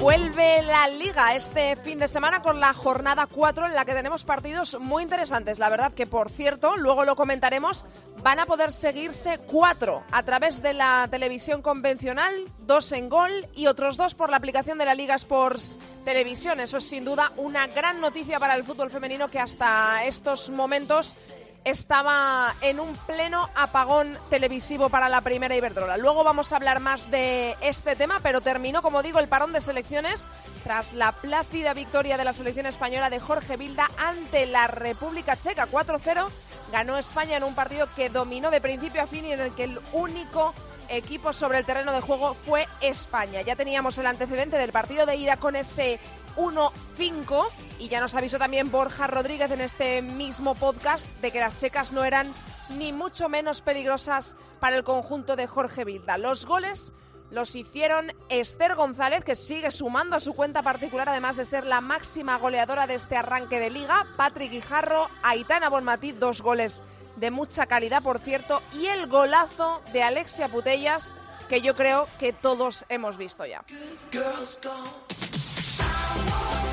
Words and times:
Vuelve 0.00 0.62
la 0.62 0.88
liga 0.88 1.34
este 1.34 1.76
fin 1.76 1.98
de 1.98 2.08
semana 2.08 2.40
con 2.40 2.58
la 2.58 2.72
jornada 2.72 3.26
4 3.26 3.66
en 3.66 3.74
la 3.74 3.84
que 3.84 3.92
tenemos 3.92 4.24
partidos 4.24 4.80
muy 4.80 5.02
interesantes. 5.02 5.58
La 5.58 5.68
verdad 5.68 5.92
que, 5.92 6.06
por 6.06 6.30
cierto, 6.30 6.78
luego 6.78 7.04
lo 7.04 7.16
comentaremos, 7.16 7.84
van 8.22 8.38
a 8.38 8.46
poder 8.46 8.72
seguirse 8.72 9.36
cuatro 9.36 10.02
a 10.10 10.22
través 10.22 10.62
de 10.62 10.72
la 10.72 11.06
televisión 11.10 11.60
convencional, 11.60 12.32
dos 12.60 12.92
en 12.92 13.10
gol 13.10 13.46
y 13.54 13.66
otros 13.66 13.98
dos 13.98 14.14
por 14.14 14.30
la 14.30 14.38
aplicación 14.38 14.78
de 14.78 14.86
la 14.86 14.94
Liga 14.94 15.16
Sports 15.16 15.78
Televisión. 16.02 16.60
Eso 16.60 16.78
es 16.78 16.84
sin 16.84 17.04
duda 17.04 17.32
una 17.36 17.66
gran 17.66 18.00
noticia 18.00 18.40
para 18.40 18.54
el 18.54 18.64
fútbol 18.64 18.88
femenino 18.88 19.30
que 19.30 19.38
hasta 19.38 20.02
estos 20.06 20.48
momentos 20.48 21.30
estaba 21.64 22.54
en 22.62 22.80
un 22.80 22.96
pleno 22.96 23.48
apagón 23.54 24.16
televisivo 24.30 24.88
para 24.88 25.08
la 25.08 25.20
primera 25.20 25.54
Iberdrola. 25.56 25.96
Luego 25.96 26.24
vamos 26.24 26.52
a 26.52 26.56
hablar 26.56 26.80
más 26.80 27.10
de 27.10 27.56
este 27.60 27.96
tema, 27.96 28.20
pero 28.22 28.40
terminó, 28.40 28.82
como 28.82 29.02
digo, 29.02 29.18
el 29.18 29.28
parón 29.28 29.52
de 29.52 29.60
selecciones 29.60 30.28
tras 30.64 30.92
la 30.92 31.12
plácida 31.12 31.74
victoria 31.74 32.16
de 32.16 32.24
la 32.24 32.32
selección 32.32 32.66
española 32.66 33.10
de 33.10 33.20
Jorge 33.20 33.56
Vilda 33.56 33.90
ante 33.98 34.46
la 34.46 34.66
República 34.66 35.36
Checa. 35.36 35.68
4-0 35.70 36.28
ganó 36.72 36.98
España 36.98 37.36
en 37.36 37.44
un 37.44 37.54
partido 37.54 37.88
que 37.94 38.10
dominó 38.10 38.50
de 38.50 38.60
principio 38.60 39.02
a 39.02 39.06
fin 39.06 39.24
y 39.24 39.32
en 39.32 39.40
el 39.40 39.54
que 39.54 39.64
el 39.64 39.80
único 39.92 40.54
equipo 40.90 41.32
sobre 41.32 41.58
el 41.58 41.64
terreno 41.64 41.92
de 41.92 42.00
juego 42.00 42.34
fue 42.34 42.66
España. 42.80 43.42
Ya 43.42 43.56
teníamos 43.56 43.96
el 43.98 44.06
antecedente 44.06 44.56
del 44.56 44.72
partido 44.72 45.06
de 45.06 45.16
ida 45.16 45.36
con 45.36 45.56
ese 45.56 45.98
1-5 46.36 47.46
y 47.78 47.88
ya 47.88 48.00
nos 48.00 48.14
avisó 48.14 48.38
también 48.38 48.70
Borja 48.70 49.06
Rodríguez 49.06 49.50
en 49.50 49.60
este 49.60 50.02
mismo 50.02 50.54
podcast 50.54 51.08
de 51.20 51.30
que 51.30 51.40
las 51.40 51.56
checas 51.56 51.92
no 51.92 52.04
eran 52.04 52.32
ni 52.70 52.92
mucho 52.92 53.28
menos 53.28 53.62
peligrosas 53.62 54.36
para 54.60 54.76
el 54.76 54.84
conjunto 54.84 55.36
de 55.36 55.46
Jorge 55.46 55.84
Vilda. 55.84 56.18
Los 56.18 56.46
goles 56.46 56.92
los 57.30 57.54
hicieron 57.54 58.12
Esther 58.28 58.74
González, 58.74 59.24
que 59.24 59.36
sigue 59.36 59.70
sumando 59.70 60.16
a 60.16 60.20
su 60.20 60.34
cuenta 60.34 60.62
particular, 60.62 61.08
además 61.08 61.36
de 61.36 61.44
ser 61.44 61.64
la 61.64 61.80
máxima 61.80 62.36
goleadora 62.36 62.86
de 62.86 62.94
este 62.94 63.16
arranque 63.16 63.60
de 63.60 63.70
liga. 63.70 64.06
Patrick 64.16 64.50
Guijarro, 64.50 65.08
Aitana 65.22 65.68
Bonmatí, 65.68 66.12
dos 66.12 66.42
goles 66.42 66.82
de 67.16 67.30
mucha 67.30 67.66
calidad, 67.66 68.02
por 68.02 68.18
cierto, 68.18 68.62
y 68.72 68.86
el 68.86 69.06
golazo 69.06 69.82
de 69.92 70.02
Alexia 70.02 70.48
Putellas, 70.48 71.14
que 71.48 71.60
yo 71.60 71.74
creo 71.74 72.08
que 72.18 72.32
todos 72.32 72.84
hemos 72.88 73.16
visto 73.16 73.44
ya 73.44 73.64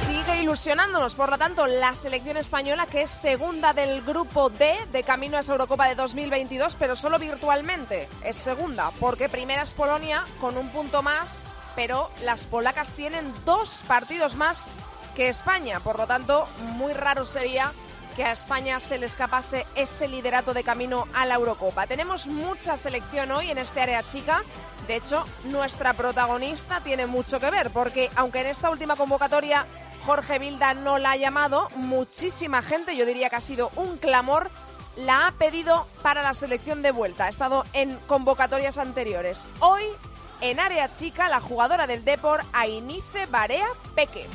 sigue 0.08 0.42
ilusionándonos. 0.42 1.16
Por 1.16 1.30
lo 1.30 1.38
tanto, 1.38 1.68
la 1.68 1.94
selección 1.94 2.38
española, 2.38 2.86
que 2.86 3.02
es 3.02 3.10
segunda 3.10 3.74
del 3.74 4.02
grupo 4.04 4.50
D 4.50 4.78
de 4.94 5.04
camino 5.04 5.36
a 5.36 5.42
esa 5.42 5.52
Eurocopa 5.52 5.86
de 5.88 5.96
2022, 5.96 6.76
pero 6.76 6.96
solo 6.96 7.20
virtualmente. 7.20 8.08
Es 8.24 8.38
segunda, 8.38 8.92
porque 9.02 9.28
primera 9.28 9.64
es 9.64 9.74
Polonia 9.74 10.24
con 10.40 10.56
un 10.58 10.70
punto 10.70 11.02
más, 11.02 11.52
pero 11.76 12.10
las 12.24 12.46
polacas 12.46 12.90
tienen 12.92 13.34
dos 13.44 13.82
partidos 13.86 14.36
más 14.36 14.66
que 15.14 15.28
España. 15.28 15.82
Por 15.82 15.98
lo 15.98 16.08
tanto, 16.08 16.48
muy 16.78 16.94
raro 16.94 17.26
sería 17.26 17.74
que 18.18 18.24
a 18.24 18.32
España 18.32 18.80
se 18.80 18.98
le 18.98 19.06
escapase 19.06 19.68
ese 19.76 20.08
liderato 20.08 20.56
de 20.56 20.64
camino 20.64 21.08
a 21.14 21.28
la 21.28 21.36
Eurocopa. 21.36 21.86
Tenemos 21.86 22.26
mucha 22.26 22.76
selección 22.76 23.30
hoy 23.30 23.52
en 23.52 23.60
este 23.60 23.80
área 23.80 24.02
chica. 24.02 24.42
De 24.88 24.96
hecho, 24.96 25.24
nuestra 25.46 25.94
protagonista 25.94 26.82
tiene 26.82 27.06
mucho 27.06 27.40
que 27.40 27.52
ver, 27.52 27.70
porque 27.70 28.10
aunque 28.16 28.42
en 28.42 28.48
esta 28.48 28.72
última 28.72 28.96
convocatoria 28.96 29.68
Jorge 30.04 30.40
Vilda 30.40 30.74
no 30.74 30.98
la 30.98 31.12
ha 31.12 31.16
llamado, 31.16 31.70
muchísima 31.76 32.64
gente, 32.64 32.98
yo 32.98 33.06
diría 33.06 33.30
que 33.30 33.36
ha 33.36 33.42
sido 33.42 33.70
un 33.76 33.98
clamor, 33.98 34.50
la 34.96 35.28
ha 35.28 35.32
pedido 35.34 35.88
para 36.02 36.24
la 36.24 36.34
selección 36.34 36.82
de 36.82 36.90
vuelta. 36.90 37.26
Ha 37.26 37.30
estado 37.30 37.66
en 37.74 37.96
convocatorias 38.08 38.80
anteriores. 38.80 39.46
Hoy, 39.60 39.84
en 40.42 40.60
área 40.60 40.92
chica, 40.96 41.30
la 41.30 41.40
jugadora 41.40 41.86
del 41.86 42.04
Depor, 42.04 42.42
Ainice 42.52 43.28
Barea 43.28 43.68
Peque. 43.94 44.26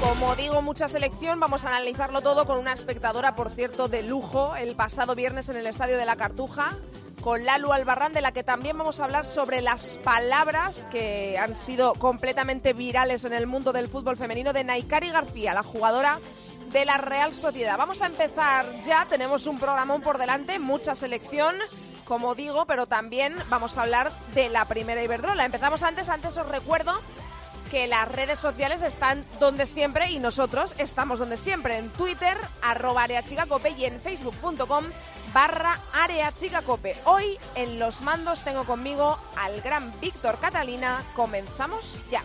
Como 0.00 0.36
digo, 0.36 0.62
mucha 0.62 0.88
selección, 0.88 1.40
vamos 1.40 1.64
a 1.64 1.68
analizarlo 1.68 2.20
todo 2.20 2.46
con 2.46 2.58
una 2.58 2.72
espectadora, 2.72 3.34
por 3.34 3.50
cierto, 3.50 3.88
de 3.88 4.02
lujo, 4.02 4.54
el 4.54 4.76
pasado 4.76 5.16
viernes 5.16 5.48
en 5.48 5.56
el 5.56 5.66
Estadio 5.66 5.96
de 5.96 6.06
la 6.06 6.16
Cartuja 6.16 6.78
con 7.20 7.44
Lalu 7.44 7.72
Albarrán, 7.72 8.12
de 8.12 8.20
la 8.20 8.30
que 8.30 8.44
también 8.44 8.78
vamos 8.78 9.00
a 9.00 9.04
hablar 9.04 9.26
sobre 9.26 9.60
las 9.60 9.98
palabras 9.98 10.86
que 10.90 11.36
han 11.36 11.56
sido 11.56 11.94
completamente 11.94 12.72
virales 12.72 13.24
en 13.24 13.32
el 13.32 13.48
mundo 13.48 13.72
del 13.72 13.88
fútbol 13.88 14.16
femenino 14.16 14.52
de 14.52 14.62
Naikari 14.62 15.10
García, 15.10 15.52
la 15.52 15.64
jugadora 15.64 16.18
de 16.70 16.84
la 16.84 16.96
Real 16.96 17.34
Sociedad. 17.34 17.76
Vamos 17.76 18.00
a 18.00 18.06
empezar 18.06 18.66
ya, 18.82 19.04
tenemos 19.06 19.46
un 19.48 19.58
programón 19.58 20.00
por 20.00 20.18
delante, 20.18 20.60
mucha 20.60 20.94
selección, 20.94 21.56
como 22.04 22.36
digo, 22.36 22.66
pero 22.66 22.86
también 22.86 23.34
vamos 23.48 23.76
a 23.76 23.82
hablar 23.82 24.12
de 24.34 24.48
la 24.48 24.64
primera 24.66 25.02
Iberdrola. 25.02 25.44
Empezamos 25.44 25.82
antes, 25.82 26.08
antes 26.08 26.36
os 26.36 26.48
recuerdo 26.48 26.94
que 27.70 27.86
las 27.86 28.08
redes 28.08 28.38
sociales 28.38 28.82
están 28.82 29.24
donde 29.40 29.66
siempre 29.66 30.10
y 30.10 30.18
nosotros 30.18 30.74
estamos 30.78 31.18
donde 31.18 31.36
siempre, 31.36 31.78
en 31.78 31.90
Twitter, 31.90 32.36
arroba 32.62 33.04
areachicacope 33.04 33.70
y 33.70 33.84
en 33.84 34.00
facebook.com 34.00 34.84
barra 35.32 35.80
areachicacope. 35.92 36.96
Hoy 37.04 37.38
en 37.54 37.78
los 37.78 38.00
mandos 38.00 38.42
tengo 38.42 38.64
conmigo 38.64 39.18
al 39.36 39.60
gran 39.60 39.92
Víctor 40.00 40.38
Catalina. 40.38 41.02
Comenzamos 41.14 42.00
ya. 42.10 42.22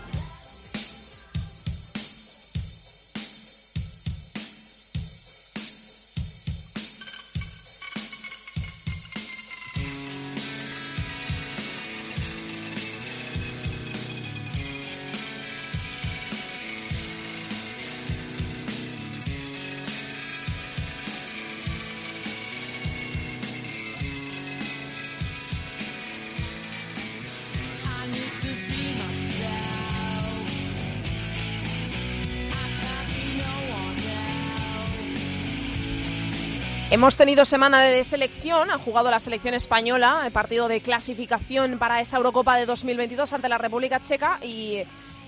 Hemos 36.94 37.18
tenido 37.18 37.44
semana 37.44 37.82
de 37.82 38.04
selección, 38.04 38.70
ha 38.70 38.78
jugado 38.78 39.10
la 39.10 39.20
selección 39.20 39.56
española, 39.56 40.22
el 40.28 40.32
partido 40.32 40.68
de 40.68 40.80
clasificación 40.80 41.80
para 41.80 42.00
esa 42.00 42.18
Eurocopa 42.18 42.56
de 42.56 42.68
2022 42.68 43.34
ante 43.34 43.50
la 43.50 43.58
República 43.58 44.00
Checa. 44.00 44.38
Y 44.44 44.84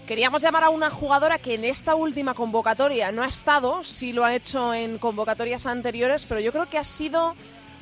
queríamos 0.05 0.43
llamar 0.43 0.65
a 0.65 0.69
una 0.69 0.91
jugadora 0.91 1.39
que 1.39 1.55
en 1.55 1.65
esta 1.65 1.95
última 1.95 2.35
convocatoria 2.35 3.11
no 3.11 3.23
ha 3.23 3.27
estado, 3.27 3.83
sí 3.83 4.13
lo 4.13 4.23
ha 4.23 4.35
hecho 4.35 4.75
en 4.75 4.99
convocatorias 4.99 5.65
anteriores, 5.65 6.27
pero 6.27 6.39
yo 6.39 6.51
creo 6.51 6.69
que 6.69 6.77
ha 6.77 6.83
sido 6.83 7.35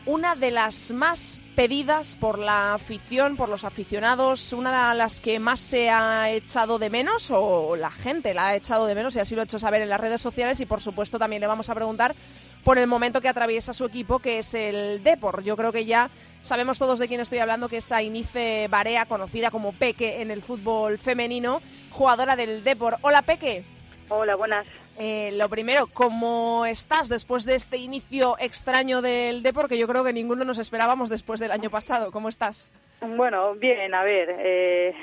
una 0.06 0.38
de 0.38 0.52
las 0.52 0.92
más 0.92 1.42
pedidas 1.54 2.16
por 2.16 2.40
la 2.40 2.76
afición, 2.76 3.36
por 3.36 3.50
los 3.50 3.66
aficionados, 3.66 4.54
una 4.54 4.92
de 4.92 4.98
las 4.98 5.20
que 5.20 5.42
más 5.42 5.60
se 5.60 5.90
ha 5.90 6.30
echado 6.30 6.80
de 6.80 6.90
menos 6.90 7.32
o 7.32 7.76
la 7.76 7.92
gente 7.92 8.34
la 8.34 8.48
ha 8.48 8.56
echado 8.56 8.86
de 8.86 8.96
menos 8.96 9.18
y 9.18 9.20
así 9.20 9.36
lo 9.36 9.42
ha 9.42 9.46
hecho 9.46 9.60
saber 9.60 9.82
en 9.82 9.90
las 9.90 10.00
redes 10.00 10.22
sociales. 10.22 10.62
Y 10.62 10.66
por 10.66 10.80
supuesto 10.80 11.20
también 11.20 11.42
le 11.42 11.48
vamos 11.48 11.70
a 11.70 11.76
preguntar 11.76 12.16
por 12.64 12.78
el 12.78 12.88
momento 12.88 13.22
que 13.22 13.28
atraviesa 13.28 13.74
su 13.74 13.86
equipo, 13.86 14.20
que 14.20 14.40
es 14.40 14.54
el 14.54 15.04
Depor. 15.04 15.44
Yo 15.44 15.58
creo 15.58 15.72
que 15.72 15.86
ya 15.86 16.10
sabemos 16.42 16.80
todos 16.80 17.00
de 17.00 17.08
quién 17.08 17.22
estoy 17.22 17.40
hablando, 17.40 17.70
que 17.70 17.78
es 17.78 17.92
Ainice 17.92 18.68
Barea, 18.70 19.06
conocida 19.06 19.52
como 19.52 19.74
Peque 19.74 20.22
en 20.22 20.32
el 20.32 20.42
fútbol 20.42 20.98
femenino, 20.98 21.62
jugadora 21.92 22.36
del 22.36 22.64
Depor. 22.64 22.96
Hola, 23.02 23.22
Peque. 23.22 23.64
Hola, 24.10 24.36
buenas. 24.36 24.68
Eh, 24.98 25.32
lo 25.34 25.50
primero, 25.50 25.88
¿cómo 25.88 26.66
estás 26.66 27.10
después 27.10 27.46
de 27.46 27.56
este 27.56 27.78
inicio 27.78 28.36
extraño 28.40 29.02
del 29.02 29.42
Depor 29.42 29.68
que 29.68 29.78
yo 29.78 29.88
creo 29.88 30.04
que 30.04 30.14
ninguno 30.14 30.46
nos 30.46 30.60
esperábamos 30.60 31.10
después 31.10 31.40
del 31.40 31.52
año 31.52 31.70
pasado? 31.70 32.12
¿Cómo 32.12 32.30
estás? 32.30 32.74
Bueno, 33.02 33.56
bien, 33.56 33.94
a 33.94 34.04
ver, 34.04 34.36
eh, 34.40 34.94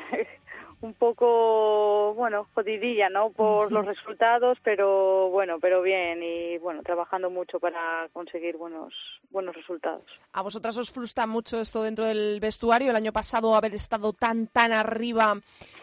un 0.82 0.94
poco, 0.94 2.14
bueno, 2.14 2.46
jodidilla, 2.54 3.08
¿no? 3.10 3.30
Por 3.30 3.70
los 3.70 3.84
resultados, 3.84 4.58
pero 4.64 5.28
bueno, 5.30 5.58
pero 5.60 5.82
bien 5.82 6.22
y 6.22 6.58
bueno, 6.58 6.82
trabajando 6.82 7.30
mucho 7.30 7.60
para 7.60 8.08
conseguir 8.12 8.56
buenos 8.56 8.94
buenos 9.30 9.54
resultados. 9.54 10.04
¿A 10.32 10.42
vosotras 10.42 10.76
os 10.78 10.90
frustra 10.90 11.26
mucho 11.26 11.60
esto 11.60 11.82
dentro 11.82 12.04
del 12.06 12.40
vestuario? 12.40 12.90
El 12.90 12.96
año 12.96 13.12
pasado 13.12 13.54
haber 13.54 13.74
estado 13.74 14.12
tan 14.12 14.46
tan 14.46 14.72
arriba 14.72 15.34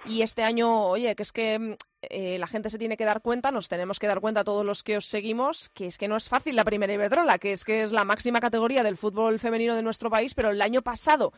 y 0.06 0.22
este 0.22 0.44
año, 0.44 0.88
oye, 0.88 1.16
que 1.16 1.24
es 1.24 1.32
que 1.32 1.60
mm, 1.60 1.76
eh, 2.02 2.38
la 2.38 2.48
gente 2.48 2.70
se 2.70 2.78
tiene 2.78 2.98
que 2.98 3.06
dar 3.06 3.22
cuenta, 3.22 3.52
nos 3.52 3.70
tenemos 3.70 4.00
que 4.00 4.08
dar 4.08 4.20
cuenta 4.20 4.44
todos 4.44 4.66
los 4.66 4.84
que 4.84 4.98
os 4.98 5.06
seguimos, 5.06 5.70
que 5.70 5.88
es 5.88 5.98
que 5.98 6.08
no 6.08 6.16
es 6.16 6.30
fácil 6.30 6.56
la 6.56 6.64
primera 6.64 6.94
Iberdrola, 6.94 7.40
que 7.40 7.54
es 7.54 7.66
que 7.66 7.84
es 7.84 7.92
la 7.92 8.04
máxima 8.04 8.40
categoría 8.40 8.84
del 8.84 8.98
fútbol 8.98 9.40
femenino 9.40 9.76
de 9.76 9.82
nuestro 9.82 10.10
país, 10.10 10.36
pero 10.36 10.52
el 10.52 10.62
año 10.62 10.82
pasado 10.82 11.34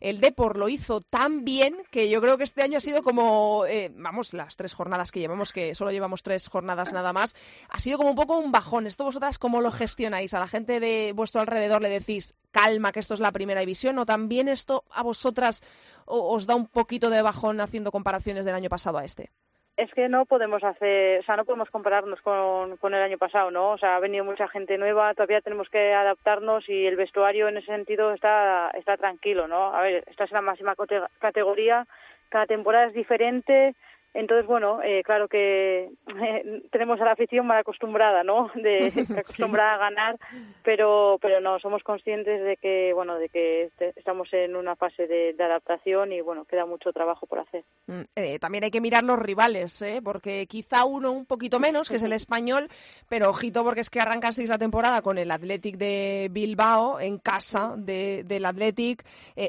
el 0.00 0.20
Depor 0.20 0.58
lo 0.58 0.68
hizo 0.68 1.00
tan 1.00 1.44
bien 1.44 1.78
que 1.90 2.10
yo 2.10 2.20
creo 2.20 2.36
que 2.36 2.44
este 2.44 2.62
año 2.62 2.78
ha 2.78 2.80
sido 2.80 3.02
como, 3.02 3.64
eh, 3.66 3.90
vamos, 3.94 4.34
las 4.34 4.54
tres 4.54 4.74
jornadas 4.74 5.10
que 5.10 5.20
llevamos, 5.20 5.52
que 5.52 5.74
solo 5.74 5.90
llevamos 5.90 6.22
tres 6.22 6.46
jornadas 6.48 6.92
nada 6.92 7.12
más, 7.12 7.34
ha 7.70 7.80
sido 7.80 7.96
como 7.96 8.10
un 8.10 8.16
poco 8.16 8.36
un 8.36 8.52
bajón. 8.52 8.86
¿Esto 8.86 9.04
vosotras 9.04 9.38
cómo 9.38 9.60
lo 9.60 9.72
gestionáis? 9.72 10.34
¿A 10.34 10.40
la 10.40 10.46
gente 10.46 10.78
de 10.78 11.12
vuestro 11.14 11.40
alrededor 11.40 11.80
le 11.80 11.88
decís, 11.88 12.34
calma, 12.50 12.92
que 12.92 13.00
esto 13.00 13.14
es 13.14 13.20
la 13.20 13.32
primera 13.32 13.60
división? 13.60 13.98
¿O 13.98 14.06
también 14.06 14.48
esto 14.48 14.84
a 14.90 15.02
vosotras 15.02 15.62
os 16.04 16.46
da 16.46 16.54
un 16.54 16.66
poquito 16.66 17.08
de 17.08 17.22
bajón 17.22 17.60
haciendo 17.60 17.90
comparaciones 17.90 18.44
del 18.44 18.54
año 18.54 18.68
pasado 18.68 18.98
a 18.98 19.04
este? 19.04 19.30
Es 19.76 19.92
que 19.92 20.08
no 20.08 20.24
podemos 20.24 20.62
hacer, 20.62 21.20
o 21.20 21.22
sea, 21.24 21.36
no 21.36 21.44
podemos 21.44 21.68
compararnos 21.70 22.20
con, 22.20 22.76
con 22.76 22.94
el 22.94 23.02
año 23.02 23.18
pasado, 23.18 23.50
¿no? 23.50 23.72
O 23.72 23.78
sea, 23.78 23.96
ha 23.96 24.00
venido 24.00 24.24
mucha 24.24 24.46
gente 24.48 24.78
nueva, 24.78 25.14
todavía 25.14 25.40
tenemos 25.40 25.68
que 25.68 25.92
adaptarnos 25.92 26.68
y 26.68 26.86
el 26.86 26.96
vestuario 26.96 27.48
en 27.48 27.56
ese 27.56 27.66
sentido 27.66 28.12
está, 28.12 28.70
está 28.74 28.96
tranquilo, 28.96 29.48
¿no? 29.48 29.74
A 29.74 29.82
ver, 29.82 30.04
esta 30.06 30.24
es 30.24 30.30
la 30.30 30.42
máxima 30.42 30.76
categoría, 31.18 31.86
cada 32.28 32.46
temporada 32.46 32.86
es 32.86 32.94
diferente, 32.94 33.74
entonces, 34.14 34.46
bueno, 34.46 34.80
eh, 34.84 35.02
claro 35.02 35.26
que 35.26 35.90
eh, 36.22 36.62
tenemos 36.70 37.00
a 37.00 37.04
la 37.04 37.12
afición 37.12 37.48
mal 37.48 37.58
acostumbrada, 37.58 38.22
¿no? 38.22 38.48
De 38.54 38.86
acostumbrada 39.18 39.74
a 39.74 39.78
ganar, 39.78 40.18
pero 40.62 41.18
pero 41.20 41.40
no 41.40 41.58
somos 41.58 41.82
conscientes 41.82 42.44
de 42.44 42.56
que 42.56 42.92
bueno 42.94 43.16
de 43.16 43.28
que 43.28 43.64
este, 43.64 43.92
estamos 43.96 44.32
en 44.32 44.54
una 44.54 44.76
fase 44.76 45.08
de, 45.08 45.34
adaptación 45.44 46.12
y 46.12 46.20
bueno 46.20 46.44
queda 46.44 46.64
mucho 46.64 46.92
trabajo 46.92 47.26
por 47.26 47.40
hacer. 47.40 47.64
Mm, 47.88 48.02
eh, 48.14 48.38
también 48.38 48.64
hay 48.64 48.70
que 48.70 48.80
mirar 48.80 49.02
los 49.02 49.18
rivales, 49.18 49.82
¿eh? 49.82 50.00
porque 50.02 50.46
quizá 50.46 50.84
uno 50.84 51.10
un 51.10 51.26
poquito 51.26 51.58
menos, 51.58 51.88
que 51.88 51.96
es 51.96 52.02
el 52.04 52.12
español, 52.12 52.68
pero 53.08 53.30
ojito 53.30 53.64
porque 53.64 53.80
es 53.80 53.90
que 53.90 54.00
arrancasteis 54.00 54.48
la 54.48 54.58
temporada 54.58 55.02
con 55.02 55.18
el 55.18 55.30
Athletic 55.32 55.76
de 55.76 56.28
Bilbao 56.30 57.00
en 57.00 57.18
casa 57.18 57.74
de, 57.76 58.22
del 58.24 58.46
Athletic, 58.46 59.04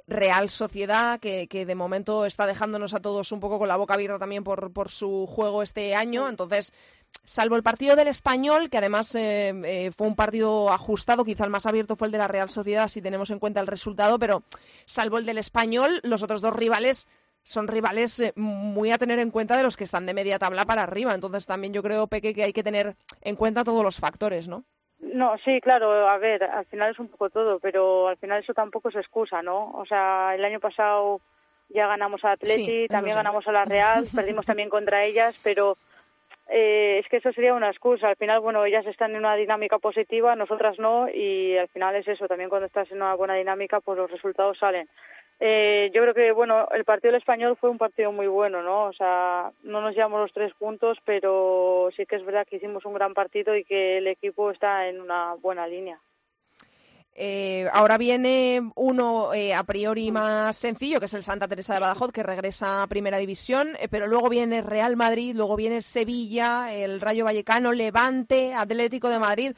Real 0.07 0.49
Sociedad 0.49 1.19
que, 1.19 1.47
que 1.47 1.67
de 1.67 1.75
momento 1.75 2.25
está 2.25 2.47
dejándonos 2.47 2.95
a 2.95 3.01
todos 3.01 3.31
un 3.31 3.39
poco 3.39 3.59
con 3.59 3.67
la 3.67 3.77
boca 3.77 3.93
abierta 3.93 4.17
también 4.17 4.43
por 4.43 4.54
por, 4.71 4.89
su 4.89 5.27
juego 5.27 5.63
este 5.63 5.95
año. 5.95 6.27
Entonces, 6.29 6.73
salvo 7.23 7.55
el 7.55 7.63
partido 7.63 7.95
del 7.95 8.07
español, 8.07 8.69
que 8.69 8.77
además 8.77 9.13
eh, 9.15 9.53
eh, 9.65 9.91
fue 9.91 10.07
un 10.07 10.15
partido 10.15 10.71
ajustado, 10.71 11.25
quizá 11.25 11.43
el 11.43 11.49
más 11.49 11.65
abierto 11.65 11.95
fue 11.95 12.07
el 12.07 12.11
de 12.11 12.17
la 12.17 12.27
Real 12.27 12.49
Sociedad, 12.49 12.87
si 12.87 13.01
tenemos 13.01 13.29
en 13.31 13.39
cuenta 13.39 13.59
el 13.59 13.67
resultado, 13.67 14.19
pero 14.19 14.43
salvo 14.85 15.17
el 15.17 15.25
del 15.25 15.37
español, 15.37 15.99
los 16.03 16.23
otros 16.23 16.41
dos 16.41 16.55
rivales 16.55 17.07
son 17.45 17.67
rivales 17.67 18.19
eh, 18.19 18.33
muy 18.35 18.91
a 18.91 18.97
tener 18.97 19.19
en 19.19 19.29
cuenta 19.29 19.55
de 19.55 19.63
los 19.63 19.77
que 19.77 19.83
están 19.83 20.07
de 20.07 20.15
media 20.15 20.39
tabla 20.39 20.65
para 20.65 20.83
arriba. 20.83 21.13
Entonces 21.13 21.45
también 21.45 21.73
yo 21.73 21.83
creo, 21.83 22.07
Peque, 22.07 22.33
que 22.33 22.43
hay 22.43 22.53
que 22.53 22.63
tener 22.63 22.95
en 23.21 23.35
cuenta 23.35 23.63
todos 23.63 23.83
los 23.83 23.99
factores, 23.99 24.47
¿no? 24.47 24.63
No, 24.99 25.37
sí, 25.43 25.61
claro, 25.61 26.09
a 26.09 26.17
ver, 26.17 26.43
al 26.43 26.65
final 26.65 26.91
es 26.91 26.99
un 26.99 27.09
poco 27.09 27.29
todo, 27.29 27.59
pero 27.59 28.07
al 28.07 28.17
final 28.17 28.41
eso 28.41 28.53
tampoco 28.53 28.89
es 28.89 28.95
excusa, 28.95 29.41
¿no? 29.41 29.71
O 29.71 29.85
sea, 29.85 30.33
el 30.33 30.43
año 30.43 30.59
pasado 30.59 31.21
ya 31.69 31.87
ganamos 31.87 32.23
a 32.23 32.31
Atleti, 32.33 32.87
también 32.87 33.15
ganamos 33.15 33.47
a 33.47 33.51
la 33.51 33.65
Real, 33.65 34.05
perdimos 34.15 34.45
también 34.45 34.69
contra 34.69 35.03
ellas, 35.03 35.39
pero 35.43 35.77
eh, 36.47 36.99
es 37.03 37.09
que 37.09 37.17
eso 37.17 37.31
sería 37.33 37.53
una 37.53 37.69
excusa. 37.69 38.09
Al 38.09 38.15
final, 38.15 38.39
bueno, 38.39 38.65
ellas 38.65 38.85
están 38.85 39.11
en 39.11 39.17
una 39.17 39.35
dinámica 39.35 39.79
positiva, 39.79 40.35
nosotras 40.35 40.77
no, 40.79 41.09
y 41.09 41.57
al 41.57 41.67
final 41.69 41.95
es 41.95 42.07
eso, 42.07 42.27
también 42.27 42.49
cuando 42.49 42.67
estás 42.67 42.89
en 42.91 42.97
una 42.97 43.15
buena 43.15 43.35
dinámica, 43.35 43.79
pues 43.79 43.97
los 43.97 44.11
resultados 44.11 44.57
salen. 44.57 44.87
Eh, 45.39 45.91
yo 45.93 46.01
creo 46.01 46.13
que, 46.13 46.31
bueno, 46.31 46.67
el 46.71 46.85
partido 46.85 47.11
del 47.11 47.19
español 47.19 47.57
fue 47.57 47.69
un 47.69 47.77
partido 47.77 48.11
muy 48.11 48.27
bueno, 48.27 48.61
¿no? 48.61 48.85
O 48.85 48.93
sea, 48.93 49.51
no 49.63 49.81
nos 49.81 49.93
llevamos 49.93 50.21
los 50.21 50.33
tres 50.33 50.53
puntos, 50.53 50.97
pero 51.03 51.89
sí 51.95 52.05
que 52.05 52.15
es 52.15 52.25
verdad 52.25 52.47
que 52.47 52.55
hicimos 52.55 52.85
un 52.85 52.93
gran 52.93 53.13
partido 53.13 53.55
y 53.55 53.65
que 53.65 53.97
el 53.97 54.07
equipo 54.07 54.51
está 54.51 54.87
en 54.87 55.01
una 55.01 55.33
buena 55.33 55.67
línea. 55.67 55.99
Eh, 57.17 57.65
ahora 57.71 57.97
viene 57.97 58.59
uno 58.75 59.33
eh, 59.33 59.53
a 59.53 59.63
priori 59.63 60.11
más 60.11 60.57
sencillo, 60.57 60.99
que 60.99 61.05
es 61.05 61.13
el 61.13 61.23
Santa 61.23 61.47
Teresa 61.47 61.73
de 61.73 61.79
Badajoz, 61.79 62.11
que 62.11 62.23
regresa 62.23 62.83
a 62.83 62.87
Primera 62.87 63.17
División, 63.17 63.69
eh, 63.79 63.87
pero 63.89 64.05
luego 64.07 64.27
viene 64.27 64.61
Real 64.61 64.97
Madrid, 64.97 65.33
luego 65.33 65.55
viene 65.55 65.81
Sevilla, 65.81 66.73
el 66.73 66.99
Rayo 66.99 67.23
Vallecano, 67.23 67.71
Levante, 67.71 68.53
Atlético 68.53 69.07
de 69.07 69.19
Madrid. 69.19 69.53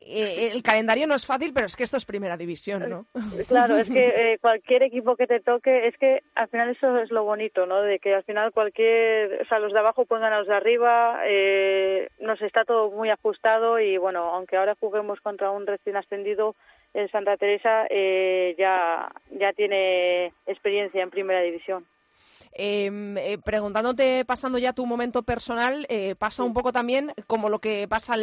el 0.00 0.62
calendario 0.62 1.06
no 1.06 1.14
es 1.14 1.26
fácil, 1.26 1.52
pero 1.52 1.66
es 1.66 1.76
que 1.76 1.84
esto 1.84 1.98
es 1.98 2.06
Primera 2.06 2.38
División, 2.38 2.88
¿no? 2.88 3.04
Claro, 3.48 3.76
es 3.76 3.90
que 3.90 4.38
cualquier 4.40 4.84
equipo 4.84 5.16
que 5.16 5.26
te 5.26 5.40
toque, 5.40 5.88
es 5.88 5.98
que 5.98 6.22
al 6.36 6.48
final 6.48 6.70
eso 6.70 6.96
es 7.00 7.10
lo 7.10 7.24
bonito, 7.24 7.66
¿no? 7.66 7.82
De 7.82 7.98
que 7.98 8.14
al 8.14 8.24
final 8.24 8.52
cualquier, 8.52 9.42
o 9.42 9.44
sea, 9.44 9.58
los 9.58 9.74
de 9.74 9.80
abajo 9.80 10.06
pongan 10.06 10.32
a 10.32 10.38
los 10.38 10.48
de 10.48 10.54
arriba, 10.54 11.20
nos 12.20 12.40
está 12.40 12.64
todo 12.64 12.90
muy 12.90 13.10
ajustado 13.10 13.78
y 13.78 13.98
bueno, 13.98 14.20
aunque 14.32 14.56
ahora 14.56 14.74
juguemos 14.80 15.20
contra 15.20 15.50
un 15.50 15.66
recién 15.66 15.96
ascendido, 15.96 16.56
el 16.94 17.10
Santa 17.10 17.36
Teresa 17.36 17.86
eh, 17.90 18.54
ya, 18.58 19.10
ya 19.30 19.52
tiene 19.52 20.32
experiencia 20.46 21.02
en 21.02 21.10
primera 21.10 21.40
división. 21.42 21.86
Em, 22.52 23.16
eh, 23.18 23.38
preguntándote, 23.38 24.24
pasando 24.24 24.58
ya 24.58 24.72
tu 24.72 24.86
momento 24.86 25.22
personal, 25.22 25.86
eh, 25.88 26.14
pasa 26.18 26.42
un 26.42 26.54
poco 26.54 26.72
también 26.72 27.12
como 27.26 27.48
lo 27.48 27.60
que 27.60 27.86
pasa 27.88 28.14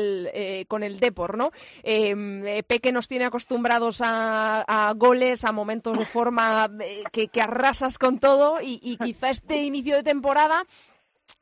con 0.68 0.84
el 0.84 1.00
Depor, 1.00 1.38
¿no? 1.38 1.52
Eh, 1.84 2.64
Peque 2.68 2.92
nos 2.92 3.08
tiene 3.08 3.26
acostumbrados 3.26 4.02
a, 4.04 4.94
goles, 4.98 5.46
a 5.46 5.52
momentos 5.52 5.98
de 5.98 6.06
forma 6.06 6.70
que, 7.12 7.28
que, 7.28 7.42
arrasas 7.42 7.98
con 7.98 8.20
todo 8.20 8.58
y 8.62 8.98
quizá 8.98 9.30
este 9.30 9.64
inicio 9.64 9.96
de 9.96 10.04
temporada 10.04 10.66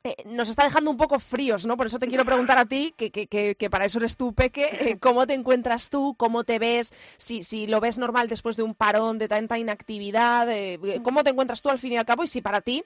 eh, 0.05 0.15
nos 0.25 0.49
está 0.49 0.65
dejando 0.65 0.91
un 0.91 0.97
poco 0.97 1.17
fríos, 1.17 1.65
¿no? 1.65 1.77
Por 1.77 1.85
eso 1.87 1.97
te 1.97 2.09
quiero 2.09 2.25
preguntar 2.25 2.57
a 2.57 2.65
ti, 2.65 2.93
que, 2.97 3.09
que, 3.09 3.55
que, 3.55 3.69
para 3.69 3.85
eso 3.85 3.99
eres 3.99 4.17
tú, 4.17 4.33
Peque, 4.33 4.65
eh, 4.65 4.97
¿cómo 4.99 5.25
te 5.25 5.33
encuentras 5.33 5.89
tú? 5.89 6.15
¿Cómo 6.17 6.43
te 6.43 6.59
ves? 6.59 6.93
Si, 7.15 7.43
si 7.43 7.67
lo 7.67 7.79
ves 7.79 7.97
normal 7.97 8.27
después 8.27 8.57
de 8.57 8.63
un 8.63 8.75
parón, 8.75 9.17
de 9.17 9.29
tanta 9.29 9.57
inactividad, 9.57 10.51
eh, 10.51 10.77
¿cómo 11.03 11.23
te 11.23 11.29
encuentras 11.29 11.61
tú 11.61 11.69
al 11.69 11.79
fin 11.79 11.93
y 11.93 11.97
al 11.97 12.05
cabo? 12.05 12.25
Y 12.25 12.27
si 12.27 12.41
para 12.41 12.59
ti 12.59 12.83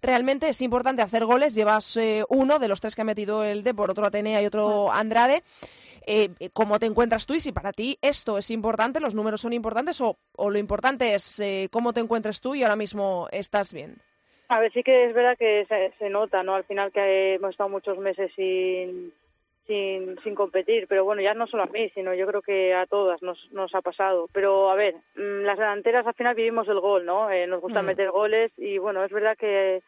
realmente 0.00 0.48
es 0.48 0.62
importante 0.62 1.02
hacer 1.02 1.24
goles, 1.24 1.56
llevas 1.56 1.98
uno 2.28 2.60
de 2.60 2.68
los 2.68 2.80
tres 2.80 2.94
que 2.94 3.02
ha 3.02 3.04
metido 3.04 3.42
el 3.42 3.64
D, 3.64 3.74
por 3.74 3.90
otro 3.90 4.06
Atenea 4.06 4.40
y 4.40 4.46
otro 4.46 4.92
Andrade. 4.92 5.42
¿Cómo 6.52 6.78
te 6.78 6.86
encuentras 6.86 7.26
tú 7.26 7.34
y 7.34 7.40
si 7.40 7.50
para 7.50 7.72
ti 7.72 7.98
esto 8.00 8.38
es 8.38 8.48
importante, 8.52 9.00
los 9.00 9.16
números 9.16 9.40
son 9.40 9.52
importantes 9.52 10.00
o, 10.00 10.18
o 10.36 10.50
lo 10.50 10.58
importante 10.58 11.14
es 11.14 11.42
cómo 11.72 11.92
te 11.92 11.98
encuentres 11.98 12.40
tú 12.40 12.54
y 12.54 12.62
ahora 12.62 12.76
mismo 12.76 13.26
estás 13.32 13.72
bien? 13.72 14.00
A 14.50 14.58
ver, 14.58 14.72
sí 14.72 14.82
que 14.82 15.04
es 15.04 15.14
verdad 15.14 15.38
que 15.38 15.64
se, 15.96 16.10
nota, 16.10 16.42
¿no? 16.42 16.56
Al 16.56 16.64
final 16.64 16.90
que 16.90 17.34
hemos 17.34 17.52
estado 17.52 17.70
muchos 17.70 17.96
meses 17.98 18.32
sin, 18.34 19.12
sin, 19.68 20.18
sin 20.24 20.34
competir, 20.34 20.88
pero 20.88 21.04
bueno, 21.04 21.22
ya 21.22 21.34
no 21.34 21.46
solo 21.46 21.62
a 21.62 21.66
mí, 21.66 21.88
sino 21.90 22.14
yo 22.14 22.26
creo 22.26 22.42
que 22.42 22.74
a 22.74 22.84
todas 22.86 23.22
nos, 23.22 23.38
nos 23.52 23.72
ha 23.76 23.80
pasado. 23.80 24.26
Pero 24.32 24.68
a 24.68 24.74
ver, 24.74 24.96
mm, 25.14 25.44
las 25.44 25.56
delanteras 25.56 26.04
al 26.04 26.14
final 26.14 26.34
vivimos 26.34 26.66
el 26.66 26.80
gol, 26.80 27.06
¿no? 27.06 27.30
Eh, 27.30 27.46
nos 27.46 27.60
gusta 27.60 27.80
mm. 27.80 27.86
meter 27.86 28.10
goles 28.10 28.50
y 28.56 28.78
bueno, 28.78 29.04
es 29.04 29.12
verdad 29.12 29.36
que 29.38 29.82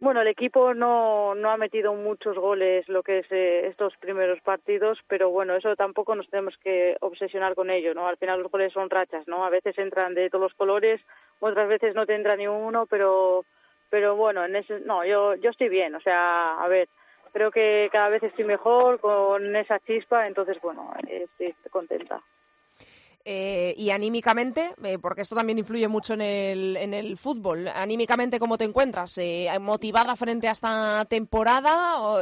bueno, 0.00 0.22
el 0.22 0.28
equipo 0.28 0.72
no, 0.72 1.34
no 1.34 1.50
ha 1.50 1.58
metido 1.58 1.92
muchos 1.92 2.38
goles 2.38 2.88
lo 2.88 3.02
que 3.02 3.18
es 3.18 3.26
eh, 3.30 3.66
estos 3.66 3.94
primeros 3.98 4.40
partidos, 4.40 4.98
pero 5.06 5.28
bueno, 5.28 5.54
eso 5.54 5.76
tampoco 5.76 6.14
nos 6.14 6.30
tenemos 6.30 6.56
que 6.64 6.96
obsesionar 7.00 7.54
con 7.54 7.68
ello, 7.68 7.92
¿no? 7.92 8.08
Al 8.08 8.16
final 8.16 8.40
los 8.40 8.50
goles 8.50 8.72
son 8.72 8.88
rachas, 8.88 9.28
¿no? 9.28 9.44
A 9.44 9.50
veces 9.50 9.76
entran 9.76 10.14
de 10.14 10.30
todos 10.30 10.44
los 10.44 10.54
colores, 10.54 10.98
otras 11.40 11.68
veces 11.68 11.94
no 11.94 12.06
te 12.06 12.14
entra 12.14 12.36
ni 12.36 12.46
uno, 12.46 12.86
pero 12.86 13.44
pero 13.90 14.16
bueno, 14.16 14.44
en 14.44 14.56
ese, 14.56 14.80
no, 14.80 15.04
yo, 15.04 15.34
yo 15.36 15.50
estoy 15.50 15.68
bien, 15.68 15.94
o 15.94 16.00
sea, 16.00 16.62
a 16.62 16.68
ver, 16.68 16.88
creo 17.32 17.50
que 17.50 17.88
cada 17.92 18.08
vez 18.08 18.22
estoy 18.22 18.44
mejor 18.44 19.00
con 19.00 19.54
esa 19.56 19.78
chispa, 19.80 20.26
entonces 20.26 20.58
bueno, 20.60 20.92
estoy 21.08 21.54
contenta. 21.70 22.22
Eh, 23.30 23.74
y 23.76 23.90
anímicamente, 23.90 24.74
eh, 24.82 24.98
porque 24.98 25.20
esto 25.20 25.36
también 25.36 25.58
influye 25.58 25.86
mucho 25.86 26.14
en 26.14 26.22
el, 26.22 26.76
en 26.78 26.94
el 26.94 27.18
fútbol, 27.18 27.68
anímicamente, 27.68 28.38
¿cómo 28.38 28.56
te 28.56 28.64
encuentras? 28.64 29.18
Eh, 29.18 29.50
¿Motivada 29.60 30.16
frente 30.16 30.48
a 30.48 30.52
esta 30.52 31.04
temporada? 31.04 32.00
O, 32.00 32.20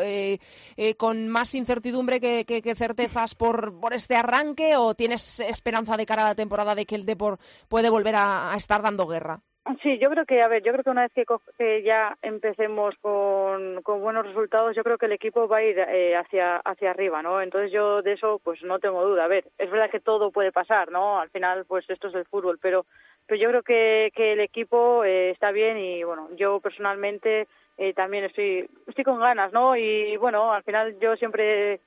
¿Con 0.97 1.29
más 1.29 1.55
incertidumbre 1.55 2.21
que, 2.21 2.45
que, 2.45 2.75
certezas 2.75 3.37
por, 3.37 3.79
por, 3.79 3.93
este 3.93 4.17
arranque? 4.17 4.77
¿O 4.77 4.95
tienes 4.95 5.39
esperanza 5.39 5.97
de 5.97 6.07
cara 6.07 6.23
a 6.23 6.29
la 6.31 6.35
temporada 6.35 6.75
de 6.75 6.87
que 6.87 6.97
el 6.97 7.07
Depor 7.07 7.39
puede 7.69 7.89
volver 7.89 8.17
a 8.17 8.53
estar 8.57 8.83
dando 8.83 9.07
guerra? 9.07 9.41
Sí, 9.83 9.99
yo 9.99 10.11
creo 10.11 10.25
que, 10.27 10.43
a 10.43 10.49
ver, 10.49 10.63
yo 10.63 10.71
creo 10.73 10.85
que 10.85 10.91
una 10.91 11.03
vez 11.03 11.13
que, 11.13 11.83
ya 11.83 12.17
empecemos 12.23 12.95
con, 13.01 13.83
con, 13.83 14.01
buenos 14.01 14.25
resultados, 14.25 14.77
yo 14.77 14.85
creo 14.85 14.97
que 14.97 15.07
el 15.07 15.13
equipo 15.13 15.49
va 15.49 15.57
a 15.57 15.65
ir 15.65 15.77
eh, 15.79 16.15
hacia, 16.15 16.59
hacia 16.59 16.91
arriba, 16.91 17.21
¿no? 17.21 17.43
Entonces 17.43 17.73
yo 17.73 18.01
de 18.01 18.13
eso, 18.13 18.41
pues 18.45 18.63
no 18.63 18.79
tengo 18.79 19.05
duda. 19.05 19.25
A 19.25 19.29
ver, 19.29 19.45
es 19.59 19.69
verdad 19.69 19.91
que 19.91 19.99
todo 19.99 20.31
puede 20.31 20.53
pasar, 20.53 20.93
¿no? 20.93 21.19
Al 21.21 21.31
final, 21.31 21.65
pues 21.67 21.89
esto 21.91 22.09
es 22.09 22.15
el 22.15 22.27
fútbol, 22.27 22.61
pero, 22.63 22.87
pero 23.27 23.41
yo 23.41 23.49
creo 23.49 23.63
que, 23.65 24.13
que 24.15 24.35
el 24.35 24.41
equipo 24.41 25.03
eh, 25.05 25.31
está 25.31 25.51
bien 25.51 25.79
y, 25.79 26.05
bueno, 26.05 26.29
yo 26.37 26.61
personalmente 26.61 27.49
eh, 27.77 27.93
también 27.93 28.25
estoy, 28.25 28.69
estoy 28.87 29.05
con 29.05 29.19
ganas, 29.19 29.53
¿no? 29.53 29.77
Y, 29.77 30.17
bueno, 30.17 30.53
al 30.53 30.63
final 30.63 30.97
yo 31.01 31.17
siempre 31.17 31.81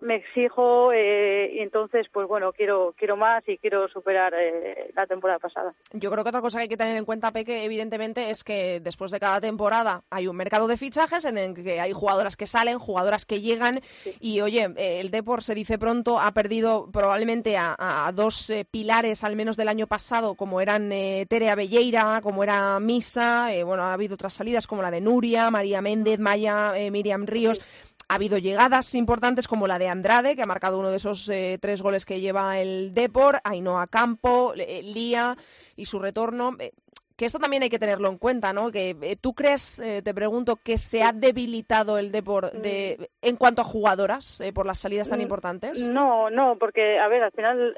me 0.00 0.16
exijo 0.16 0.92
eh, 0.92 1.50
y 1.54 1.60
entonces 1.60 2.06
pues 2.12 2.28
bueno 2.28 2.52
quiero 2.52 2.94
quiero 2.96 3.16
más 3.16 3.42
y 3.48 3.58
quiero 3.58 3.88
superar 3.88 4.32
eh, 4.34 4.90
la 4.94 5.06
temporada 5.06 5.38
pasada. 5.38 5.74
Yo 5.92 6.10
creo 6.10 6.24
que 6.24 6.30
otra 6.30 6.40
cosa 6.40 6.58
que 6.58 6.62
hay 6.62 6.68
que 6.68 6.76
tener 6.76 6.96
en 6.96 7.04
cuenta 7.04 7.32
Peque 7.32 7.64
evidentemente 7.64 8.30
es 8.30 8.44
que 8.44 8.80
después 8.80 9.10
de 9.10 9.20
cada 9.20 9.40
temporada 9.40 10.02
hay 10.10 10.28
un 10.28 10.36
mercado 10.36 10.66
de 10.68 10.76
fichajes 10.76 11.24
en 11.24 11.38
el 11.38 11.54
que 11.54 11.80
hay 11.80 11.92
jugadoras 11.92 12.36
que 12.36 12.46
salen 12.46 12.78
jugadoras 12.78 13.26
que 13.26 13.40
llegan 13.40 13.80
y 14.20 14.40
oye 14.40 14.68
el 14.76 15.10
Depor 15.10 15.42
se 15.42 15.54
dice 15.54 15.78
pronto 15.78 16.20
ha 16.20 16.32
perdido 16.32 16.90
probablemente 16.92 17.56
a, 17.58 18.10
dos 18.14 18.50
eh, 18.50 18.64
pilares 18.70 19.24
al 19.24 19.36
menos 19.36 19.56
del 19.56 19.68
año 19.68 19.86
pasado 19.86 20.34
como 20.34 20.60
eran 20.60 20.90
Tere 20.90 21.50
Abelleira 21.50 22.20
como 22.22 22.42
era 22.42 22.78
Misa 22.80 23.48
bueno 23.64 23.82
ha 23.82 23.92
habido 23.92 24.14
otras 24.14 24.34
salidas 24.34 24.66
como 24.66 24.82
la 24.82 24.90
de 24.90 25.00
Nuria 25.00 25.50
María 25.50 25.82
Méndez 25.82 26.18
Maya 26.18 26.72
Miriam 26.90 27.26
Ríos 27.26 27.60
ha 28.08 28.14
habido 28.14 28.38
llegadas 28.38 28.94
importantes 28.94 29.46
como 29.46 29.66
la 29.66 29.78
de 29.78 29.88
Andrade, 29.88 30.34
que 30.34 30.42
ha 30.42 30.46
marcado 30.46 30.78
uno 30.78 30.90
de 30.90 30.96
esos 30.96 31.28
eh, 31.28 31.58
tres 31.60 31.82
goles 31.82 32.06
que 32.06 32.20
lleva 32.20 32.58
el 32.58 32.94
Depor, 32.94 33.36
Ainhoa 33.44 33.86
Campo, 33.86 34.54
eh, 34.56 34.80
Lía 34.82 35.36
y 35.76 35.84
su 35.84 35.98
retorno. 35.98 36.56
Eh, 36.58 36.72
que 37.16 37.26
esto 37.26 37.40
también 37.40 37.64
hay 37.64 37.68
que 37.68 37.80
tenerlo 37.80 38.08
en 38.08 38.16
cuenta, 38.16 38.52
¿no? 38.52 38.70
Que 38.70 39.18
tú 39.20 39.34
crees, 39.34 39.82
te 40.04 40.14
pregunto, 40.14 40.54
que 40.54 40.78
se 40.78 41.02
ha 41.02 41.12
debilitado 41.12 41.98
el 41.98 42.12
Depor 42.12 42.52
de, 42.52 43.10
en 43.22 43.34
cuanto 43.34 43.60
a 43.60 43.64
jugadoras 43.64 44.40
por 44.54 44.66
las 44.66 44.78
salidas 44.78 45.10
tan 45.10 45.18
mm, 45.18 45.22
importantes. 45.22 45.88
No, 45.88 46.30
no, 46.30 46.56
porque 46.60 47.00
a 47.00 47.08
ver, 47.08 47.24
al 47.24 47.32
final 47.32 47.74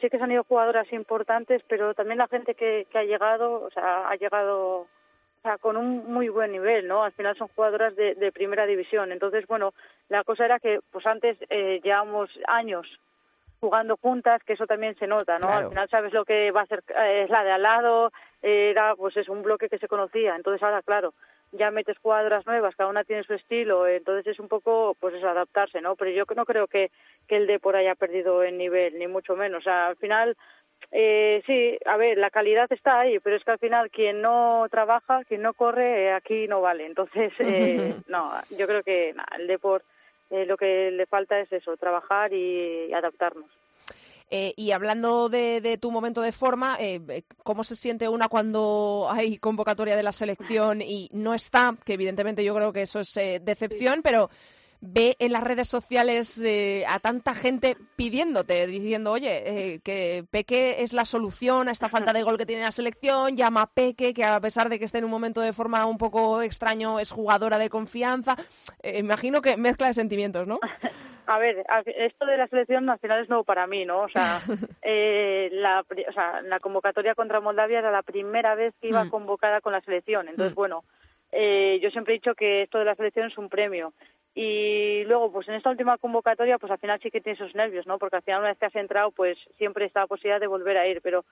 sí 0.00 0.10
que 0.10 0.18
se 0.18 0.24
han 0.24 0.32
ido 0.32 0.42
jugadoras 0.42 0.92
importantes, 0.92 1.62
pero 1.68 1.94
también 1.94 2.18
la 2.18 2.26
gente 2.26 2.56
que, 2.56 2.88
que 2.90 2.98
ha 2.98 3.04
llegado, 3.04 3.62
o 3.62 3.70
sea, 3.70 4.08
ha 4.08 4.16
llegado 4.16 4.88
o 5.40 5.42
sea, 5.42 5.56
con 5.56 5.78
un 5.78 6.12
muy 6.12 6.28
buen 6.28 6.52
nivel, 6.52 6.86
¿no? 6.86 7.02
Al 7.02 7.12
final 7.12 7.34
son 7.34 7.48
jugadoras 7.48 7.96
de, 7.96 8.14
de 8.14 8.30
primera 8.30 8.66
división. 8.66 9.10
Entonces, 9.10 9.46
bueno, 9.46 9.72
la 10.10 10.22
cosa 10.22 10.44
era 10.44 10.58
que, 10.58 10.80
pues 10.90 11.06
antes 11.06 11.38
eh, 11.48 11.80
llevamos 11.82 12.28
años 12.46 12.86
jugando 13.58 13.96
juntas, 13.96 14.42
que 14.44 14.52
eso 14.54 14.66
también 14.66 14.96
se 14.96 15.06
nota, 15.06 15.38
¿no? 15.38 15.48
Al 15.48 15.68
final 15.68 15.88
sabes 15.88 16.12
lo 16.12 16.24
que 16.24 16.50
va 16.50 16.62
a 16.62 16.66
ser, 16.66 16.82
eh, 16.96 17.22
es 17.24 17.30
la 17.30 17.44
de 17.44 17.52
al 17.52 17.62
lado, 17.62 18.10
era 18.42 18.94
pues 18.96 19.16
es 19.16 19.28
un 19.28 19.42
bloque 19.42 19.68
que 19.68 19.78
se 19.78 19.88
conocía. 19.88 20.34
Entonces 20.36 20.62
ahora, 20.62 20.82
claro, 20.82 21.14
ya 21.52 21.70
metes 21.70 21.98
jugadoras 21.98 22.46
nuevas, 22.46 22.74
cada 22.76 22.88
una 22.88 23.04
tiene 23.04 23.22
su 23.22 23.34
estilo, 23.34 23.86
entonces 23.86 24.26
es 24.26 24.40
un 24.40 24.48
poco, 24.48 24.94
pues 24.98 25.14
es 25.14 25.24
adaptarse, 25.24 25.80
¿no? 25.80 25.96
Pero 25.96 26.10
yo 26.10 26.24
no 26.34 26.44
creo 26.46 26.68
que, 26.68 26.90
que 27.26 27.36
el 27.36 27.46
Depor 27.46 27.76
haya 27.76 27.94
perdido 27.94 28.42
el 28.42 28.56
nivel, 28.56 28.98
ni 28.98 29.06
mucho 29.06 29.36
menos. 29.36 29.60
O 29.60 29.64
sea, 29.64 29.88
al 29.88 29.96
final 29.96 30.36
eh, 30.92 31.42
sí, 31.46 31.78
a 31.86 31.96
ver, 31.96 32.18
la 32.18 32.30
calidad 32.30 32.70
está 32.72 33.00
ahí, 33.00 33.18
pero 33.20 33.36
es 33.36 33.44
que 33.44 33.52
al 33.52 33.58
final 33.58 33.90
quien 33.90 34.20
no 34.20 34.66
trabaja, 34.70 35.24
quien 35.24 35.42
no 35.42 35.54
corre, 35.54 36.06
eh, 36.06 36.12
aquí 36.12 36.48
no 36.48 36.60
vale. 36.60 36.86
Entonces, 36.86 37.32
eh, 37.38 37.94
no, 38.08 38.32
yo 38.50 38.66
creo 38.66 38.82
que 38.82 39.14
el 39.38 39.46
deporte 39.46 39.86
eh, 40.30 40.46
lo 40.46 40.56
que 40.56 40.90
le 40.90 41.06
falta 41.06 41.38
es 41.40 41.52
eso, 41.52 41.76
trabajar 41.76 42.32
y, 42.32 42.92
adaptarnos. 42.92 43.50
y 44.30 44.70
hablando 44.70 45.28
de, 45.28 45.78
tu 45.80 45.90
momento 45.90 46.20
de 46.20 46.30
forma, 46.30 46.78
¿cómo 47.42 47.64
se 47.64 47.74
siente 47.74 48.08
una 48.08 48.28
cuando 48.28 49.08
hay 49.10 49.38
convocatoria 49.38 49.96
de 49.96 50.04
la 50.04 50.12
selección 50.12 50.82
y 50.82 51.08
no 51.12 51.34
está? 51.34 51.74
Que 51.84 51.94
evidentemente 51.94 52.44
yo 52.44 52.54
creo 52.54 52.72
que 52.72 52.82
eso 52.82 53.00
es 53.00 53.14
decepción, 53.42 54.02
pero 54.02 54.30
ve 54.80 55.16
en 55.18 55.32
las 55.32 55.44
redes 55.44 55.68
sociales 55.68 56.42
eh, 56.42 56.84
a 56.88 56.98
tanta 57.00 57.34
gente 57.34 57.76
pidiéndote, 57.96 58.66
diciendo, 58.66 59.12
oye, 59.12 59.42
eh, 59.74 59.80
que 59.80 60.24
Peque 60.30 60.82
es 60.82 60.92
la 60.92 61.04
solución 61.04 61.68
a 61.68 61.72
esta 61.72 61.88
falta 61.88 62.12
de 62.12 62.22
gol 62.22 62.38
que 62.38 62.46
tiene 62.46 62.62
la 62.62 62.70
selección, 62.70 63.36
llama 63.36 63.62
a 63.62 63.66
Peque, 63.66 64.14
que 64.14 64.24
a 64.24 64.40
pesar 64.40 64.68
de 64.68 64.78
que 64.78 64.86
esté 64.86 64.98
en 64.98 65.04
un 65.04 65.10
momento 65.10 65.40
de 65.40 65.52
forma 65.52 65.84
un 65.86 65.98
poco 65.98 66.42
extraño, 66.42 66.98
es 66.98 67.12
jugadora 67.12 67.58
de 67.58 67.68
confianza. 67.68 68.36
Eh, 68.82 68.98
imagino 68.98 69.42
que 69.42 69.56
mezcla 69.56 69.86
de 69.86 69.94
sentimientos, 69.94 70.46
¿no? 70.46 70.58
A 71.26 71.38
ver, 71.38 71.64
esto 71.86 72.26
de 72.26 72.36
la 72.36 72.48
selección 72.48 72.86
nacional 72.86 73.22
es 73.22 73.28
nuevo 73.28 73.44
para 73.44 73.68
mí, 73.68 73.84
¿no? 73.84 74.00
O 74.00 74.08
sea, 74.08 74.40
la, 74.82 75.84
o 76.08 76.12
sea, 76.12 76.42
la 76.42 76.58
convocatoria 76.58 77.14
contra 77.14 77.40
Moldavia 77.40 77.78
era 77.78 77.92
la 77.92 78.02
primera 78.02 78.56
vez 78.56 78.74
que 78.80 78.88
iba 78.88 79.04
mm. 79.04 79.10
convocada 79.10 79.60
con 79.60 79.72
la 79.72 79.80
selección. 79.82 80.26
Entonces, 80.26 80.54
mm. 80.54 80.56
Bueno, 81.32 81.78
yo 81.80 81.90
siempre 81.90 82.14
he 82.14 82.18
dicho 82.18 82.34
que 82.34 82.62
esto 82.62 82.78
de 82.78 82.84
la 82.84 82.94
selección 82.94 83.26
es 83.28 83.38
un 83.38 83.48
premio 83.48 83.92
y 84.34 85.02
luego, 85.04 85.32
pues 85.32 85.48
en 85.48 85.54
esta 85.54 85.70
última 85.70 85.98
convocatoria, 85.98 86.58
pues 86.58 86.70
al 86.70 86.78
final 86.78 87.00
sí 87.02 87.10
que 87.10 87.20
tienes 87.20 87.40
esos 87.40 87.54
nervios, 87.54 87.86
¿no? 87.86 87.98
Porque 87.98 88.16
al 88.16 88.22
final 88.22 88.40
una 88.40 88.50
vez 88.50 88.58
que 88.58 88.66
has 88.66 88.76
entrado, 88.76 89.10
pues 89.10 89.36
siempre 89.58 89.86
está 89.86 90.00
la 90.00 90.06
posibilidad 90.06 90.40
de 90.40 90.46
volver 90.46 90.76
a 90.76 90.86
ir, 90.86 91.00
pero 91.02 91.24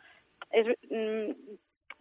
es 0.50 0.66
mm, 0.90 1.30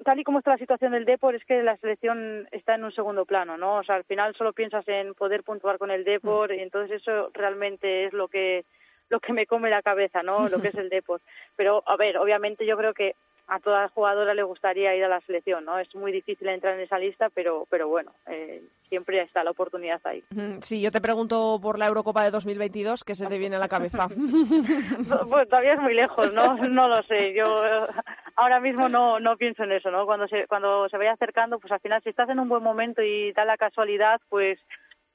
tal 0.03 0.19
y 0.19 0.23
como 0.23 0.39
está 0.39 0.51
la 0.51 0.57
situación 0.57 0.93
del 0.93 1.05
Depor, 1.05 1.35
es 1.35 1.45
que 1.45 1.61
la 1.61 1.77
selección 1.77 2.47
está 2.51 2.75
en 2.75 2.83
un 2.83 2.91
segundo 2.91 3.25
plano, 3.25 3.57
¿no? 3.57 3.77
O 3.77 3.83
sea, 3.83 3.95
al 3.95 4.05
final 4.05 4.35
solo 4.35 4.53
piensas 4.53 4.87
en 4.87 5.13
poder 5.13 5.43
puntuar 5.43 5.77
con 5.77 5.91
el 5.91 6.03
Depor 6.03 6.51
y 6.53 6.59
entonces 6.59 7.01
eso 7.01 7.29
realmente 7.33 8.05
es 8.05 8.13
lo 8.13 8.27
que 8.27 8.65
lo 9.09 9.21
que 9.21 9.31
me 9.31 9.45
come 9.45 9.69
la 9.69 9.81
cabeza, 9.81 10.21
¿no? 10.21 10.49
Lo 10.49 10.59
que 10.59 10.67
es 10.69 10.75
el 10.75 10.89
Depor. 10.89 11.21
Pero, 11.55 11.81
a 11.85 11.95
ver, 11.95 12.17
obviamente 12.17 12.65
yo 12.65 12.75
creo 12.75 12.93
que 12.93 13.15
a 13.47 13.59
toda 13.59 13.87
jugadora 13.89 14.33
le 14.33 14.43
gustaría 14.43 14.95
ir 14.95 15.03
a 15.05 15.07
la 15.09 15.21
selección, 15.21 15.63
¿no? 15.63 15.79
Es 15.79 15.93
muy 15.95 16.11
difícil 16.11 16.47
entrar 16.49 16.73
en 16.75 16.81
esa 16.81 16.99
lista, 16.99 17.29
pero, 17.33 17.65
pero 17.69 17.87
bueno, 17.87 18.11
eh, 18.27 18.61
siempre 18.89 19.21
está 19.21 19.43
la 19.43 19.51
oportunidad 19.51 20.01
ahí. 20.03 20.23
Sí, 20.61 20.81
yo 20.81 20.91
te 20.91 20.99
pregunto 20.99 21.57
por 21.61 21.79
la 21.79 21.87
Eurocopa 21.87 22.23
de 22.23 22.31
2022, 22.31 23.03
¿qué 23.05 23.15
se 23.15 23.27
te 23.27 23.37
viene 23.37 23.55
a 23.55 23.59
la 23.59 23.69
cabeza? 23.69 24.07
pues 25.29 25.47
todavía 25.49 25.73
es 25.73 25.81
muy 25.81 25.93
lejos, 25.93 26.33
¿no? 26.33 26.55
No 26.57 26.89
lo 26.89 27.01
sé. 27.03 27.33
Yo 27.33 27.87
ahora 28.35 28.59
mismo 28.59 28.89
no, 28.89 29.19
no 29.19 29.37
pienso 29.37 29.63
en 29.63 29.71
eso, 29.71 29.91
¿no? 29.91 30.05
Cuando 30.05 30.27
se, 30.27 30.45
cuando 30.47 30.89
se 30.89 30.97
vaya 30.97 31.13
acercando, 31.13 31.59
pues 31.59 31.71
al 31.71 31.79
final, 31.79 32.01
si 32.03 32.09
estás 32.09 32.29
en 32.29 32.39
un 32.39 32.49
buen 32.49 32.63
momento 32.63 33.01
y 33.01 33.31
da 33.31 33.45
la 33.45 33.57
casualidad, 33.57 34.19
pues 34.27 34.59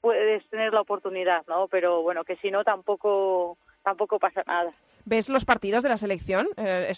puedes 0.01 0.45
tener 0.49 0.73
la 0.73 0.81
oportunidad, 0.81 1.45
¿no? 1.47 1.67
Pero 1.67 2.01
bueno, 2.01 2.23
que 2.23 2.35
si 2.37 2.49
no, 2.49 2.63
tampoco 2.63 3.57
tampoco 3.83 4.19
pasa 4.19 4.43
nada. 4.47 4.73
¿Ves 5.05 5.29
los 5.29 5.43
partidos 5.43 5.83
de 5.83 5.89
la 5.89 5.97
selección? 5.97 6.47
Eh, 6.55 6.93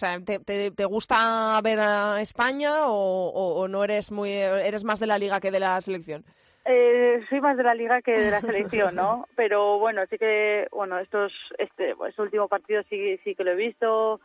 ¿te, 0.76 0.86
gusta 0.86 1.60
ver 1.64 1.80
a 1.80 2.22
España 2.22 2.86
o, 2.86 3.68
no 3.68 3.84
eres 3.84 4.12
muy 4.12 4.32
eres 4.32 4.84
más 4.84 5.00
de 5.00 5.08
la 5.08 5.18
liga 5.18 5.40
que 5.40 5.52
de 5.52 5.60
la 5.60 5.82
selección? 5.82 6.24
Eh, 6.66 7.24
soy 7.30 7.42
más 7.42 7.58
de 7.58 7.64
la 7.64 7.74
liga 7.74 8.02
que 8.02 8.12
de 8.12 8.32
la 8.32 8.42
selección, 8.42 8.96
¿no? 8.96 9.28
Pero 9.36 9.80
bueno, 9.80 10.04
sí 10.10 10.18
que 10.18 10.68
bueno 10.72 11.00
estos 11.00 11.32
este, 11.58 11.96
este 12.08 12.22
último 12.22 12.48
partido 12.48 12.84
sí 12.90 13.18
sí 13.24 13.34
que 13.36 13.44
lo 13.44 13.52
he 13.52 13.56
visto 13.56 14.20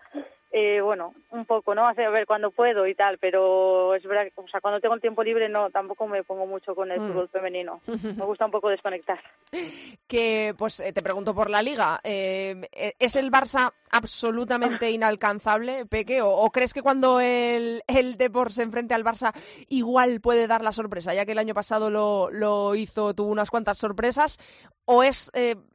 eh, 0.52 0.80
bueno, 0.80 1.14
un 1.30 1.44
poco, 1.44 1.76
¿no? 1.76 1.86
a 1.86 1.92
ver 1.92 2.26
cuando 2.26 2.50
puedo 2.50 2.84
y 2.86 2.96
tal, 2.96 3.18
pero 3.18 3.94
es 3.94 4.02
verdad 4.02 4.24
que, 4.24 4.32
o 4.34 4.48
sea, 4.48 4.60
cuando 4.60 4.80
tengo 4.80 4.96
el 4.96 5.00
tiempo 5.00 5.22
libre, 5.22 5.48
no, 5.48 5.70
tampoco 5.70 6.08
me 6.08 6.24
pongo 6.24 6.44
mucho 6.44 6.74
con 6.74 6.90
el 6.90 7.00
mm. 7.00 7.06
fútbol 7.08 7.28
femenino. 7.28 7.80
Me 7.86 8.24
gusta 8.24 8.46
un 8.46 8.50
poco 8.50 8.68
desconectar. 8.68 9.20
Que, 10.08 10.54
pues, 10.58 10.80
eh, 10.80 10.92
te 10.92 11.02
pregunto 11.02 11.34
por 11.34 11.50
la 11.50 11.62
liga. 11.62 12.00
Eh, 12.02 12.68
¿Es 12.98 13.14
el 13.14 13.30
Barça 13.30 13.72
absolutamente 13.92 14.90
inalcanzable, 14.90 15.86
Peque? 15.86 16.20
¿O, 16.22 16.50
crees 16.50 16.74
que 16.74 16.82
cuando 16.82 17.20
el, 17.20 17.82
el 17.86 18.16
Depor 18.16 18.52
se 18.52 18.64
enfrente 18.64 18.94
al 18.94 19.04
Barça 19.04 19.32
igual 19.68 20.20
puede 20.20 20.48
dar 20.48 20.62
la 20.62 20.72
sorpresa, 20.72 21.14
ya 21.14 21.24
que 21.24 21.32
el 21.32 21.38
año 21.38 21.54
pasado 21.54 21.90
lo, 21.90 22.28
lo 22.32 22.74
hizo, 22.74 23.14
tuvo 23.14 23.30
unas 23.30 23.50
cuantas 23.50 23.78
sorpresas? 23.78 24.38
¿O 24.84 25.04
es 25.04 25.30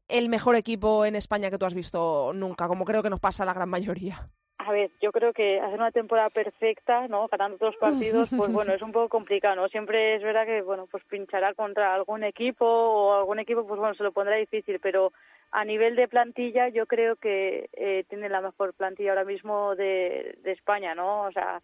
el 0.08 0.30
mejor 0.30 0.56
equipo 0.56 1.06
en 1.06 1.16
España 1.16 1.50
que 1.50 1.58
tú 1.58 1.66
has 1.66 1.74
visto 1.74 2.32
nunca, 2.34 2.68
como 2.68 2.86
creo 2.86 3.04
que 3.04 3.10
nos 3.10 3.20
pasa 3.20 3.44
a 3.44 3.46
la 3.46 3.54
gran 3.54 3.70
mayoría? 3.70 4.30
A 4.58 4.72
ver, 4.72 4.90
yo 5.00 5.12
creo 5.12 5.32
que 5.32 5.60
hacer 5.60 5.78
una 5.78 5.92
temporada 5.92 6.30
perfecta, 6.32 7.08
¿no? 7.08 7.28
Ganando 7.28 7.58
todos 7.58 7.74
los 7.74 7.80
partidos, 7.80 8.30
pues 8.36 8.52
bueno, 8.52 8.74
es 8.74 8.82
un 8.82 8.92
poco 8.92 9.10
complicado, 9.10 9.56
¿no? 9.56 9.68
Siempre 9.68 10.16
es 10.16 10.24
verdad 10.24 10.46
que, 10.46 10.62
bueno, 10.64 10.88
pues 10.90 11.04
pinchará 11.04 11.54
contra 11.54 11.94
algún 11.94 12.24
equipo 12.24 12.66
o 12.66 13.14
algún 13.14 13.38
equipo, 13.38 13.68
pues 13.68 13.80
bueno, 13.80 13.94
se 13.94 14.04
lo 14.04 14.12
pondrá 14.12 14.38
difícil, 14.38 14.80
pero 14.80 15.14
a 15.52 15.64
nivel 15.66 15.96
de 15.96 16.08
plantilla 16.08 16.70
yo 16.70 16.88
creo 16.88 17.16
que 17.16 17.70
eh, 17.74 18.06
tiene 18.10 18.28
la 18.28 18.42
mejor 18.42 18.74
plantilla 18.74 19.12
ahora 19.12 19.24
mismo 19.24 19.76
de, 19.76 20.40
de 20.42 20.52
España, 20.54 20.96
¿no? 20.96 21.24
O 21.24 21.32
sea, 21.32 21.62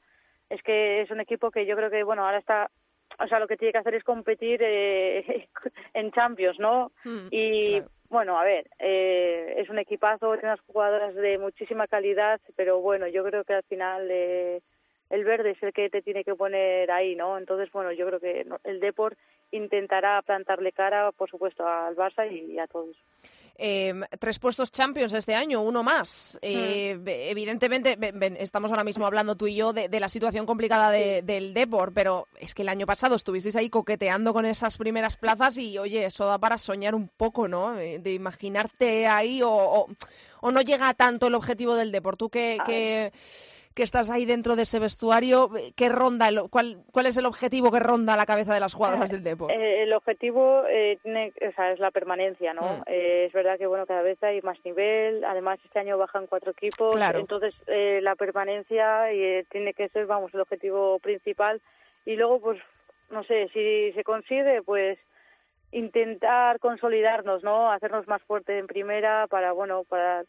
es 0.50 0.62
que 0.62 1.02
es 1.02 1.10
un 1.10 1.22
equipo 1.22 1.50
que 1.50 1.66
yo 1.66 1.76
creo 1.76 1.90
que, 1.90 2.04
bueno, 2.04 2.24
ahora 2.24 2.38
está 2.38 2.70
o 3.20 3.28
sea, 3.28 3.40
lo 3.40 3.48
que 3.48 3.58
tiene 3.58 3.72
que 3.72 3.78
hacer 3.78 3.96
es 3.96 4.04
competir 4.04 4.62
eh, 4.64 5.48
en 5.94 6.12
Champions, 6.12 6.60
¿no? 6.60 6.92
Hmm, 7.04 7.28
y 7.30 7.82
bueno, 8.12 8.38
a 8.38 8.44
ver, 8.44 8.70
eh, 8.78 9.56
es 9.58 9.70
un 9.70 9.80
equipazo, 9.80 10.34
tiene 10.34 10.50
unas 10.50 10.60
jugadoras 10.68 11.16
de 11.16 11.38
muchísima 11.38 11.88
calidad, 11.88 12.42
pero 12.58 12.82
bueno, 12.82 13.08
yo 13.08 13.24
creo 13.24 13.46
que 13.46 13.54
al 13.54 13.64
final 13.64 14.08
eh, 14.12 14.62
el 15.12 15.24
verde 15.26 15.52
es 15.52 15.64
el 15.64 15.74
que 15.74 15.90
te 15.90 16.02
tiene 16.02 16.24
que 16.24 16.36
poner 16.36 16.90
ahí, 16.90 17.16
¿no? 17.16 17.38
Entonces, 17.38 17.72
bueno, 17.72 17.92
yo 17.92 18.08
creo 18.08 18.20
que 18.20 18.46
el 18.64 18.80
Deport 18.80 19.18
intentará 19.52 20.22
plantarle 20.22 20.72
cara, 20.72 21.12
por 21.12 21.30
supuesto, 21.30 21.68
al 21.68 21.96
Barça 21.96 22.32
y 22.32 22.58
a 22.58 22.68
todos. 22.68 22.96
Em, 23.64 24.02
tres 24.20 24.40
puestos 24.40 24.72
Champions 24.72 25.14
este 25.14 25.36
año, 25.36 25.62
uno 25.62 25.84
más. 25.84 26.40
Eh, 26.42 26.96
hmm. 26.98 27.08
Evidentemente, 27.08 27.98
estamos 28.40 28.72
ahora 28.72 28.84
mismo 28.84 29.06
hablando 29.06 29.36
tú 29.36 29.48
y 29.48 29.56
yo 29.56 29.74
de, 29.74 30.00
la 30.00 30.10
situación 30.10 30.46
complicada 30.46 30.90
del 30.90 31.54
Depor, 31.54 31.94
pero 31.94 32.28
es 32.40 32.56
que 32.56 32.64
el 32.64 32.70
año 32.70 32.88
pasado 32.88 33.16
estuvisteis 33.16 33.56
ahí 33.58 33.70
coqueteando 33.70 34.34
con 34.34 34.46
esas 34.46 34.78
primeras 34.78 35.18
plazas 35.18 35.58
y, 35.58 35.78
oye, 35.78 36.06
eso 36.06 36.26
da 36.26 36.40
para 36.40 36.58
soñar 36.58 36.96
un 36.96 37.10
poco, 37.10 37.48
¿no? 37.48 37.74
De, 37.74 38.14
imaginarte 38.14 39.06
ahí 39.06 39.42
o, 39.44 39.88
o, 40.42 40.52
no 40.52 40.62
llega 40.62 40.94
tanto 40.94 41.28
el 41.28 41.36
objetivo 41.36 41.76
del 41.76 41.92
Depor. 41.92 42.18
¿Tú 42.18 42.30
qué, 42.30 43.12
que 43.76 43.84
estás 43.84 44.10
ahí 44.10 44.26
dentro 44.26 44.56
de 44.56 44.64
ese 44.64 44.80
vestuario, 44.80 45.50
¿qué 45.76 45.90
ronda, 45.90 46.30
cuál, 46.50 46.84
cuál 46.92 47.06
es 47.06 47.18
el 47.18 47.26
objetivo 47.26 47.72
que 47.72 47.80
ronda 47.80 48.18
la 48.18 48.26
cabeza 48.26 48.54
de 48.54 48.60
las 48.60 48.74
jugadoras 48.74 49.10
del 49.10 49.24
deporte? 49.24 49.56
Eh, 49.56 49.84
el 49.84 49.94
objetivo 49.94 50.64
eh, 50.70 50.98
es 51.04 51.80
la 51.80 51.92
permanencia, 51.92 52.54
¿no? 52.54 52.62
Mm. 52.62 52.84
Eh, 52.88 53.26
es 53.26 53.34
verdad 53.34 53.58
que 53.58 53.68
bueno 53.68 53.86
cada 53.86 54.02
vez 54.02 54.22
hay 54.24 54.42
más 54.42 54.58
nivel, 54.66 55.24
además 55.24 55.60
este 55.64 55.80
año 55.80 55.98
bajan 55.98 56.28
cuatro 56.28 56.52
equipos, 56.52 57.00
entonces 57.14 57.54
la 57.68 58.16
permanencia 58.16 59.06
tiene 59.50 59.74
que 59.74 59.90
ser, 59.90 60.06
vamos, 60.06 60.34
el 60.34 60.42
objetivo 60.42 61.00
principal 61.00 61.62
y 62.06 62.16
luego 62.16 62.40
pues 62.40 62.60
no 63.10 63.24
sé 63.24 63.50
si 63.54 63.92
se 63.94 64.04
consigue, 64.04 64.62
pues 64.64 64.98
intentar 65.72 66.60
consolidarnos, 66.60 67.44
¿no? 67.44 67.72
Hacernos 67.72 68.08
más 68.08 68.22
fuertes 68.24 68.60
en 68.60 68.68
primera 68.68 69.28
para, 69.28 69.52
bueno, 69.54 69.84
para 69.84 70.24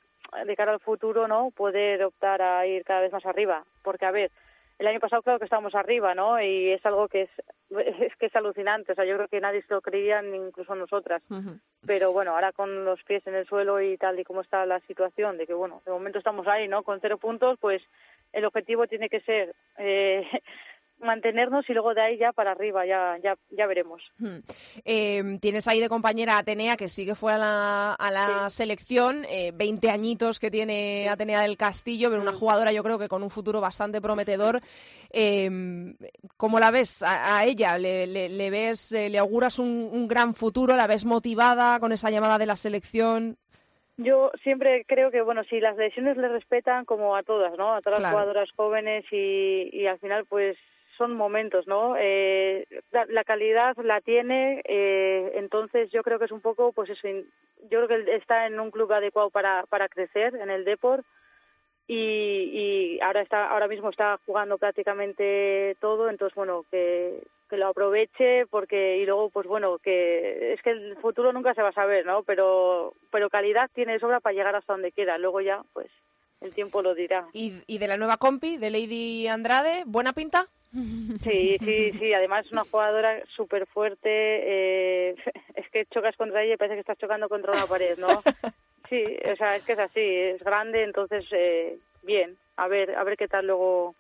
de 0.47 0.57
cara 0.57 0.73
al 0.73 0.81
futuro, 0.81 1.29
¿no? 1.29 1.51
Poder 1.51 2.03
optar 2.05 2.43
a 2.43 2.67
ir 2.67 2.85
cada 2.85 3.01
vez 3.01 3.13
más 3.13 3.27
arriba, 3.27 3.65
porque 3.83 4.07
a 4.07 4.11
ver, 4.11 4.31
el 4.79 4.87
año 4.87 5.01
pasado 5.01 5.23
claro 5.23 5.39
que 5.39 5.45
estábamos 5.45 5.75
arriba, 5.75 6.15
¿no? 6.15 6.41
Y 6.43 6.71
es 6.71 6.85
algo 6.85 7.09
que 7.09 7.23
es 7.23 7.31
es 7.79 8.15
que 8.17 8.27
es 8.27 8.37
alucinante, 8.37 8.93
o 8.93 8.95
sea, 8.95 9.05
yo 9.05 9.17
creo 9.17 9.29
que 9.29 9.41
nadie 9.41 9.63
se 9.63 9.73
lo 9.73 9.81
creía, 9.81 10.23
ni 10.23 10.37
incluso 10.37 10.75
nosotras. 10.75 11.23
Pero 11.87 12.13
bueno, 12.13 12.33
ahora 12.33 12.53
con 12.53 12.85
los 12.85 13.03
pies 13.05 13.27
en 13.27 13.35
el 13.35 13.47
suelo 13.47 13.81
y 13.81 13.97
tal 13.97 14.19
y 14.19 14.25
como 14.25 14.41
está 14.41 14.67
la 14.67 14.81
situación, 14.81 15.39
de 15.39 15.47
que 15.47 15.55
bueno, 15.55 15.83
de 15.85 15.93
momento 15.93 16.19
estamos 16.19 16.47
ahí, 16.47 16.69
¿no? 16.69 16.83
Con 16.83 17.01
cero 17.01 17.19
puntos, 17.19 17.59
pues 17.61 17.83
el 18.33 18.45
objetivo 18.45 18.87
tiene 18.87 19.09
que 19.09 19.21
ser 19.21 19.55
eh, 19.79 20.27
mantenernos 21.03 21.69
y 21.69 21.73
luego 21.73 21.95
de 21.95 22.03
ahí 22.03 22.19
ya 22.19 22.33
para 22.33 22.53
arriba, 22.53 22.87
ya, 22.87 23.17
ya, 23.23 23.35
ya 23.51 23.67
veremos. 23.67 24.03
Hmm. 24.19 24.39
Em, 24.85 25.39
tienes 25.39 25.69
ahí 25.69 25.81
de 25.81 25.89
compañera 25.89 26.39
Atenea, 26.39 26.77
que 26.77 26.89
sí 26.89 27.05
que 27.05 27.15
fue 27.15 27.33
a 27.33 27.39
la, 27.39 27.95
a 27.95 28.11
la 28.11 28.51
selección, 28.51 29.25
eh, 29.29 29.53
20 29.55 29.91
añitos 29.91 30.39
que 30.41 30.51
tiene 30.51 31.09
Atenea 31.09 31.43
del 31.43 31.57
Castillo, 31.57 32.11
pero 32.11 32.23
una 32.23 32.33
jugadora 32.33 32.73
yo 32.73 32.83
creo 32.83 32.99
que 32.99 33.09
con 33.09 33.23
un 33.23 33.31
futuro 33.31 33.61
bastante 33.61 34.01
prometedor. 34.01 34.61
Eh, 35.11 35.51
¿Cómo 36.37 36.59
la 36.59 36.71
ves 36.71 37.03
a, 37.03 37.45
ella? 37.45 37.79
¿Le, 37.79 38.07
le, 38.07 38.51
ves, 38.51 38.93
eh, 38.93 39.09
le 39.09 39.19
auguras 39.19 39.59
un, 39.59 39.91
un 39.93 40.09
gran 40.09 40.35
futuro? 40.35 40.77
¿La 40.77 40.87
ves 40.87 41.05
motivada 41.05 41.79
con 41.81 41.93
esa 41.93 42.11
llamada 42.11 42.39
de 42.39 42.47
la 42.47 42.57
selección? 42.57 43.37
Yo 43.99 44.31
siempre 44.43 44.85
creo 44.87 45.11
que, 45.11 45.21
bueno, 45.23 45.45
si 45.45 45.61
las 45.61 45.77
lesiones 45.77 46.17
le 46.17 46.29
respetan 46.29 46.85
como 46.85 47.15
a 47.15 47.23
todas, 47.23 47.57
¿no? 47.59 47.75
A 47.75 47.83
todas 47.83 48.01
las 48.01 48.11
jugadoras 48.11 48.51
jóvenes 48.57 49.05
y, 49.11 49.69
y 49.73 49.87
al 49.87 49.99
final, 49.99 50.25
pues 50.27 50.57
son 50.97 51.17
momentos, 51.17 51.67
¿no? 51.67 51.95
Eh, 51.99 52.67
la, 52.91 53.25
calidad 53.25 53.77
la 53.83 54.01
tiene, 54.01 54.63
eh, 54.65 55.33
entonces 55.37 55.91
yo 55.91 56.03
creo 56.03 56.19
que 56.19 56.27
es 56.27 56.33
un 56.33 56.41
poco, 56.41 56.73
pues 56.73 56.91
eso, 56.91 57.09
yo 57.71 57.85
creo 57.85 57.89
que 57.89 58.17
está 58.17 58.47
en 58.47 58.61
un 58.61 58.71
club 58.71 58.93
adecuado 58.93 59.31
para, 59.31 59.65
para 59.67 59.89
crecer 59.89 60.35
en 60.37 60.51
el 60.51 60.65
deporte 60.65 61.07
y, 61.89 61.95
y 61.97 63.01
ahora 63.01 63.23
está, 63.23 63.49
ahora 63.49 63.69
mismo 63.69 63.91
está 63.91 64.19
jugando 64.25 64.59
prácticamente 64.59 65.77
todo, 65.81 66.09
entonces 66.09 66.35
bueno, 66.35 66.65
que, 66.71 67.23
que 67.51 67.57
lo 67.57 67.69
aproveche 67.69 68.47
porque 68.47 68.99
y 68.99 69.05
luego 69.05 69.31
pues 69.31 69.47
bueno 69.47 69.79
que 69.79 70.55
es 70.55 70.63
que 70.63 70.71
el 70.71 70.97
futuro 70.97 71.33
nunca 71.33 71.55
se 71.55 71.63
va 71.63 71.69
a 71.69 71.75
saber, 71.75 72.07
¿no? 72.07 72.23
Pero 72.23 72.95
pero 73.11 73.29
calidad 73.29 73.71
tiene 73.75 73.99
sobra 73.99 74.21
para 74.21 74.35
llegar 74.35 74.55
hasta 74.55 74.73
donde 74.73 74.93
quiera, 74.93 75.19
luego 75.19 75.41
ya 75.41 75.63
pues 75.73 75.89
el 76.41 76.55
tiempo 76.55 76.83
lo 76.83 76.95
dirá. 76.95 77.27
¿Y, 77.33 77.63
y 77.67 77.79
de 77.79 77.89
la 77.89 77.97
nueva 77.97 78.17
compi, 78.17 78.57
de 78.57 78.71
Lady 78.71 79.29
Andrade, 79.29 79.83
buena 79.87 80.13
pinta? 80.13 80.47
Sí, 80.73 81.57
sí, 81.59 81.93
sí. 81.99 82.15
Además 82.15 82.47
es 82.47 82.53
una 82.53 82.65
jugadora 82.65 83.23
súper 83.37 83.67
fuerte. 83.67 84.09
Eh, 84.09 85.17
es 85.55 85.69
que 85.71 85.87
chocas 85.87 86.17
contra 86.17 86.43
ella 86.43 86.55
y 86.55 86.57
parece 86.57 86.75
que 86.75 86.81
estás 86.81 86.99
chocando 86.99 87.29
contra 87.29 87.53
una 87.53 87.67
pared, 87.67 87.99
¿no? 87.99 88.23
Sí, 88.89 89.05
o 89.31 89.37
sea, 89.37 89.57
es 89.57 89.65
que 89.65 89.73
es 89.73 89.79
así. 89.79 90.01
Es 90.01 90.43
grande, 90.43 90.83
entonces 90.83 91.25
eh, 91.33 91.79
bien. 92.03 92.37
A 92.57 92.69
ver, 92.69 92.95
a 92.95 93.05
ver 93.05 93.17
qué 93.17 93.29
tal 93.29 93.47
luego. 93.47 93.95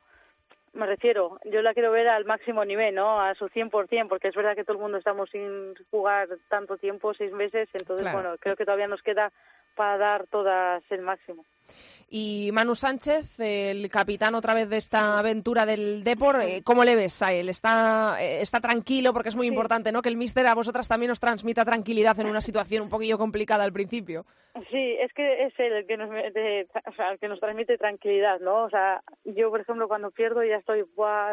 Me 0.75 0.87
refiero, 0.87 1.39
yo 1.45 1.61
la 1.61 1.75
quiero 1.75 1.91
ver 1.91 2.09
al 2.09 2.25
máximo 2.25 2.65
nivel, 2.65 2.95
¿no? 2.95 3.21
A 3.21 3.35
su 3.35 3.51
100%, 3.51 4.09
porque 4.09 4.29
es 4.29 4.35
verdad 4.35 4.55
que 4.55 4.65
todo 4.65 4.77
el 4.77 4.83
mundo 4.83 4.97
estamos 4.97 5.29
sin 5.29 5.75
jugar 5.91 6.29
tanto 6.49 6.79
tiempo, 6.79 7.13
seis 7.13 7.31
meses, 7.31 7.69
entonces, 7.75 8.11
bueno, 8.11 8.37
creo 8.41 8.57
que 8.57 8.65
todavía 8.65 8.89
nos 8.89 9.03
queda 9.03 9.31
para 9.75 9.99
dar 9.99 10.27
todas 10.29 10.83
el 10.91 11.03
máximo. 11.03 11.45
Y 12.15 12.51
Manu 12.53 12.75
Sánchez, 12.75 13.41
el 13.41 13.89
capitán 13.89 14.35
otra 14.35 14.53
vez 14.53 14.69
de 14.69 14.77
esta 14.77 15.19
aventura 15.19 15.65
del 15.65 16.05
Depor, 16.05 16.43
eh, 16.43 16.61
¿cómo 16.63 16.85
le 16.85 16.95
ves 16.95 17.23
a 17.23 17.33
él? 17.33 17.49
¿Está, 17.49 18.19
eh, 18.21 18.43
está 18.43 18.61
tranquilo? 18.61 19.15
Porque 19.15 19.31
es 19.31 19.37
muy 19.37 19.47
importante 19.47 19.93
¿no? 19.93 20.03
que 20.03 20.11
el 20.11 20.19
míster 20.19 20.47
a 20.47 20.55
vosotras 20.55 20.87
también 20.89 21.11
os 21.11 21.21
transmita 21.21 21.65
tranquilidad 21.65 22.21
en 22.21 22.27
una 22.27 22.43
situación 22.43 22.83
un 22.83 22.91
poquillo 22.91 23.17
complicada 23.17 23.65
al 23.65 23.73
principio. 23.73 24.27
Sí, 24.71 24.97
es 25.01 25.11
que 25.15 25.45
es 25.45 25.55
él 25.57 25.73
el 25.73 25.87
que 25.87 25.97
nos, 25.97 26.11
o 26.11 26.93
sea, 26.93 27.13
el 27.13 27.19
que 27.19 27.29
nos 27.29 27.41
transmite 27.41 27.79
tranquilidad, 27.79 28.41
¿no? 28.41 28.65
O 28.65 28.69
sea, 28.69 29.03
yo, 29.25 29.49
por 29.49 29.63
ejemplo, 29.63 29.89
cuando 29.89 30.11
pierdo 30.11 30.45
ya 30.45 30.57
estoy, 30.57 30.85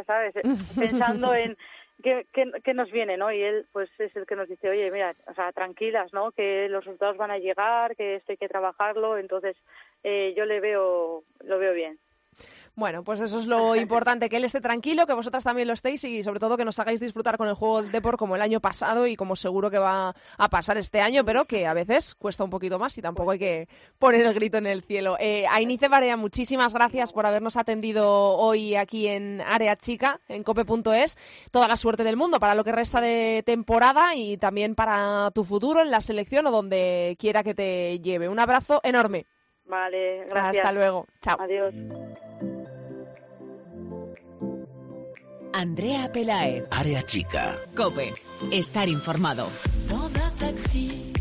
¿sabes? 0.08 0.34
Pensando 0.80 1.34
en 1.34 1.58
¿Qué, 2.02 2.26
qué, 2.32 2.74
nos 2.74 2.90
viene, 2.92 3.18
¿no? 3.18 3.32
Y 3.32 3.42
él, 3.42 3.68
pues, 3.74 3.90
es 4.00 4.16
el 4.16 4.26
que 4.26 4.38
nos 4.38 4.48
dice, 4.48 4.70
oye, 4.70 4.90
mira, 4.90 5.16
o 5.28 5.34
sea, 5.34 5.52
tranquilas, 5.52 6.14
¿no? 6.14 6.32
Que 6.32 6.70
los 6.70 6.86
resultados 6.86 7.18
van 7.18 7.32
a 7.32 7.40
llegar, 7.40 7.96
que 7.98 8.16
esto 8.16 8.32
hay 8.32 8.38
que 8.38 8.48
trabajarlo, 8.48 9.18
entonces 9.18 9.58
eh, 10.04 10.34
yo 10.38 10.46
le 10.46 10.62
veo, 10.62 11.24
lo 11.44 11.60
veo 11.60 11.74
bien. 11.74 12.00
Bueno, 12.76 13.04
pues 13.04 13.20
eso 13.20 13.40
es 13.40 13.46
lo 13.46 13.76
importante, 13.76 14.30
que 14.30 14.38
él 14.38 14.46
esté 14.46 14.62
tranquilo, 14.62 15.06
que 15.06 15.14
vosotras 15.14 15.44
también 15.44 15.68
lo 15.68 15.74
estéis 15.74 16.04
y 16.06 16.24
sobre 16.24 16.40
todo 16.40 16.56
que 16.56 16.64
nos 16.64 16.80
hagáis 16.80 17.00
disfrutar 17.00 17.38
con 17.38 17.48
el 17.48 17.54
juego 17.54 17.82
del 17.82 17.92
deporte 17.92 18.18
como 18.18 18.36
el 18.36 18.42
año 18.42 18.62
pasado 18.62 19.06
y 19.06 19.16
como 19.16 19.36
seguro 19.36 19.70
que 19.70 19.80
va 19.80 20.16
a 20.38 20.50
pasar 20.50 20.78
este 20.78 21.02
año, 21.02 21.26
pero 21.26 21.46
que 21.46 21.68
a 21.68 21.74
veces 21.74 22.16
cuesta 22.16 22.44
un 22.44 22.50
poquito 22.50 22.80
más 22.80 22.98
y 22.98 23.02
tampoco 23.02 23.32
hay 23.32 23.40
que 23.40 23.68
poner 23.98 24.22
el 24.22 24.34
grito 24.34 24.58
en 24.58 24.68
el 24.68 24.84
cielo. 24.84 25.18
Eh, 25.20 25.46
Ainice 25.50 25.90
Barea, 25.90 26.16
muchísimas 26.16 26.74
gracias 26.74 27.12
por 27.12 27.26
habernos 27.26 27.58
atendido 27.58 28.08
hoy 28.10 28.76
aquí 28.76 29.08
en 29.08 29.42
Área 29.42 29.76
Chica, 29.76 30.22
en 30.28 30.44
cope.es. 30.44 31.18
Toda 31.52 31.68
la 31.68 31.76
suerte 31.76 32.04
del 32.04 32.16
mundo 32.16 32.40
para 32.40 32.56
lo 32.56 32.64
que 32.64 32.72
resta 32.72 33.02
de 33.02 33.44
temporada 33.46 34.16
y 34.16 34.38
también 34.38 34.76
para 34.76 35.32
tu 35.32 35.44
futuro 35.44 35.82
en 35.82 35.92
la 35.92 36.02
selección 36.02 36.48
o 36.48 36.52
donde 36.52 37.18
quiera 37.20 37.44
que 37.44 37.54
te 37.54 38.00
lleve. 38.00 38.30
Un 38.30 38.40
abrazo 38.40 38.80
enorme. 38.84 39.26
Vale, 39.66 40.26
gracias. 40.30 40.66
Hasta 40.66 40.72
luego. 40.72 41.06
Chao. 41.22 41.38
Adiós. 41.40 41.74
Andrea 45.54 46.12
Pelaez. 46.12 46.64
Área 46.72 47.02
chica. 47.02 47.56
Cope. 47.76 48.14
Estar 48.52 48.88
informado. 48.88 49.48
Dans 49.90 50.14
un 50.16 50.32
taxi, 50.38 51.12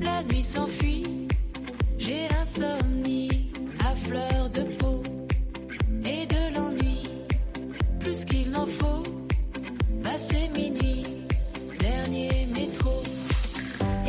la 0.00 0.22
nuit 0.22 0.44
s'enfuit. 0.44 1.28
J'ai 1.98 2.28
l'insomnie 2.28 3.52
à 3.80 3.94
fleur 4.06 4.50
de 4.50 4.62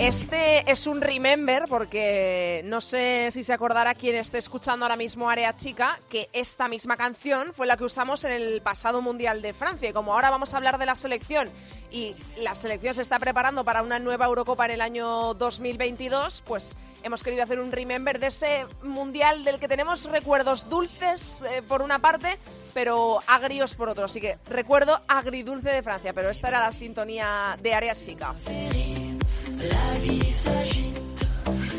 Este 0.05 0.71
es 0.71 0.85
un 0.85 1.01
remember 1.01 1.63
porque 1.67 2.61
no 2.65 2.79
sé 2.79 3.31
si 3.31 3.43
se 3.43 3.53
acordará 3.53 3.95
quien 3.95 4.15
esté 4.17 4.37
escuchando 4.37 4.85
ahora 4.85 4.95
mismo 4.95 5.31
Área 5.31 5.55
Chica 5.55 5.99
que 6.09 6.29
esta 6.31 6.67
misma 6.67 6.95
canción 6.95 7.53
fue 7.53 7.65
la 7.65 7.75
que 7.75 7.85
usamos 7.85 8.23
en 8.23 8.31
el 8.31 8.61
pasado 8.61 9.01
Mundial 9.01 9.41
de 9.41 9.51
Francia. 9.51 9.89
Y 9.89 9.93
como 9.93 10.13
ahora 10.13 10.29
vamos 10.29 10.53
a 10.53 10.57
hablar 10.57 10.77
de 10.77 10.85
la 10.85 10.93
selección 10.93 11.49
y 11.89 12.13
la 12.37 12.53
selección 12.53 12.93
se 12.93 13.01
está 13.01 13.17
preparando 13.17 13.65
para 13.65 13.81
una 13.81 13.97
nueva 13.97 14.27
Eurocopa 14.27 14.65
en 14.65 14.71
el 14.73 14.81
año 14.81 15.33
2022, 15.33 16.43
pues 16.45 16.77
hemos 17.01 17.23
querido 17.23 17.41
hacer 17.41 17.59
un 17.59 17.71
remember 17.71 18.19
de 18.19 18.27
ese 18.27 18.67
Mundial 18.83 19.43
del 19.43 19.59
que 19.59 19.67
tenemos 19.67 20.05
recuerdos 20.05 20.69
dulces 20.69 21.43
eh, 21.49 21.63
por 21.67 21.81
una 21.81 21.97
parte, 21.97 22.37
pero 22.75 23.21
agrios 23.25 23.73
por 23.73 23.89
otro. 23.89 24.05
Así 24.05 24.21
que 24.21 24.37
recuerdo 24.47 25.01
agridulce 25.07 25.71
de 25.71 25.81
Francia, 25.81 26.13
pero 26.13 26.29
esta 26.29 26.49
era 26.49 26.59
la 26.59 26.71
sintonía 26.71 27.57
de 27.59 27.73
Área 27.73 27.95
Chica. 27.95 28.35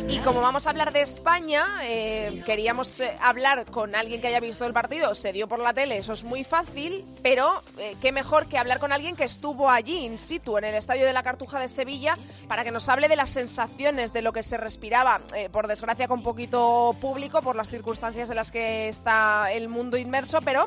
Y 0.09 0.19
como 0.21 0.41
vamos 0.41 0.67
a 0.67 0.71
hablar 0.71 0.93
de 0.93 1.03
España, 1.03 1.67
eh, 1.83 2.43
queríamos 2.47 3.01
eh, 3.01 3.17
hablar 3.21 3.67
con 3.67 3.95
alguien 3.95 4.21
que 4.21 4.29
haya 4.29 4.41
visto 4.41 4.65
el 4.65 4.73
partido. 4.73 5.15
Se 5.15 5.33
dio 5.33 5.49
por 5.49 5.59
la 5.59 5.75
tele, 5.75 5.99
eso 5.99 6.13
es 6.13 6.25
muy 6.25 6.45
fácil, 6.45 7.05
pero 7.23 7.63
eh, 7.79 7.97
qué 8.01 8.13
mejor 8.13 8.47
que 8.47 8.57
hablar 8.57 8.79
con 8.79 8.93
alguien 8.93 9.17
que 9.17 9.25
estuvo 9.25 9.69
allí, 9.69 10.05
in 10.07 10.19
situ, 10.19 10.57
en 10.59 10.65
el 10.65 10.75
Estadio 10.75 11.05
de 11.05 11.13
la 11.13 11.23
Cartuja 11.23 11.59
de 11.59 11.69
Sevilla, 11.69 12.17
para 12.49 12.65
que 12.65 12.71
nos 12.71 12.89
hable 12.89 13.09
de 13.09 13.17
las 13.17 13.31
sensaciones, 13.31 14.13
de 14.13 14.23
lo 14.23 14.33
que 14.33 14.43
se 14.43 14.57
respiraba, 14.57 15.21
por 15.51 15.67
desgracia 15.67 16.09
con 16.09 16.23
poquito 16.23 16.95
público, 17.01 17.43
por 17.43 17.57
las 17.57 17.69
circunstancias 17.69 18.31
en 18.31 18.37
las 18.37 18.53
que 18.53 18.89
está 18.89 19.53
el 19.53 19.69
mundo 19.69 19.97
inmerso, 19.97 20.41
pero 20.43 20.67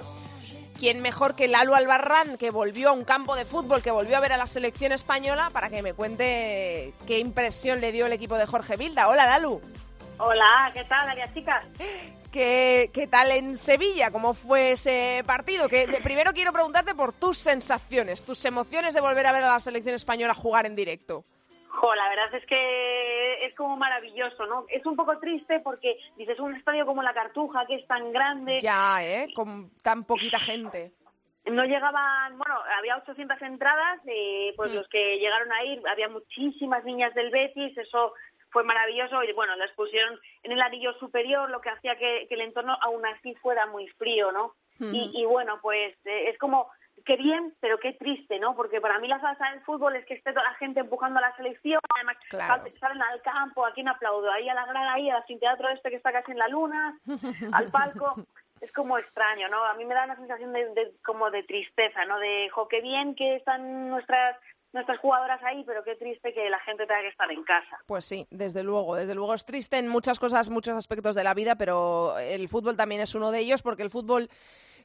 ¿Quién 0.79 1.01
mejor 1.01 1.35
que 1.35 1.49
Lalo 1.49 1.75
Albarrán, 1.75 2.37
que 2.37 2.51
volvió 2.51 2.89
a 2.89 2.93
un 2.93 3.03
campo 3.03 3.35
de 3.35 3.43
fútbol, 3.43 3.81
que 3.81 3.91
volvió 3.91 4.15
a 4.15 4.21
ver 4.21 4.31
a 4.31 4.37
la 4.37 4.47
selección 4.47 4.93
española, 4.93 5.49
para 5.51 5.69
que 5.69 5.81
me 5.81 5.93
cuente 5.93 6.93
qué 7.05 7.19
impresión 7.19 7.81
le 7.81 7.91
dio 7.91 8.05
el 8.05 8.13
equipo 8.13 8.37
de 8.37 8.45
Jorge 8.45 8.77
Vilda? 8.77 9.09
Hola, 9.09 9.25
Lalu. 9.25 9.61
Hola, 10.19 10.71
¿qué 10.73 10.85
tal, 10.85 11.09
Arias 11.09 11.33
chicas? 11.33 11.65
¿Qué, 12.31 12.91
¿Qué, 12.93 13.07
tal 13.07 13.31
en 13.31 13.57
Sevilla? 13.57 14.09
¿Cómo 14.11 14.33
fue 14.33 14.71
ese 14.71 15.21
partido? 15.25 15.67
Que 15.67 15.99
primero 16.01 16.31
quiero 16.31 16.53
preguntarte 16.53 16.95
por 16.95 17.11
tus 17.11 17.37
sensaciones, 17.37 18.23
tus 18.23 18.45
emociones 18.45 18.93
de 18.93 19.01
volver 19.01 19.27
a 19.27 19.33
ver 19.33 19.43
a 19.43 19.53
la 19.53 19.59
selección 19.59 19.95
española 19.95 20.33
jugar 20.33 20.65
en 20.65 20.77
directo. 20.77 21.25
Jo, 21.69 21.93
la 21.95 22.10
verdad 22.10 22.34
es 22.34 22.45
que 22.45 23.45
es 23.45 23.55
como 23.55 23.77
maravilloso, 23.77 24.45
¿no? 24.47 24.65
Es 24.69 24.86
un 24.86 24.95
poco 24.95 25.17
triste 25.19 25.60
porque 25.62 25.97
dices 26.17 26.39
un 26.39 26.55
estadio 26.55 26.86
como 26.86 27.03
la 27.03 27.13
Cartuja, 27.13 27.65
que 27.67 27.75
es 27.75 27.88
tan 27.88 28.12
grande, 28.12 28.58
Ya, 28.60 28.97
¿eh? 29.03 29.27
Con 29.36 29.69
tan 29.82 30.03
poquita 30.03 30.39
gente. 30.39 30.91
no 31.45 31.63
llegaban, 31.65 32.38
bueno, 32.38 32.55
había 32.77 32.97
800 32.97 33.41
entradas, 33.41 33.99
eh, 34.05 34.53
pues 34.55 34.71
Mm. 34.71 34.75
los 34.75 34.88
que 34.89 35.17
llegaron 35.19 35.51
a 35.51 35.63
ir, 35.63 35.82
había 35.89 36.08
muchísimas 36.10 36.84
niñas 36.84 37.13
del 37.15 37.32
Betis, 37.32 37.75
eso 37.77 38.13
fue 38.51 38.63
maravilloso 38.63 39.23
y 39.23 39.32
bueno, 39.34 39.55
las 39.55 39.71
pusieron 39.71 40.19
en 40.43 40.51
el 40.51 40.62
anillo 40.62 40.93
superior, 40.99 41.49
lo 41.49 41.62
que 41.62 41.69
hacía 41.69 41.95
que, 41.97 42.25
que 42.27 42.36
el 42.36 42.41
entorno 42.41 42.77
aún 42.82 43.03
así 43.05 43.34
fuera 43.36 43.65
muy 43.67 43.88
frío, 43.89 44.32
¿no? 44.32 44.53
y, 44.79 45.12
y 45.21 45.25
bueno, 45.25 45.60
pues 45.62 45.93
eh, 46.05 46.29
es 46.29 46.38
como, 46.39 46.69
qué 47.05 47.15
bien, 47.17 47.53
pero 47.59 47.77
qué 47.79 47.93
triste, 47.93 48.39
¿no? 48.39 48.55
Porque 48.55 48.81
para 48.81 48.99
mí 48.99 49.07
la 49.07 49.19
salsa 49.19 49.49
del 49.51 49.62
fútbol 49.62 49.95
es 49.95 50.05
que 50.05 50.15
esté 50.15 50.31
toda 50.31 50.43
la 50.43 50.55
gente 50.55 50.79
empujando 50.79 51.19
a 51.19 51.21
la 51.21 51.35
selección, 51.35 51.79
además 51.95 52.17
Claro. 52.29 52.63
sal- 52.63 52.73
salen 52.79 53.01
al 53.01 53.21
campo, 53.21 53.65
a 53.65 53.73
quién 53.73 53.88
aplaudo, 53.88 54.31
ahí 54.31 54.47
a 54.49 54.53
la 54.53 54.65
grada, 54.65 54.93
ahí 54.93 55.09
al 55.09 55.17
anfiteatro 55.17 55.69
este 55.69 55.89
que 55.89 55.95
está 55.97 56.12
casi 56.12 56.31
en 56.31 56.38
la 56.39 56.47
luna, 56.47 56.97
al 57.53 57.71
palco. 57.71 58.15
Es 58.62 58.73
como 58.73 58.97
extraño, 58.97 59.47
¿no? 59.47 59.63
A 59.63 59.73
mí 59.75 59.85
me 59.85 59.95
da 59.95 60.03
una 60.03 60.17
sensación 60.17 60.51
de, 60.51 60.65
de- 60.73 60.91
como 61.05 61.31
de 61.31 61.43
tristeza, 61.43 62.03
¿no? 62.05 62.19
De, 62.19 62.49
jo, 62.49 62.67
qué 62.67 62.81
bien 62.81 63.15
que 63.15 63.35
están 63.38 63.89
nuestras 63.89 64.35
nuestras 64.71 64.99
jugadoras 64.99 65.41
ahí, 65.43 65.63
pero 65.65 65.83
qué 65.83 65.95
triste 65.95 66.31
que 66.31 66.47
la 66.47 66.59
gente 66.59 66.85
tenga 66.85 67.01
que 67.01 67.07
estar 67.07 67.31
en 67.31 67.43
casa. 67.43 67.79
Pues 67.88 68.05
sí, 68.05 68.27
desde 68.29 68.62
luego, 68.62 68.95
desde 68.95 69.15
luego 69.15 69.33
es 69.33 69.43
triste 69.43 69.77
en 69.79 69.88
muchas 69.88 70.19
cosas, 70.19 70.51
muchos 70.51 70.75
aspectos 70.77 71.15
de 71.15 71.23
la 71.23 71.33
vida, 71.33 71.55
pero 71.55 72.19
el 72.19 72.47
fútbol 72.49 72.77
también 72.77 73.01
es 73.01 73.15
uno 73.15 73.31
de 73.31 73.39
ellos 73.39 73.63
porque 73.63 73.81
el 73.81 73.89
fútbol 73.89 74.29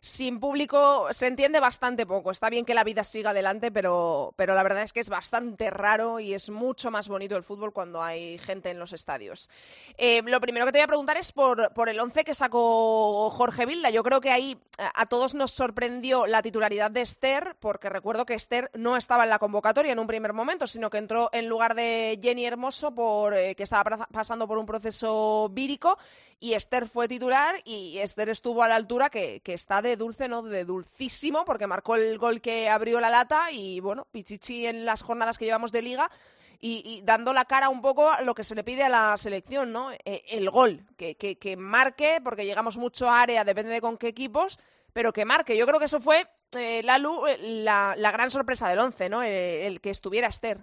sin 0.04 0.38
público 0.38 1.08
se 1.12 1.26
entiende 1.26 1.60
bastante 1.60 2.04
poco. 2.04 2.30
Está 2.30 2.50
bien 2.50 2.66
que 2.66 2.74
la 2.74 2.84
vida 2.84 3.04
siga 3.04 3.30
adelante, 3.30 3.72
pero, 3.72 4.34
pero 4.36 4.54
la 4.54 4.62
verdad 4.62 4.82
es 4.82 4.92
que 4.92 5.00
es 5.00 5.08
bastante 5.08 5.70
raro 5.70 6.20
y 6.20 6.34
es 6.34 6.50
mucho 6.50 6.90
más 6.90 7.08
bonito 7.08 7.38
el 7.38 7.42
fútbol 7.42 7.72
cuando 7.72 8.02
hay 8.02 8.36
gente 8.36 8.68
en 8.68 8.78
los 8.78 8.92
estadios. 8.92 9.48
Eh, 9.96 10.20
lo 10.26 10.42
primero 10.42 10.66
que 10.66 10.72
te 10.72 10.78
voy 10.78 10.84
a 10.84 10.88
preguntar 10.88 11.16
es 11.16 11.32
por, 11.32 11.72
por 11.72 11.88
el 11.88 11.98
once 11.98 12.22
que 12.22 12.34
sacó 12.34 13.30
Jorge 13.30 13.64
Vilda. 13.64 13.88
Yo 13.88 14.02
creo 14.02 14.20
que 14.20 14.30
ahí 14.30 14.58
a, 14.76 14.92
a 15.00 15.06
todos 15.06 15.34
nos 15.34 15.52
sorprendió 15.52 16.26
la 16.26 16.42
titularidad 16.42 16.90
de 16.90 17.00
Esther, 17.00 17.56
porque 17.58 17.88
recuerdo 17.88 18.26
que 18.26 18.34
Esther 18.34 18.70
no 18.74 18.98
estaba 18.98 19.24
en 19.24 19.30
la 19.30 19.38
convocatoria 19.38 19.92
en 19.92 19.98
un 19.98 20.06
primer 20.06 20.34
momento, 20.34 20.66
sino 20.66 20.90
que 20.90 20.98
entró 20.98 21.30
en 21.32 21.48
lugar 21.48 21.74
de 21.74 22.20
Jenny 22.22 22.44
Hermoso, 22.44 22.94
por, 22.94 23.32
eh, 23.32 23.54
que 23.54 23.62
estaba 23.62 24.06
pasando 24.08 24.46
por 24.46 24.58
un 24.58 24.66
proceso 24.66 25.48
vírico, 25.50 25.96
y 26.44 26.52
Esther 26.52 26.86
fue 26.86 27.08
titular 27.08 27.54
y 27.64 27.96
Esther 28.00 28.28
estuvo 28.28 28.62
a 28.62 28.68
la 28.68 28.74
altura 28.74 29.08
que, 29.08 29.40
está 29.46 29.80
de 29.80 29.96
dulce, 29.96 30.28
¿no? 30.28 30.42
De 30.42 30.66
dulcísimo, 30.66 31.46
porque 31.46 31.66
marcó 31.66 31.96
el 31.96 32.18
gol 32.18 32.42
que 32.42 32.68
abrió 32.68 33.00
la 33.00 33.08
lata 33.08 33.50
y, 33.50 33.80
bueno, 33.80 34.06
Pichichi 34.12 34.66
en 34.66 34.84
las 34.84 35.02
jornadas 35.02 35.38
que 35.38 35.46
llevamos 35.46 35.72
de 35.72 35.80
liga 35.80 36.10
y, 36.60 36.82
y 36.84 37.02
dando 37.02 37.32
la 37.32 37.46
cara 37.46 37.70
un 37.70 37.80
poco 37.80 38.10
a 38.10 38.20
lo 38.20 38.34
que 38.34 38.44
se 38.44 38.54
le 38.54 38.62
pide 38.62 38.82
a 38.82 38.90
la 38.90 39.16
selección, 39.16 39.72
¿no? 39.72 39.90
Eh, 39.90 40.22
el 40.28 40.50
gol, 40.50 40.82
que, 40.98 41.14
que, 41.14 41.38
que 41.38 41.56
marque, 41.56 42.20
porque 42.22 42.44
llegamos 42.44 42.76
mucho 42.76 43.08
a 43.08 43.22
área, 43.22 43.42
depende 43.42 43.72
de 43.72 43.80
con 43.80 43.96
qué 43.96 44.08
equipos, 44.08 44.58
pero 44.92 45.14
que 45.14 45.24
marque. 45.24 45.56
Yo 45.56 45.66
creo 45.66 45.78
que 45.78 45.86
eso 45.86 46.00
fue, 46.00 46.26
eh, 46.58 46.82
Lalu, 46.82 47.26
eh, 47.26 47.38
la, 47.40 47.94
gran 48.12 48.30
sorpresa 48.30 48.68
del 48.68 48.80
once, 48.80 49.08
¿no? 49.08 49.22
Eh, 49.22 49.66
el 49.66 49.80
que 49.80 49.88
estuviera 49.88 50.28
Esther. 50.28 50.58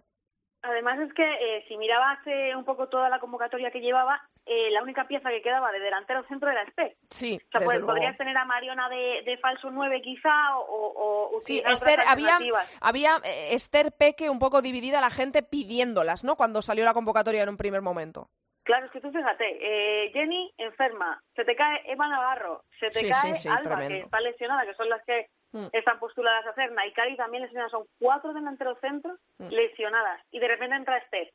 Además 0.63 0.99
es 0.99 1.13
que 1.13 1.65
si 1.67 1.75
mirabas 1.77 2.19
eh, 2.27 2.55
un 2.55 2.63
poco 2.63 2.87
toda 2.87 3.09
la 3.09 3.19
convocatoria 3.19 3.71
que 3.71 3.81
llevaba, 3.81 4.21
eh, 4.45 4.71
la 4.71 4.82
única 4.82 5.08
pieza 5.08 5.30
que 5.30 5.41
quedaba 5.41 5.71
de 5.71 5.80
delantero 5.80 6.23
centro 6.27 6.49
era 6.49 6.63
Esther. 6.63 6.95
Sí, 7.10 7.39
O 7.47 7.51
sea, 7.51 7.62
pues, 7.65 7.80
podrías 7.80 8.17
tener 8.17 8.36
a 8.38 8.45
Mariona 8.45 8.89
de, 8.89 9.21
de 9.25 9.38
falso 9.38 9.69
9 9.71 10.01
quizá 10.01 10.58
o, 10.58 11.32
o, 11.36 11.41
Sí, 11.41 11.62
Esther, 11.65 11.99
había, 12.08 12.39
había 12.82 13.17
eh, 13.23 13.49
Esther 13.54 13.91
Peque 13.97 14.30
un 14.30 14.39
poco 14.39 14.62
dividida 14.62 14.99
la 15.01 15.10
gente 15.10 15.43
pidiéndolas, 15.43 16.23
¿no? 16.23 16.36
Cuando 16.36 16.62
salió 16.62 16.84
la 16.86 16.93
convocatoria 16.93 17.43
en 17.43 17.49
un 17.49 17.58
primer 17.58 17.82
momento. 17.82 18.30
Claro, 18.63 18.86
es 18.86 18.91
que 18.91 19.01
tú 19.01 19.12
fíjate, 19.12 19.58
eh, 19.60 20.12
Jenny 20.13 20.54
enferma, 20.58 21.19
se 21.36 21.43
te 21.43 21.56
cae 21.56 21.82
Eva 21.91 22.08
Navarro, 22.08 22.63
se 22.80 22.89
te 22.89 22.99
Sí, 22.99 23.10
cae 23.10 23.36
sí, 23.36 23.41
sí, 23.43 23.49
Alba, 23.49 23.62
tremendo. 23.77 23.89
que 23.89 23.99
está 24.01 24.19
lesionada, 24.21 24.65
que 24.65 24.73
son 24.75 24.89
las 24.89 25.04
que 25.04 25.27
Mm. 25.54 25.67
están 25.73 25.99
postuladas 25.99 26.45
a 26.45 26.51
hacer, 26.51 26.71
Naikari 26.71 27.17
también 27.17 27.43
lesionada, 27.43 27.69
son 27.69 27.84
cuatro 27.99 28.34
delanteros 28.34 28.80
centros 28.80 29.19
Mm. 29.39 29.47
lesionadas 29.49 30.21
y 30.32 30.39
de 30.39 30.47
repente 30.47 30.75
entra 30.77 30.97
Esther. 30.97 31.30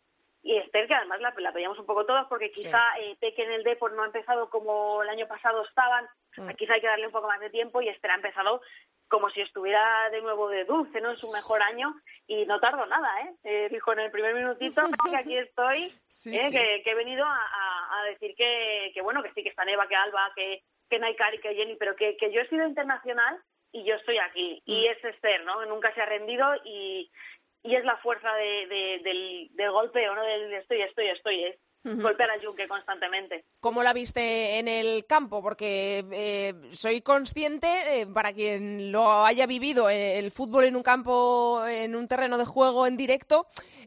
Y 0.47 0.57
Esther, 0.59 0.87
que 0.87 0.95
además 0.95 1.21
la, 1.21 1.35
la 1.39 1.51
veíamos 1.51 1.79
un 1.79 1.87
poco 1.87 2.07
todos 2.07 2.25
porque 2.29 2.51
quizá 2.51 2.81
eh, 3.01 3.17
Peque 3.21 3.43
en 3.43 3.51
el 3.51 3.65
Depor 3.65 3.93
no 3.95 4.03
ha 4.05 4.07
empezado 4.07 4.49
como 4.49 5.03
el 5.03 5.09
año 5.09 5.27
pasado 5.27 5.65
estaban, 5.65 6.09
Mm. 6.37 6.51
quizá 6.51 6.75
hay 6.75 6.81
que 6.83 6.87
darle 6.87 7.07
un 7.07 7.13
poco 7.13 7.29
más 7.29 7.41
de 7.41 7.49
tiempo 7.49 7.81
y 7.81 7.89
Esther 7.89 8.11
ha 8.11 8.17
empezado 8.17 8.61
como 9.09 9.31
si 9.31 9.41
estuviera 9.41 10.11
de 10.11 10.21
nuevo 10.21 10.49
de 10.51 10.65
dulce, 10.67 11.01
¿no? 11.01 11.11
En 11.13 11.17
su 11.17 11.33
mejor 11.33 11.63
año 11.63 11.95
y 12.27 12.45
no 12.45 12.61
tardó 12.61 12.85
nada, 12.87 13.09
¿eh? 13.23 13.31
Eh, 13.45 13.69
dijo 13.71 13.93
en 13.95 14.01
el 14.01 14.11
primer 14.11 14.35
minutito 14.35 14.83
que 15.11 15.17
aquí 15.17 15.37
estoy, 15.39 15.93
Sí, 16.09 16.35
¿eh? 16.37 16.39
sí. 16.45 16.51
Que, 16.53 16.83
que 16.85 16.91
he 16.91 16.95
venido 16.95 17.25
a, 17.25 17.35
a- 17.41 18.01
a 18.01 18.05
decir 18.05 18.35
que, 18.37 18.91
que, 18.95 19.01
bueno, 19.01 19.23
que 19.23 19.33
sí, 19.33 19.43
que 19.43 19.49
está 19.49 19.65
Neva, 19.65 19.89
que 19.89 19.97
Alba, 19.97 20.31
que, 20.37 20.63
que 20.91 20.99
Naikari, 20.99 21.39
que 21.41 21.55
Jenny, 21.55 21.77
pero 21.77 21.97
que, 21.97 22.17
que 22.19 22.31
yo 22.31 22.41
he 22.43 22.49
sido 22.49 22.67
internacional 22.69 23.41
y 23.73 23.85
yo 23.85 23.95
estoy 23.95 24.19
aquí. 24.19 24.63
Mm. 24.67 24.71
Y 24.71 24.87
es 24.89 25.03
Esther, 25.05 25.43
¿no? 25.45 25.65
Nunca 25.67 25.93
se 25.95 26.03
ha 26.03 26.07
rendido 26.07 26.47
y, 26.65 27.11
y 27.67 27.75
es 27.75 27.85
la 27.85 27.97
fuerza 27.99 28.33
de, 28.35 28.67
de- 28.67 29.01
del, 29.05 29.51
del 29.55 29.71
golpeo, 29.71 30.15
¿no? 30.15 30.23
Del 30.23 30.53
estoy, 30.55 30.83
estoy, 30.83 31.09
estoy, 31.09 31.45
es 31.45 31.57
golpear 31.85 32.31
a 32.33 32.41
Junque 32.45 32.67
constantemente. 32.67 33.45
¿Cómo 33.61 33.85
la 33.85 33.93
viste 33.93 34.59
en 34.59 34.67
el 34.67 35.07
campo? 35.07 35.41
Porque 35.41 36.05
eh, 36.11 36.53
soy 36.73 37.01
consciente, 37.01 38.01
eh, 38.01 38.07
para 38.09 38.33
quien 38.33 38.91
lo 38.91 39.25
haya 39.25 39.47
vivido, 39.47 39.89
eh, 39.89 40.19
el 40.19 40.33
fútbol 40.33 40.65
en 40.65 40.75
un 40.75 40.83
campo, 40.83 41.65
en 41.67 41.95
un 41.95 42.09
terreno 42.09 42.39
de 42.39 42.45
juego 42.45 42.89
en 42.89 42.97
directo, 42.97 43.47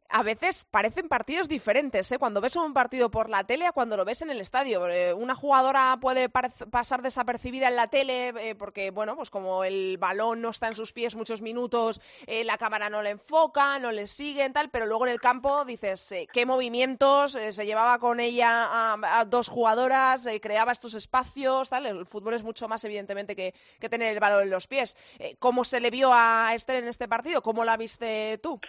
a 0.10 0.24
veces 0.24 0.66
parecen 0.70 1.08
partidos 1.08 1.48
diferentes, 1.48 2.12
¿eh? 2.12 2.18
Cuando 2.18 2.42
ves 2.42 2.56
un 2.56 2.74
partido 2.74 3.12
por 3.12 3.30
la 3.30 3.44
tele 3.44 3.68
a 3.68 3.72
cuando 3.72 3.96
lo 3.96 4.06
ves 4.06 4.24
en 4.24 4.32
el 4.32 4.42
estadio. 4.42 4.88
Eh, 4.90 5.14
una 5.14 5.36
jugadora 5.36 5.98
puede 6.02 6.30
pasar 6.30 7.04
desapercibida 7.04 7.68
en 7.68 7.76
la 7.76 7.88
tele 7.88 8.30
eh, 8.30 8.56
porque, 8.56 8.90
bueno, 8.90 9.16
pues 9.16 9.30
como 9.30 9.64
el 9.64 9.98
balón 10.00 10.42
no 10.42 10.50
está 10.50 10.68
en 10.68 10.76
sus 10.76 10.94
pies 10.94 11.16
muchos 11.16 11.44
minutos, 11.44 12.02
eh, 12.26 12.44
la 12.44 12.58
cámara 12.58 12.90
no 12.90 13.04
le 13.04 13.12
enfoca, 13.12 13.78
no 13.78 13.92
le 13.92 14.08
siguen, 14.08 14.52
tal, 14.52 14.70
pero 14.70 14.88
luego 14.88 15.06
en 15.06 15.14
el 15.14 15.22
campo 15.22 15.64
dices, 15.64 16.14
qué 16.34 16.46
movimientos, 16.46 17.34
se 17.34 17.66
llevaba 17.66 18.00
con 18.00 18.20
ella 18.20 18.94
a, 18.94 19.26
dos 19.26 19.48
jugadoras, 19.48 20.28
creaba 20.42 20.72
estos 20.72 20.96
espacios, 20.96 21.70
tal. 21.70 21.86
El 21.86 22.06
fútbol 22.08 22.34
es 22.34 22.44
mucho 22.44 22.68
más, 22.68 22.84
evidentemente, 22.84 23.36
que, 23.36 23.54
que 23.80 23.90
tener 23.90 24.14
el 24.14 24.20
balón 24.20 24.44
en 24.44 24.50
los 24.50 24.68
pies. 24.68 24.98
¿Cómo 25.38 25.64
se 25.64 25.80
le 25.80 25.92
vio 25.92 26.12
a 26.14 26.54
Esther 26.56 26.78
en 26.78 26.88
este 26.88 27.08
partido? 27.08 27.42
¿Cómo 27.42 27.64
la 27.64 27.78
viste 27.78 28.40
tú? 28.40 28.60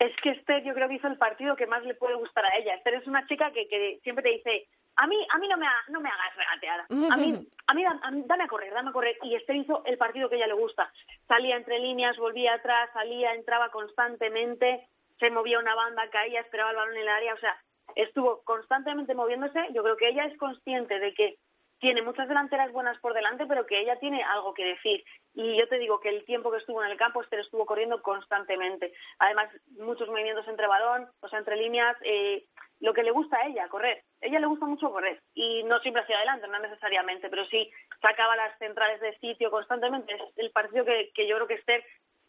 Es 0.00 0.16
que 0.22 0.30
Esther 0.30 0.64
yo 0.64 0.74
creo 0.74 0.88
que 0.88 0.94
hizo 0.94 1.06
el 1.06 1.18
partido 1.18 1.54
que 1.54 1.66
más 1.66 1.84
le 1.84 1.94
puede 1.94 2.14
gustar 2.14 2.44
a 2.44 2.56
ella. 2.56 2.74
Esther 2.74 2.94
es 2.94 3.06
una 3.06 3.24
chica 3.28 3.52
que, 3.52 3.68
que 3.68 4.00
siempre 4.02 4.22
te 4.24 4.30
dice, 4.30 4.66
a 4.96 5.06
mí 5.06 5.16
a 5.30 5.38
mí 5.38 5.46
no 5.46 5.56
me, 5.56 5.66
ha- 5.66 5.84
no 5.88 6.00
me 6.00 6.08
hagas 6.08 6.34
regatear, 6.36 6.80
a 7.12 7.16
mí, 7.16 7.46
a 7.68 7.74
mí, 7.74 7.84
a 7.84 8.10
mí 8.10 8.24
dame 8.26 8.44
a 8.44 8.48
correr, 8.48 8.72
dame 8.72 8.90
a 8.90 8.92
correr. 8.92 9.16
Y 9.22 9.34
Esther 9.36 9.56
hizo 9.56 9.84
el 9.84 9.98
partido 9.98 10.28
que 10.28 10.34
a 10.34 10.38
ella 10.38 10.46
le 10.48 10.54
gusta. 10.54 10.90
Salía 11.28 11.56
entre 11.56 11.78
líneas, 11.78 12.16
volvía 12.16 12.54
atrás, 12.54 12.90
salía, 12.94 13.34
entraba 13.34 13.70
constantemente, 13.70 14.88
se 15.18 15.30
movía 15.30 15.58
una 15.58 15.74
banda, 15.74 16.08
caía, 16.10 16.40
esperaba 16.40 16.70
el 16.70 16.76
balón 16.76 16.96
en 16.96 17.02
el 17.02 17.08
área, 17.08 17.34
o 17.34 17.38
sea, 17.38 17.56
estuvo 17.94 18.42
constantemente 18.44 19.14
moviéndose. 19.14 19.60
Yo 19.74 19.82
creo 19.82 19.96
que 19.96 20.08
ella 20.08 20.24
es 20.24 20.36
consciente 20.38 20.98
de 20.98 21.12
que 21.14 21.36
tiene 21.80 22.02
muchas 22.02 22.28
delanteras 22.28 22.70
buenas 22.72 22.98
por 22.98 23.14
delante, 23.14 23.46
pero 23.46 23.66
que 23.66 23.80
ella 23.80 23.98
tiene 23.98 24.22
algo 24.22 24.54
que 24.54 24.64
decir. 24.64 25.02
Y 25.34 25.56
yo 25.56 25.66
te 25.68 25.78
digo 25.78 25.98
que 25.98 26.10
el 26.10 26.24
tiempo 26.24 26.50
que 26.50 26.58
estuvo 26.58 26.84
en 26.84 26.90
el 26.90 26.98
campo, 26.98 27.22
Esther 27.22 27.40
estuvo 27.40 27.66
corriendo 27.66 28.02
constantemente. 28.02 28.92
Además, 29.18 29.48
muchos 29.78 30.08
movimientos 30.08 30.46
entre 30.46 30.66
balón, 30.66 31.08
o 31.20 31.28
sea, 31.28 31.38
entre 31.38 31.56
líneas, 31.56 31.96
eh, 32.02 32.44
lo 32.80 32.92
que 32.92 33.02
le 33.02 33.10
gusta 33.10 33.38
a 33.38 33.46
ella, 33.46 33.68
correr. 33.68 34.04
Ella 34.20 34.40
le 34.40 34.46
gusta 34.46 34.66
mucho 34.66 34.90
correr. 34.90 35.20
Y 35.34 35.62
no 35.64 35.80
siempre 35.80 36.02
hacia 36.02 36.16
adelante, 36.16 36.48
no 36.48 36.58
necesariamente, 36.58 37.30
pero 37.30 37.46
sí 37.46 37.70
sacaba 38.02 38.36
las 38.36 38.56
centrales 38.58 39.00
de 39.00 39.16
sitio 39.18 39.50
constantemente. 39.50 40.14
Es 40.14 40.20
el 40.36 40.50
partido 40.50 40.84
que, 40.84 41.10
que 41.14 41.26
yo 41.26 41.36
creo 41.36 41.48
que 41.48 41.54
Esther 41.54 41.84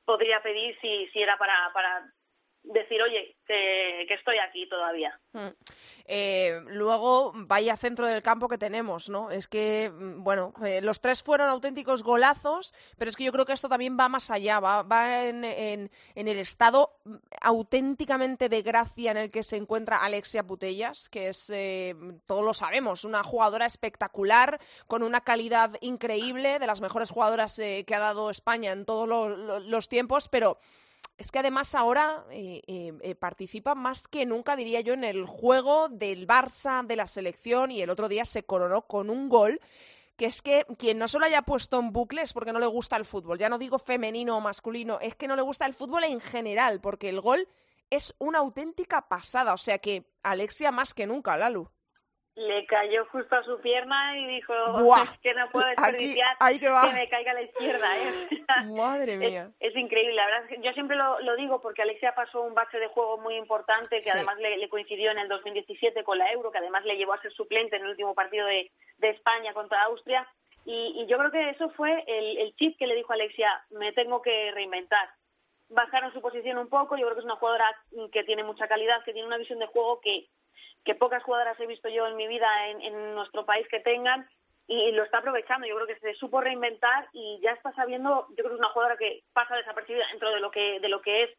podría 0.05 0.41
pedir 0.41 0.77
si, 0.79 1.07
si 1.07 1.21
era 1.21 1.37
para, 1.37 1.53
para 1.73 2.05
decir, 2.63 3.01
oye, 3.01 3.35
que, 3.47 4.05
estoy 4.13 4.37
aquí 4.37 4.67
todavía. 4.69 5.19
Mm. 5.33 5.47
Eh, 6.05 6.59
luego, 6.67 7.31
vaya 7.35 7.77
centro 7.77 8.05
del 8.05 8.21
campo 8.21 8.47
que 8.47 8.57
tenemos, 8.57 9.09
¿no? 9.09 9.29
Es 9.31 9.47
que, 9.47 9.89
mm, 9.93 10.23
bueno, 10.23 10.53
eh, 10.65 10.81
los 10.81 10.99
tres 11.01 11.23
fueron 11.23 11.47
auténticos 11.49 12.03
golazos, 12.03 12.73
pero 12.97 13.09
es 13.09 13.15
que 13.15 13.23
yo 13.23 13.31
creo 13.31 13.45
que 13.45 13.53
esto 13.53 13.69
también 13.69 13.97
va 13.99 14.09
más 14.09 14.29
allá, 14.29 14.59
va, 14.59 14.83
va 14.83 15.25
en, 15.25 15.43
en- 15.43 15.91
el 16.15 16.37
estado 16.39 16.91
mm, 17.05 17.15
auténticamente 17.41 18.49
de 18.49 18.61
gracia 18.61 19.11
en 19.11 19.17
el 19.17 19.31
que 19.31 19.43
se 19.43 19.57
encuentra 19.57 19.97
Alexia 20.03 20.43
Putellas, 20.43 21.09
que 21.09 21.29
es, 21.29 21.49
eh, 21.53 21.95
todos 22.25 22.43
lo 22.43 22.53
sabemos, 22.53 23.03
una 23.05 23.23
jugadora 23.23 23.65
espectacular, 23.65 24.59
con 24.87 25.03
una 25.03 25.21
calidad 25.21 25.71
increíble, 25.81 26.59
de 26.59 26.67
las 26.67 26.81
mejores 26.81 27.11
jugadoras 27.11 27.57
eh, 27.59 27.83
que 27.85 27.95
ha 27.95 27.99
dado 27.99 28.29
España 28.29 28.71
en 28.71 28.85
todos 28.85 29.07
lo- 29.07 29.29
lo- 29.29 29.59
los 29.59 29.87
tiempos, 29.87 30.27
pero 30.27 30.57
es 31.21 31.31
que 31.31 31.37
además 31.37 31.75
ahora 31.75 32.25
eh, 32.31 32.63
eh, 32.65 32.93
eh, 33.01 33.13
participa 33.13 33.75
más 33.75 34.07
que 34.07 34.25
nunca, 34.25 34.55
diría 34.55 34.81
yo, 34.81 34.93
en 34.93 35.03
el 35.03 35.25
juego 35.27 35.87
del 35.87 36.27
Barça, 36.27 36.83
de 36.83 36.95
la 36.95 37.05
selección, 37.05 37.69
y 37.69 37.79
el 37.81 37.91
otro 37.91 38.09
día 38.09 38.25
se 38.25 38.43
coronó 38.43 38.81
con 38.87 39.11
un 39.11 39.29
gol 39.29 39.61
que 40.17 40.25
es 40.25 40.41
que 40.41 40.65
quien 40.79 40.97
no 40.97 41.07
se 41.07 41.19
lo 41.19 41.25
haya 41.25 41.43
puesto 41.43 41.79
en 41.79 41.91
bucle 41.93 42.23
es 42.23 42.33
porque 42.33 42.51
no 42.51 42.59
le 42.59 42.65
gusta 42.65 42.95
el 42.95 43.05
fútbol. 43.05 43.37
Ya 43.37 43.49
no 43.49 43.59
digo 43.59 43.77
femenino 43.77 44.35
o 44.35 44.41
masculino, 44.41 44.99
es 44.99 45.15
que 45.15 45.27
no 45.27 45.35
le 45.35 45.43
gusta 45.43 45.67
el 45.67 45.75
fútbol 45.75 46.03
en 46.05 46.19
general, 46.19 46.81
porque 46.81 47.09
el 47.09 47.21
gol 47.21 47.47
es 47.91 48.15
una 48.17 48.39
auténtica 48.39 49.07
pasada. 49.07 49.53
O 49.53 49.57
sea 49.57 49.77
que 49.77 50.11
Alexia 50.23 50.71
más 50.71 50.95
que 50.95 51.05
nunca, 51.05 51.37
Lalu. 51.37 51.69
Le 52.47 52.65
cayó 52.65 53.05
justo 53.11 53.35
a 53.35 53.43
su 53.43 53.59
pierna 53.61 54.17
y 54.17 54.25
dijo 54.27 54.53
es 55.03 55.19
que 55.19 55.33
no 55.33 55.49
puedo 55.49 55.65
aquí- 55.67 55.75
desperdiciar 55.81 56.35
ahí 56.39 56.59
que 56.59 56.69
va. 56.69 56.91
me 56.91 57.07
caiga 57.09 57.31
a 57.31 57.33
la 57.35 57.41
izquierda. 57.41 57.87
¿eh? 57.97 58.11
Madre 58.75 59.17
mía. 59.17 59.49
es 59.59 59.75
increíble, 59.75 60.13
la 60.15 60.25
verdad. 60.25 60.43
Yo 60.61 60.71
siempre 60.73 60.95
lo, 60.95 61.19
lo 61.19 61.35
digo 61.35 61.61
porque 61.61 61.81
Alexia 61.81 62.15
pasó 62.15 62.41
un 62.41 62.53
bache 62.53 62.79
de 62.79 62.87
juego 62.87 63.17
muy 63.19 63.35
importante 63.35 63.97
que 63.97 64.03
Sí. 64.03 64.11
además 64.13 64.37
le, 64.39 64.57
le 64.57 64.69
coincidió 64.69 65.11
en 65.11 65.19
el 65.19 65.27
2017 65.27 66.03
con 66.03 66.17
la 66.17 66.31
Euro, 66.31 66.51
que 66.51 66.57
además 66.57 66.83
le 66.85 66.95
llevó 66.97 67.13
a 67.13 67.21
ser 67.21 67.31
suplente 67.33 67.75
en 67.75 67.83
el 67.83 67.89
último 67.89 68.15
partido 68.15 68.47
de, 68.47 68.71
de 68.97 69.09
España 69.09 69.53
contra 69.53 69.83
Austria. 69.83 70.27
Y, 70.65 70.93
y 71.01 71.07
yo 71.07 71.17
creo 71.17 71.31
que 71.31 71.49
eso 71.49 71.69
fue 71.71 72.03
el, 72.07 72.37
el 72.37 72.55
chip 72.55 72.77
que 72.77 72.87
le 72.87 72.95
dijo 72.95 73.11
a 73.11 73.15
Alexia, 73.15 73.49
me 73.71 73.91
tengo 73.93 74.21
que 74.21 74.51
reinventar. 74.51 75.09
Bajaron 75.69 76.11
su 76.13 76.21
posición 76.21 76.57
un 76.57 76.67
poco, 76.69 76.97
yo 76.97 77.05
creo 77.05 77.15
que 77.15 77.19
es 77.21 77.25
una 77.25 77.37
jugadora 77.37 77.65
que 78.11 78.23
tiene 78.25 78.43
mucha 78.43 78.67
calidad, 78.67 79.03
que 79.03 79.13
tiene 79.13 79.27
una 79.27 79.37
visión 79.37 79.57
de 79.59 79.67
juego 79.67 80.01
que, 80.01 80.27
que 80.83 80.95
pocas 80.95 81.23
jugadoras 81.23 81.59
he 81.59 81.67
visto 81.67 81.89
yo 81.89 82.07
en 82.07 82.15
mi 82.15 82.27
vida 82.27 82.47
en, 82.69 82.81
en 82.81 83.15
nuestro 83.15 83.45
país 83.45 83.67
que 83.69 83.79
tengan 83.79 84.27
y 84.67 84.91
lo 84.91 85.03
está 85.03 85.17
aprovechando. 85.17 85.67
Yo 85.67 85.75
creo 85.75 85.87
que 85.87 85.99
se 85.99 86.13
supo 86.15 86.39
reinventar 86.41 87.09
y 87.13 87.39
ya 87.43 87.51
está 87.51 87.73
sabiendo. 87.73 88.27
Yo 88.29 88.35
creo 88.35 88.49
que 88.49 88.53
es 88.55 88.59
una 88.59 88.69
jugadora 88.69 88.97
que 88.97 89.23
pasa 89.33 89.55
desapercibida 89.55 90.07
dentro 90.11 90.31
de 90.31 90.39
lo 90.39 90.49
que 90.51 90.79
de 90.79 90.89
lo 90.89 91.01
que 91.01 91.23
es. 91.23 91.29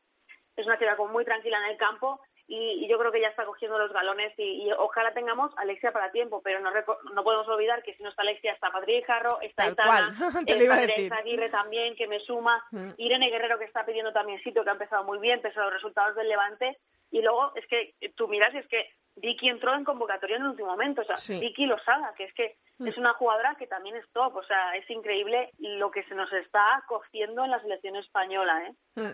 Es 0.56 0.66
una 0.66 0.78
chica 0.78 0.96
como 0.96 1.12
muy 1.12 1.24
tranquila 1.24 1.58
en 1.64 1.70
el 1.70 1.78
campo 1.78 2.20
y, 2.46 2.84
y 2.84 2.88
yo 2.88 2.98
creo 2.98 3.10
que 3.10 3.20
ya 3.20 3.28
está 3.28 3.46
cogiendo 3.46 3.78
los 3.78 3.92
galones 3.92 4.38
y, 4.38 4.64
y 4.64 4.72
ojalá 4.72 5.14
tengamos 5.14 5.56
a 5.56 5.62
Alexia 5.62 5.92
para 5.92 6.12
tiempo, 6.12 6.42
pero 6.42 6.60
no 6.60 6.70
no 7.14 7.24
podemos 7.24 7.48
olvidar 7.48 7.82
que 7.82 7.94
si 7.94 8.02
no 8.02 8.10
está 8.10 8.20
Alexia 8.20 8.52
está 8.52 8.70
Patricia 8.70 9.06
Jarro, 9.06 9.40
está 9.40 9.74
Tal 9.74 9.88
Aitana, 9.88 10.14
cual, 10.18 10.44
te 10.46 10.56
lo 10.56 10.64
iba 10.64 10.74
a 10.74 10.84
está 10.84 11.16
Aguirre 11.16 11.48
también 11.48 11.96
que 11.96 12.06
me 12.06 12.20
suma, 12.20 12.62
Mm. 12.70 12.90
Irene 12.96 13.30
Guerrero 13.30 13.58
que 13.58 13.64
está 13.64 13.84
pidiendo 13.84 14.12
también 14.12 14.42
sitio 14.42 14.62
que 14.62 14.70
ha 14.70 14.74
empezado 14.74 15.04
muy 15.04 15.18
bien 15.18 15.40
pese 15.40 15.58
a 15.58 15.64
los 15.64 15.72
resultados 15.72 16.16
del 16.16 16.28
Levante 16.28 16.78
y 17.12 17.20
luego 17.22 17.52
es 17.54 17.64
que 17.68 17.94
tú 18.16 18.26
miras 18.26 18.52
y 18.54 18.58
es 18.58 18.66
que 18.66 18.88
Vicky 19.14 19.50
entró 19.50 19.74
en 19.74 19.84
convocatoria 19.84 20.36
en 20.36 20.42
el 20.42 20.48
último 20.48 20.70
momento, 20.70 21.02
o 21.02 21.04
sea, 21.04 21.16
Sí. 21.16 21.38
Vicky 21.38 21.66
Losada, 21.66 22.12
que 22.16 22.24
es 22.24 22.34
que 22.34 22.56
Mm. 22.78 22.88
es 22.88 22.96
una 22.96 23.12
jugadora 23.12 23.54
que 23.58 23.66
también 23.66 23.94
es 23.96 24.04
top, 24.12 24.34
o 24.34 24.42
sea, 24.42 24.74
es 24.76 24.88
increíble 24.88 25.50
lo 25.58 25.90
que 25.90 26.02
se 26.04 26.14
nos 26.14 26.32
está 26.32 26.82
cociendo 26.88 27.44
en 27.44 27.50
la 27.50 27.60
selección 27.60 27.94
española, 27.96 28.66
¿eh? 28.66 28.72
Mm. 28.96 29.10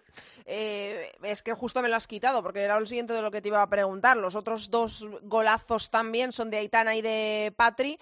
Eh, 0.46 1.12
es 1.24 1.42
que 1.42 1.52
justo 1.52 1.82
me 1.82 1.88
lo 1.88 1.96
has 1.96 2.06
quitado, 2.06 2.42
porque 2.42 2.62
era 2.62 2.78
lo 2.78 2.86
siguiente 2.86 3.12
de 3.12 3.20
lo 3.22 3.32
que 3.32 3.42
te 3.42 3.48
iba 3.48 3.60
a 3.60 3.68
preguntar. 3.68 4.16
Los 4.16 4.36
otros 4.36 4.70
dos 4.70 5.04
golazos 5.22 5.90
también 5.90 6.30
son 6.32 6.48
de 6.50 6.58
Aitana 6.58 6.94
y 6.94 7.02
de 7.02 7.52
Patri. 7.56 7.98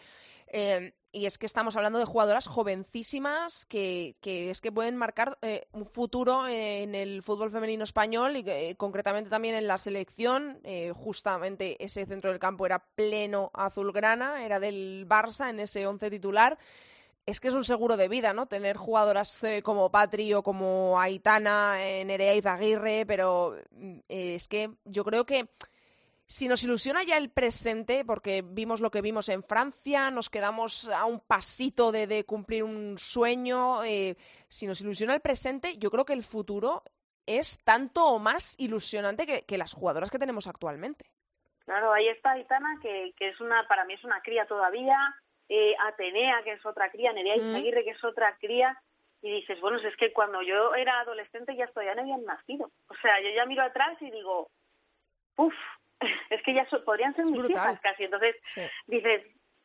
eh, 0.52 0.92
y 1.16 1.24
es 1.24 1.38
que 1.38 1.46
estamos 1.46 1.76
hablando 1.76 1.98
de 1.98 2.04
jugadoras 2.04 2.46
jovencísimas 2.46 3.64
que, 3.64 4.16
que 4.20 4.50
es 4.50 4.60
que 4.60 4.70
pueden 4.70 4.96
marcar 4.96 5.38
eh, 5.40 5.66
un 5.72 5.86
futuro 5.86 6.46
en 6.46 6.94
el 6.94 7.22
fútbol 7.22 7.50
femenino 7.50 7.84
español 7.84 8.36
y 8.36 8.44
eh, 8.46 8.74
concretamente 8.76 9.30
también 9.30 9.54
en 9.54 9.66
la 9.66 9.78
selección. 9.78 10.60
Eh, 10.62 10.92
justamente 10.94 11.82
ese 11.82 12.04
centro 12.04 12.30
del 12.30 12.38
campo 12.38 12.66
era 12.66 12.84
pleno 12.94 13.50
azulgrana, 13.54 14.44
era 14.44 14.60
del 14.60 15.06
Barça 15.08 15.48
en 15.48 15.60
ese 15.60 15.86
once 15.86 16.10
titular 16.10 16.58
es 17.24 17.40
que 17.40 17.48
es 17.48 17.54
un 17.54 17.64
seguro 17.64 17.96
de 17.96 18.08
vida, 18.08 18.32
¿no? 18.32 18.46
Tener 18.46 18.76
jugadoras 18.76 19.42
eh, 19.42 19.62
como 19.62 19.90
Patri 19.90 20.32
o 20.34 20.42
como 20.44 21.00
Aitana, 21.00 21.76
Nerea 21.76 22.34
Izaguirre, 22.34 23.04
pero 23.04 23.56
mm, 23.72 23.98
es 24.06 24.46
que 24.46 24.70
yo 24.84 25.02
creo 25.02 25.24
que 25.24 25.48
si 26.26 26.48
nos 26.48 26.64
ilusiona 26.64 27.04
ya 27.04 27.16
el 27.16 27.30
presente, 27.30 28.04
porque 28.04 28.42
vimos 28.44 28.80
lo 28.80 28.90
que 28.90 29.00
vimos 29.00 29.28
en 29.28 29.42
Francia, 29.42 30.10
nos 30.10 30.28
quedamos 30.28 30.88
a 30.88 31.04
un 31.04 31.20
pasito 31.20 31.92
de, 31.92 32.06
de 32.06 32.24
cumplir 32.24 32.64
un 32.64 32.98
sueño, 32.98 33.84
eh, 33.84 34.16
si 34.48 34.66
nos 34.66 34.80
ilusiona 34.80 35.14
el 35.14 35.20
presente, 35.20 35.78
yo 35.78 35.90
creo 35.90 36.04
que 36.04 36.12
el 36.12 36.24
futuro 36.24 36.82
es 37.26 37.62
tanto 37.64 38.06
o 38.06 38.18
más 38.18 38.54
ilusionante 38.58 39.26
que, 39.26 39.44
que 39.44 39.58
las 39.58 39.74
jugadoras 39.74 40.10
que 40.10 40.18
tenemos 40.18 40.46
actualmente. 40.46 41.06
Claro, 41.64 41.92
ahí 41.92 42.08
está 42.08 42.32
Aitana, 42.32 42.78
que, 42.80 43.12
que 43.16 43.28
es 43.28 43.40
una, 43.40 43.66
para 43.66 43.84
mí 43.84 43.94
es 43.94 44.04
una 44.04 44.20
cría 44.20 44.46
todavía, 44.46 44.96
eh, 45.48 45.74
Atenea, 45.88 46.42
que 46.44 46.52
es 46.52 46.66
otra 46.66 46.90
cría, 46.90 47.12
Nerea 47.12 47.36
Mm. 47.36 47.62
Que 47.62 47.90
es 47.90 48.04
otra 48.04 48.36
cría, 48.38 48.80
y 49.22 49.30
dices, 49.30 49.60
bueno, 49.60 49.78
es 49.78 49.96
que 49.96 50.12
cuando 50.12 50.42
yo 50.42 50.74
era 50.74 51.00
adolescente 51.00 51.56
ya 51.56 51.66
todavía 51.68 51.94
no 51.94 52.02
habían 52.02 52.24
nacido. 52.24 52.70
O 52.88 52.94
sea, 53.02 53.20
yo 53.20 53.28
ya 53.34 53.46
miro 53.46 53.62
atrás 53.62 54.00
y 54.00 54.10
digo, 54.10 54.48
uff, 55.36 55.54
es 56.30 56.42
que 56.42 56.54
ya 56.54 56.68
so- 56.68 56.84
podrían 56.84 57.14
ser 57.14 57.24
Es 57.24 57.30
mis 57.30 57.40
brutal. 57.40 57.56
hijas 57.70 57.80
casi. 57.80 58.04
Entonces, 58.04 58.36
Sí. 58.54 58.62
dices, 58.86 59.22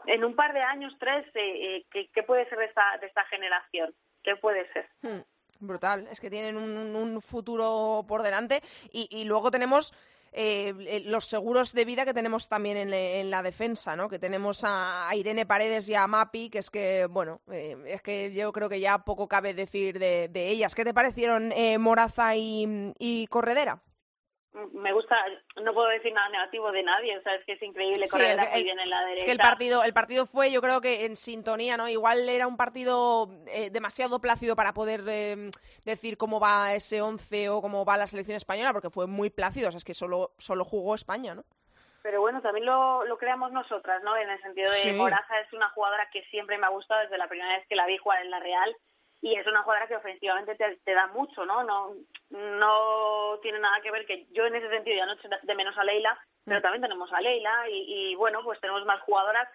en 0.08 0.24
un 0.24 0.36
par 0.36 0.54
de 0.54 0.62
años, 0.62 0.94
tres, 1.00 1.26
eh, 1.36 1.76
eh, 1.78 1.86
¿qué, 1.91 2.10
qué 2.13 2.24
puede 2.24 2.48
ser 2.50 2.58
de 2.58 2.65
esta, 2.65 2.84
de 3.00 3.08
esta 3.08 3.24
generación? 3.26 3.94
¿Qué 4.24 4.36
puede 4.36 4.72
ser? 4.74 4.88
Hmm, 5.02 5.22
Brutal, 5.60 6.08
es 6.12 6.20
que 6.20 6.30
tienen 6.30 6.58
un, 6.58 6.96
un- 6.96 7.22
futuro 7.22 8.04
por 8.08 8.24
delante 8.24 8.62
y, 8.91 9.08
y 9.12 9.26
luego 9.26 9.52
tenemos 9.52 9.94
eh, 10.34 10.74
eh, 10.88 11.02
los 11.06 11.26
seguros 11.26 11.72
de 11.74 11.86
vida 11.86 12.04
que 12.06 12.13
tenemos 12.15 12.48
también 12.50 12.78
en, 12.78 13.30
la 13.30 13.44
defensa, 13.44 13.96
¿no? 13.96 14.10
Que 14.10 14.17
tenemos 14.17 14.63
a, 14.63 15.08
a 15.10 15.15
Irene 15.15 15.46
Paredes 15.46 15.88
y 15.89 15.94
a 15.94 16.08
Mapi, 16.08 16.50
que 16.50 16.60
es 16.60 16.70
que, 16.72 17.06
bueno, 17.08 17.41
eh, 17.52 17.76
es 17.86 18.02
que 18.02 18.34
yo 18.34 18.52
creo 18.54 18.70
que 18.70 18.80
ya 18.80 19.00
poco 19.00 19.28
cabe 19.28 19.54
decir 19.54 20.00
de, 20.00 20.30
de 20.30 20.48
ellas. 20.50 20.74
¿Qué 20.74 20.84
te 20.86 20.94
parecieron 20.96 21.52
eh, 21.52 21.78
Moraza 21.78 22.36
y, 22.36 22.94
y 22.98 23.28
Corredera? 23.28 23.82
Me 24.74 24.92
gusta, 24.92 25.16
no 25.64 25.74
puedo 25.74 25.88
decir 25.88 26.12
nada 26.12 26.28
negativo 26.28 26.74
de 26.74 26.84
nadie, 26.84 27.18
o 27.18 27.22
sea, 27.22 27.36
es 27.36 27.46
que 27.46 27.54
es 27.54 27.62
increíble 27.62 28.06
Sí, 28.06 28.12
correr 28.12 28.32
el- 28.32 28.40
muy 28.40 28.48
el- 28.60 28.64
bien 28.66 28.80
en 28.80 28.90
la 28.90 29.00
derecha. 29.06 29.20
Es 29.20 29.24
que 29.26 29.32
el 29.32 29.38
partido, 29.38 29.84
el 29.86 29.94
partido 29.94 30.26
fue, 30.26 30.52
yo 30.52 30.62
creo 30.62 30.82
que 30.82 31.06
en 31.06 31.16
sintonía, 31.16 31.78
¿no? 31.78 31.88
Igual 31.88 32.28
era 32.28 32.48
un 32.48 32.58
partido 32.58 33.30
eh, 33.48 33.70
demasiado 33.70 34.20
plácido 34.20 34.58
para 34.58 34.74
poder 34.74 35.04
eh, 35.08 35.52
decir 35.86 36.18
cómo 36.18 36.42
va 36.42 36.74
ese 36.74 37.02
once 37.02 37.48
o 37.48 37.62
cómo 37.62 37.86
va 37.86 37.96
la 37.96 38.08
selección 38.08 38.36
española, 38.36 38.74
porque 38.74 38.90
fue 38.90 39.08
muy 39.08 39.30
plácido, 39.30 39.70
o 39.70 39.72
sea, 39.72 39.78
es 39.78 39.86
que 39.86 39.94
solo, 39.94 40.32
solo 40.38 40.66
jugó 40.66 40.96
España, 40.96 41.34
¿no? 41.34 41.46
Pero 42.04 42.20
bueno, 42.20 42.42
también 42.42 42.66
lo, 42.66 43.06
lo 43.06 43.18
creamos 43.18 43.52
nosotras, 43.54 44.04
¿no? 44.04 44.18
En 44.18 44.30
el 44.30 44.42
sentido 44.42 44.70
de 44.72 44.78
Sí. 44.80 44.92
Moraza 44.94 45.40
es 45.40 45.54
una 45.54 45.70
jugadora 45.70 46.10
que 46.12 46.24
siempre 46.26 46.58
me 46.58 46.66
ha 46.66 46.70
gustado 46.70 47.00
desde 47.02 47.18
la 47.18 47.28
primera 47.30 47.56
vez 47.58 47.66
que 47.70 47.76
la 47.76 47.86
vi 47.86 47.98
jugar 47.98 48.22
en 48.24 48.32
la 48.32 48.40
Real 48.40 48.76
y 49.22 49.36
es 49.36 49.46
una 49.48 49.64
jugadora 49.64 49.88
que 49.88 49.96
ofensivamente 49.96 50.56
te, 50.56 50.78
te 50.78 50.94
da 50.94 51.08
mucho, 51.08 51.46
¿no? 51.46 51.64
No 51.64 51.94
no 52.30 53.40
tiene 53.42 53.60
nada 53.60 53.82
que 53.82 53.92
ver 53.92 54.06
que 54.06 54.26
yo 54.32 54.46
en 54.46 54.56
ese 54.56 54.70
sentido 54.70 54.98
ya 54.98 55.06
no 55.06 55.14
echo 55.14 55.30
de 55.44 55.56
menos 55.56 55.78
a 55.78 55.84
Leila, 55.84 56.18
pero 56.46 56.60
Mm. 56.60 56.62
también 56.62 56.82
tenemos 56.82 57.12
a 57.14 57.22
Leila 57.22 57.70
y, 57.70 58.12
y 58.12 58.16
bueno, 58.16 58.42
pues 58.44 58.60
tenemos 58.62 58.86
más 58.86 59.02
jugadoras 59.02 59.48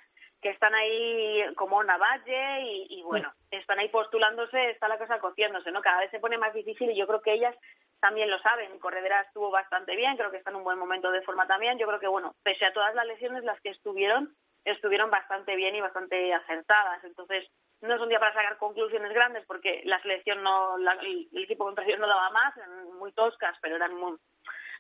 que 0.43 0.51
están 0.51 0.75
ahí 0.75 1.43
como 1.57 1.83
Navalle 1.83 2.61
y, 2.63 2.87
y 2.91 3.03
bueno, 3.03 3.33
están 3.51 3.79
ahí 3.79 3.89
postulándose, 3.89 4.71
está 4.71 4.87
la 4.87 4.99
cosa 4.99 5.19
cociéndose, 5.19 5.71
¿no? 5.73 5.81
Cada 5.81 6.01
vez 6.01 6.11
se 6.11 6.21
pone 6.21 6.37
más 6.39 6.53
difícil 6.53 6.91
y 6.91 6.97
yo 6.97 7.07
creo 7.07 7.23
que 7.23 7.33
ellas 7.33 7.57
también 8.01 8.31
lo 8.31 8.39
saben. 8.41 8.79
Corredera 8.79 9.23
estuvo 9.23 9.51
bastante 9.51 9.97
bien, 9.97 10.17
creo 10.17 10.31
que 10.31 10.37
está 10.37 10.51
en 10.51 10.57
un 10.57 10.65
buen 10.65 10.79
momento 10.79 11.11
de 11.11 11.23
forma 11.23 11.47
también. 11.47 11.79
Yo 11.79 11.87
creo 11.87 11.99
que, 11.99 12.07
bueno, 12.07 12.35
pese 12.45 12.67
a 12.67 12.73
todas 12.75 12.95
las 12.95 13.07
lesiones, 13.07 13.43
las 13.45 13.61
que 13.63 13.71
estuvieron, 13.71 14.37
estuvieron 14.65 15.11
bastante 15.11 15.57
bien 15.57 15.75
y 15.75 15.81
bastante 15.81 16.33
acertadas. 16.35 17.03
Entonces, 17.05 17.49
no 17.83 17.95
es 17.95 18.01
un 18.01 18.09
día 18.09 18.19
para 18.19 18.33
sacar 18.35 18.57
conclusiones 18.59 19.13
grandes 19.13 19.45
porque 19.47 19.83
la 19.85 20.01
selección 20.03 20.43
no, 20.43 20.77
la- 20.79 20.93
el, 20.95 21.29
el 21.33 21.45
equipo 21.45 21.65
contrario 21.65 21.99
no 21.99 22.07
daba 22.09 22.31
más, 22.31 22.57
eran 22.57 22.93
muy 22.99 23.13
toscas, 23.13 23.57
pero 23.61 23.77
eran 23.77 23.95
muy, 23.95 24.17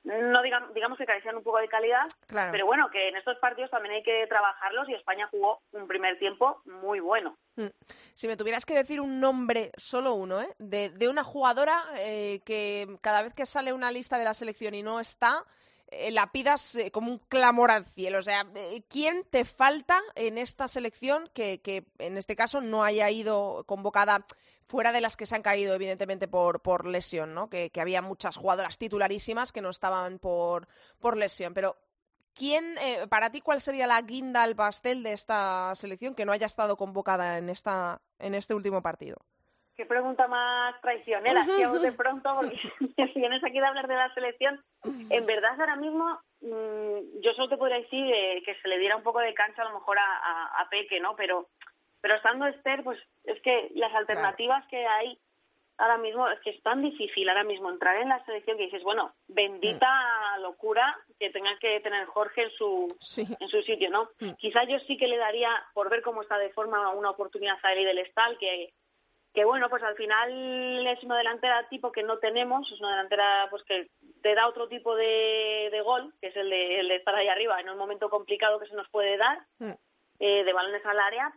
no 0.04 0.42
digamos, 0.42 0.72
digamos 0.72 0.96
que 0.98 1.04
carecían 1.06 1.36
un 1.36 1.42
poco 1.42 1.58
de 1.58 1.68
calidad, 1.68 2.06
Claro. 2.28 2.52
pero 2.52 2.64
bueno, 2.66 2.88
que 2.90 3.08
en 3.08 3.16
estos 3.16 3.36
partidos 3.38 3.70
también 3.70 3.96
hay 3.96 4.02
que 4.02 4.26
trabajarlos 4.28 4.88
y 4.88 4.94
España 4.94 5.26
jugó 5.30 5.60
un 5.72 5.86
primer 5.88 6.18
tiempo 6.18 6.62
muy 6.64 7.00
bueno. 7.00 7.36
Mm. 7.56 7.66
Si 8.14 8.28
me 8.28 8.36
tuvieras 8.36 8.64
que 8.64 8.74
decir 8.74 9.00
un 9.00 9.18
nombre, 9.20 9.72
solo 9.76 10.12
uno, 10.14 10.40
¿eh? 10.40 10.48
De, 10.58 10.90
de 10.90 11.08
una 11.08 11.24
jugadora 11.24 11.78
eh, 11.98 12.40
que 12.46 12.86
cada 13.02 13.22
vez 13.22 13.34
que 13.34 13.46
sale 13.46 13.72
una 13.72 13.90
lista 13.90 14.16
de 14.18 14.24
la 14.24 14.34
selección 14.34 14.74
y 14.74 14.82
no 14.82 15.00
está, 15.00 15.42
eh, 15.88 16.10
la 16.10 16.32
pidas 16.32 16.76
eh, 16.76 16.90
como 16.90 17.10
un 17.10 17.18
clamor 17.18 17.70
al 17.70 17.84
cielo. 17.84 18.18
O 18.18 18.22
sea, 18.22 18.46
eh, 18.54 18.82
¿quién 18.88 19.24
te 19.30 19.44
falta 19.44 20.00
en 20.14 20.38
esta 20.38 20.68
selección 20.68 21.30
que, 21.32 21.60
que 21.60 21.86
en 21.98 22.16
este 22.16 22.36
caso 22.36 22.60
no 22.60 22.84
haya 22.84 23.10
ido 23.10 23.64
convocada 23.64 24.26
fuera 24.64 24.92
de 24.92 25.00
las 25.00 25.16
que 25.16 25.26
se 25.26 25.36
han 25.36 25.42
caído, 25.42 25.74
evidentemente, 25.74 26.26
por, 26.26 26.60
por 26.60 26.86
lesión, 26.86 27.34
¿no? 27.34 27.48
Que, 27.48 27.70
que 27.70 27.80
había 27.80 28.02
muchas 28.02 28.36
jugadoras 28.36 28.78
titularísimas 28.78 29.52
que 29.52 29.62
no 29.62 29.70
estaban 29.70 30.18
por, 30.18 30.66
por 30.98 31.16
lesión. 31.16 31.54
Pero 31.54 31.76
¿Quién, 32.36 32.76
eh, 32.78 33.06
para 33.08 33.30
ti, 33.30 33.40
cuál 33.40 33.62
sería 33.62 33.86
la 33.86 34.02
guinda 34.02 34.42
al 34.42 34.54
pastel 34.54 35.02
de 35.02 35.14
esta 35.14 35.74
selección 35.74 36.14
que 36.14 36.26
no 36.26 36.32
haya 36.32 36.44
estado 36.44 36.76
convocada 36.76 37.38
en, 37.38 37.48
esta, 37.48 38.02
en 38.18 38.34
este 38.34 38.54
último 38.54 38.82
partido? 38.82 39.16
Qué 39.76 39.84
pregunta 39.84 40.26
más 40.26 40.80
traicionera, 40.80 41.42
así 41.42 41.62
a 41.62 41.68
bote 41.68 41.92
pronto, 41.92 42.30
porque 42.34 42.56
si 43.12 43.20
vienes 43.20 43.44
aquí 43.44 43.60
de 43.60 43.66
hablar 43.66 43.86
de 43.86 43.94
la 43.94 44.12
selección, 44.14 44.62
en 45.10 45.26
verdad 45.26 45.60
ahora 45.60 45.76
mismo 45.76 46.18
mm, 46.40 47.20
yo 47.20 47.32
solo 47.34 47.48
te 47.48 47.56
podría 47.58 47.78
decir 47.78 48.04
eh, 48.06 48.42
que 48.44 48.54
se 48.62 48.68
le 48.68 48.78
diera 48.78 48.96
un 48.96 49.02
poco 49.02 49.18
de 49.20 49.34
cancha 49.34 49.62
a 49.62 49.68
lo 49.68 49.74
mejor 49.78 49.98
a, 49.98 50.02
a, 50.02 50.62
a 50.62 50.68
Peque, 50.70 50.98
¿no? 51.00 51.14
Pero, 51.16 51.48
pero 52.00 52.14
estando 52.14 52.46
Esther, 52.46 52.82
pues 52.84 52.98
es 53.24 53.40
que 53.42 53.70
las 53.74 53.92
alternativas 53.94 54.66
que 54.68 54.86
hay 54.86 55.18
ahora 55.78 55.98
mismo 55.98 56.26
es 56.28 56.40
que 56.40 56.50
es 56.50 56.62
tan 56.62 56.80
difícil 56.82 57.28
ahora 57.28 57.44
mismo 57.44 57.70
entrar 57.70 57.96
en 57.96 58.08
la 58.08 58.24
selección 58.24 58.56
que 58.56 58.64
dices, 58.64 58.82
bueno, 58.82 59.12
bendita 59.28 59.88
locura 60.40 60.96
que 61.18 61.30
tenga 61.30 61.50
que 61.58 61.80
tener 61.80 62.06
Jorge 62.06 62.44
en 62.44 62.50
su 62.52 62.96
Sí. 62.98 63.26
en 63.38 63.48
su 63.48 63.60
sitio, 63.62 63.90
¿no? 63.90 64.08
Mm. 64.20 64.32
Quizá 64.38 64.64
yo 64.64 64.78
sí 64.86 64.96
que 64.96 65.06
le 65.06 65.18
daría, 65.18 65.50
por 65.74 65.90
ver 65.90 66.02
cómo 66.02 66.22
está 66.22 66.38
de 66.38 66.50
forma, 66.50 66.90
una 66.90 67.10
oportunidad 67.10 67.58
a 67.62 67.72
Eli 67.72 67.84
del 67.84 67.98
Estal, 67.98 68.38
que 68.38 68.72
que 69.36 69.44
bueno, 69.44 69.68
pues 69.68 69.82
al 69.82 69.94
final 69.96 70.86
es 70.86 71.04
una 71.04 71.18
delantera 71.18 71.68
tipo 71.68 71.92
que 71.92 72.02
no 72.02 72.16
tenemos, 72.18 72.72
es 72.72 72.80
una 72.80 72.92
delantera 72.92 73.46
pues 73.50 73.62
que 73.64 73.90
te 74.22 74.34
da 74.34 74.48
otro 74.48 74.66
tipo 74.66 74.96
de, 74.96 75.68
de 75.70 75.80
gol, 75.82 76.14
que 76.22 76.28
es 76.28 76.36
el 76.36 76.48
de, 76.48 76.80
el 76.80 76.88
de 76.88 76.96
estar 76.96 77.14
ahí 77.14 77.28
arriba 77.28 77.60
en 77.60 77.68
un 77.68 77.76
momento 77.76 78.08
complicado 78.08 78.58
que 78.58 78.66
se 78.66 78.74
nos 78.74 78.88
puede 78.88 79.18
dar, 79.18 79.38
Mm. 79.58 79.72
eh, 80.20 80.42
de 80.42 80.52
balones 80.54 80.84
al 80.86 80.98
área, 80.98 81.30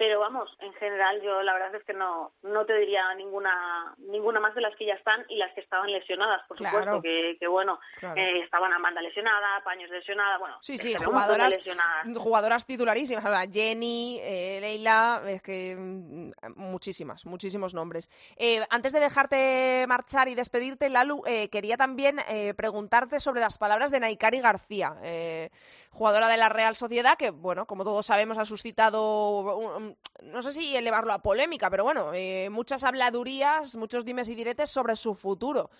pero 0.00 0.18
vamos, 0.18 0.48
en 0.60 0.72
general 0.72 1.20
yo 1.20 1.42
la 1.42 1.52
verdad 1.52 1.74
es 1.74 1.84
que 1.84 1.92
no 1.92 2.32
no 2.42 2.64
te 2.64 2.72
diría 2.78 3.12
ninguna 3.16 3.94
ninguna 3.98 4.40
más 4.40 4.54
de 4.54 4.62
las 4.62 4.74
que 4.76 4.86
ya 4.86 4.94
están 4.94 5.26
y 5.28 5.36
las 5.36 5.52
que 5.52 5.60
estaban 5.60 5.92
lesionadas, 5.92 6.40
por 6.48 6.56
Claro. 6.56 6.78
supuesto, 6.78 7.02
que, 7.02 7.36
que 7.38 7.46
bueno, 7.46 7.78
Claro. 7.98 8.18
eh, 8.18 8.40
estaban 8.42 8.72
Amanda 8.72 9.02
lesionada, 9.02 9.62
Paños 9.62 9.90
lesionada, 9.90 10.38
bueno, 10.38 10.56
Sí, 10.62 10.78
sí, 10.78 10.94
jugadoras, 10.94 11.50
lesionadas. 11.54 12.06
jugadoras 12.16 12.64
titularísimas. 12.64 13.22
Jenny, 13.52 14.18
eh, 14.22 14.58
Leila, 14.62 15.20
es 15.26 15.42
que 15.42 15.76
mm, 15.78 16.30
muchísimas, 16.56 17.26
muchísimos 17.26 17.74
nombres. 17.74 18.08
Eh, 18.38 18.64
antes 18.70 18.94
de 18.94 19.00
dejarte 19.00 19.84
marchar 19.86 20.28
y 20.28 20.34
despedirte, 20.34 20.88
Lalu, 20.88 21.24
eh, 21.26 21.50
quería 21.50 21.76
también 21.76 22.20
eh, 22.26 22.54
preguntarte 22.54 23.20
sobre 23.20 23.40
las 23.42 23.58
palabras 23.58 23.90
de 23.90 24.00
Naikari 24.00 24.40
García, 24.40 24.94
eh, 25.02 25.50
jugadora 25.90 26.28
de 26.28 26.38
la 26.38 26.48
Real 26.48 26.74
Sociedad, 26.74 27.18
que, 27.18 27.28
bueno, 27.30 27.66
como 27.66 27.84
todos 27.84 28.06
sabemos, 28.06 28.38
ha 28.38 28.46
suscitado, 28.46 29.56
un- 29.58 29.89
no 30.22 30.42
sé 30.42 30.52
si 30.52 30.76
elevarlo 30.76 31.12
a 31.12 31.22
polémica, 31.22 31.70
pero 31.70 31.84
bueno, 31.84 32.12
eh, 32.14 32.48
muchas 32.50 32.84
habladurías, 32.84 33.76
muchos 33.76 34.04
dimes 34.04 34.28
y 34.28 34.34
diretes 34.34 34.70
sobre 34.70 34.96
su 34.96 35.14
futuro 35.14 35.70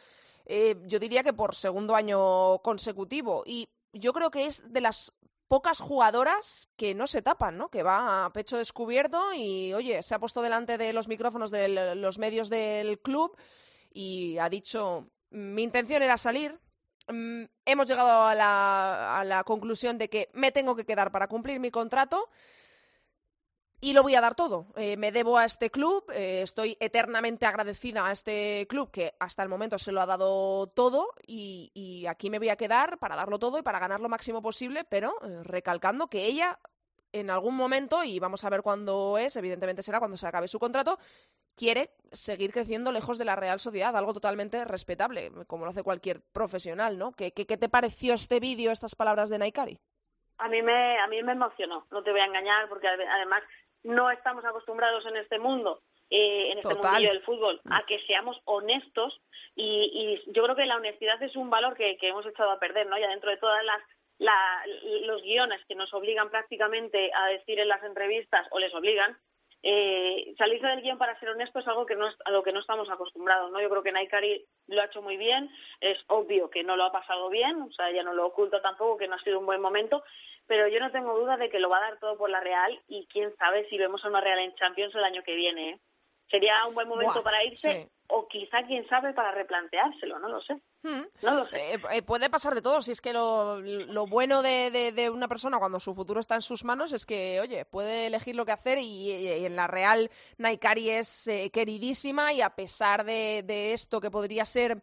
eh, 0.52 0.76
yo 0.86 0.98
diría 0.98 1.22
que 1.22 1.32
por 1.32 1.54
segundo 1.54 1.94
año 1.94 2.58
consecutivo. 2.58 3.44
Y 3.46 3.68
yo 3.92 4.12
creo 4.12 4.32
que 4.32 4.46
es 4.46 4.62
de 4.72 4.80
las 4.80 5.12
pocas 5.46 5.80
jugadoras 5.80 6.68
que 6.76 6.92
no 6.92 7.06
se 7.06 7.22
tapan, 7.22 7.56
¿no? 7.56 7.68
Que 7.68 7.84
va 7.84 8.24
a 8.24 8.32
pecho 8.32 8.56
descubierto 8.56 9.32
y, 9.32 9.72
oye, 9.74 10.02
se 10.02 10.14
ha 10.14 10.18
puesto 10.18 10.42
delante 10.42 10.76
de 10.76 10.92
los 10.92 11.06
micrófonos 11.06 11.52
de 11.52 11.94
los 11.94 12.18
medios 12.18 12.48
del 12.48 13.00
club 13.00 13.36
y 13.92 14.38
ha 14.38 14.48
dicho, 14.48 15.08
mi 15.30 15.62
intención 15.62 16.02
era 16.02 16.16
salir. 16.16 16.58
mm, 17.08 17.44
hemos 17.64 17.86
llegado 17.88 18.22
a 18.22 18.34
la, 18.34 19.20
a 19.20 19.24
la 19.24 19.44
conclusión 19.44 19.98
de 19.98 20.08
que 20.10 20.30
me 20.32 20.50
tengo 20.50 20.74
que 20.74 20.84
quedar 20.84 21.12
para 21.12 21.28
cumplir 21.28 21.60
mi 21.60 21.70
contrato 21.70 22.28
y 23.80 23.92
lo 23.94 24.02
voy 24.02 24.14
a 24.14 24.20
dar 24.20 24.34
todo. 24.34 24.66
Eh, 24.76 24.96
me 24.96 25.10
debo 25.12 25.38
a 25.38 25.44
este 25.44 25.70
club, 25.70 26.04
eh, 26.12 26.42
estoy 26.42 26.76
eternamente 26.80 27.46
agradecida 27.46 28.06
a 28.06 28.12
este 28.12 28.66
club 28.68 28.90
que 28.90 29.14
hasta 29.18 29.42
el 29.42 29.48
momento 29.48 29.78
se 29.78 29.92
lo 29.92 30.00
ha 30.00 30.06
dado 30.06 30.66
todo 30.68 31.08
y, 31.26 31.70
y 31.74 32.06
aquí 32.06 32.30
me 32.30 32.38
voy 32.38 32.50
a 32.50 32.56
quedar 32.56 32.98
para 32.98 33.16
darlo 33.16 33.38
todo 33.38 33.58
y 33.58 33.62
para 33.62 33.78
ganar 33.78 34.00
lo 34.00 34.08
máximo 34.08 34.42
posible, 34.42 34.84
pero 34.84 35.14
eh, 35.22 35.42
recalcando 35.42 36.08
que 36.08 36.26
ella 36.26 36.58
en 37.12 37.28
algún 37.28 37.56
momento, 37.56 38.04
y 38.04 38.20
vamos 38.20 38.44
a 38.44 38.50
ver 38.50 38.62
cuándo 38.62 39.18
es, 39.18 39.34
evidentemente 39.34 39.82
será 39.82 39.98
cuando 39.98 40.16
se 40.16 40.28
acabe 40.28 40.46
su 40.46 40.60
contrato, 40.60 40.96
quiere 41.56 41.90
seguir 42.12 42.52
creciendo 42.52 42.92
lejos 42.92 43.18
de 43.18 43.24
la 43.24 43.34
Real 43.34 43.58
Sociedad, 43.58 43.96
algo 43.96 44.14
totalmente 44.14 44.64
respetable, 44.64 45.32
como 45.48 45.64
lo 45.64 45.72
hace 45.72 45.82
cualquier 45.82 46.20
profesional, 46.32 46.98
¿no? 46.98 47.10
¿Qué, 47.10 47.32
qué, 47.32 47.46
qué 47.46 47.56
te 47.56 47.68
pareció 47.68 48.14
este 48.14 48.38
vídeo, 48.38 48.70
estas 48.70 48.94
palabras 48.94 49.28
de 49.28 49.38
Naikari? 49.38 49.80
A 50.38 50.48
mí 50.48 50.62
me 50.62 50.98
a 51.00 51.06
mí 51.08 51.20
me 51.24 51.32
emocionó, 51.32 51.84
no 51.90 52.02
te 52.04 52.12
voy 52.12 52.20
a 52.20 52.26
engañar, 52.26 52.68
porque 52.68 52.86
ade- 52.86 53.08
además 53.08 53.42
no 53.84 54.10
estamos 54.10 54.44
acostumbrados 54.44 55.04
en 55.06 55.16
este 55.16 55.38
mundo, 55.38 55.80
eh, 56.10 56.50
en 56.52 56.58
este 56.58 56.74
Total. 56.74 56.90
mundillo 56.92 57.12
del 57.12 57.22
fútbol, 57.22 57.60
a 57.70 57.84
que 57.86 57.98
seamos 58.06 58.38
honestos 58.44 59.20
y, 59.56 60.20
y 60.26 60.32
yo 60.32 60.42
creo 60.44 60.56
que 60.56 60.66
la 60.66 60.76
honestidad 60.76 61.22
es 61.22 61.34
un 61.36 61.50
valor 61.50 61.76
que, 61.76 61.96
que 61.98 62.08
hemos 62.08 62.26
echado 62.26 62.50
a 62.50 62.58
perder, 62.58 62.86
¿no? 62.86 62.98
Ya 62.98 63.08
dentro 63.08 63.30
de 63.30 63.36
todas 63.38 63.64
las 63.64 63.80
la- 64.18 64.62
los 65.06 65.22
guiones 65.22 65.64
que 65.66 65.74
nos 65.74 65.92
obligan 65.94 66.28
prácticamente 66.28 67.10
a 67.14 67.28
decir 67.28 67.58
en 67.58 67.68
las 67.68 67.82
entrevistas 67.82 68.46
o 68.50 68.58
les 68.58 68.74
obligan, 68.74 69.16
eh, 69.62 70.34
salirse 70.38 70.66
del 70.66 70.80
guion 70.82 70.98
para 70.98 71.18
ser 71.20 71.28
honesto 71.30 71.58
es 71.58 71.68
algo 71.68 71.84
que 71.86 71.94
no 71.94 72.08
es- 72.08 72.16
a 72.24 72.30
lo 72.30 72.42
que 72.42 72.52
no 72.52 72.60
estamos 72.60 72.88
acostumbrados, 72.88 73.50
¿no? 73.52 73.60
Yo 73.60 73.68
creo 73.68 73.82
que 73.82 73.92
Naikari 73.92 74.44
lo 74.68 74.80
ha 74.80 74.86
hecho 74.86 75.02
muy 75.02 75.16
bien, 75.16 75.50
es 75.80 75.98
obvio 76.06 76.48
que 76.50 76.62
no 76.64 76.76
lo 76.76 76.84
ha 76.84 76.92
pasado 76.92 77.28
bien, 77.28 77.60
o 77.62 77.70
sea, 77.72 77.90
ella 77.90 78.02
no 78.02 78.14
lo 78.14 78.26
oculta 78.26 78.62
tampoco, 78.62 78.96
que 78.96 79.08
no 79.08 79.16
ha 79.16 79.22
sido 79.22 79.38
un 79.38 79.46
buen 79.46 79.60
momento, 79.60 80.02
pero 80.46 80.66
yo 80.68 80.80
no 80.80 80.90
tengo 80.90 81.18
duda 81.18 81.36
de 81.36 81.50
que 81.50 81.58
lo 81.58 81.68
va 81.68 81.78
a 81.78 81.90
dar 81.90 81.98
todo 81.98 82.16
por 82.16 82.30
la 82.30 82.40
Real 82.40 82.80
y 82.88 83.06
quién 83.06 83.34
sabe 83.36 83.68
si 83.68 83.76
vemos 83.78 84.04
a 84.04 84.08
una 84.08 84.20
Real 84.20 84.38
en 84.38 84.54
Champions 84.54 84.94
el 84.94 85.04
año 85.04 85.22
que 85.22 85.34
viene, 85.34 85.70
¿eh? 85.70 85.80
Sería 86.30 86.64
un 86.66 86.74
buen 86.74 86.88
momento 86.88 87.14
Buah, 87.14 87.24
para 87.24 87.44
irse 87.44 87.82
sí. 87.84 87.88
o 88.08 88.28
quizá, 88.28 88.62
quién 88.64 88.88
sabe, 88.88 89.12
para 89.12 89.32
replanteárselo, 89.32 90.18
no 90.20 90.28
lo 90.28 90.40
sé. 90.40 90.54
No 90.82 91.34
lo 91.34 91.46
sé. 91.48 91.74
Eh, 91.74 91.80
eh, 91.92 92.02
puede 92.02 92.30
pasar 92.30 92.54
de 92.54 92.62
todo. 92.62 92.80
Si 92.80 92.92
es 92.92 93.00
que 93.00 93.12
lo, 93.12 93.60
lo 93.60 94.06
bueno 94.06 94.42
de, 94.42 94.70
de- 94.70 94.92
de 94.92 95.10
una 95.10 95.28
persona 95.28 95.58
cuando 95.58 95.78
su 95.78 95.94
futuro 95.94 96.20
está 96.20 96.34
en 96.36 96.42
sus 96.42 96.64
manos 96.64 96.92
es 96.92 97.04
que, 97.04 97.40
oye, 97.40 97.64
puede 97.66 98.06
elegir 98.06 98.34
lo 98.34 98.46
que 98.46 98.52
hacer 98.52 98.78
y, 98.78 99.10
y 99.10 99.44
en 99.46 99.56
la 99.56 99.66
Real 99.66 100.10
Naikari 100.38 100.90
es 100.90 101.26
eh, 101.28 101.50
queridísima 101.52 102.32
y 102.32 102.40
a 102.40 102.50
pesar 102.50 103.04
de, 103.04 103.42
de 103.46 103.72
esto 103.72 104.00
que 104.00 104.10
podría 104.10 104.44
ser 104.46 104.82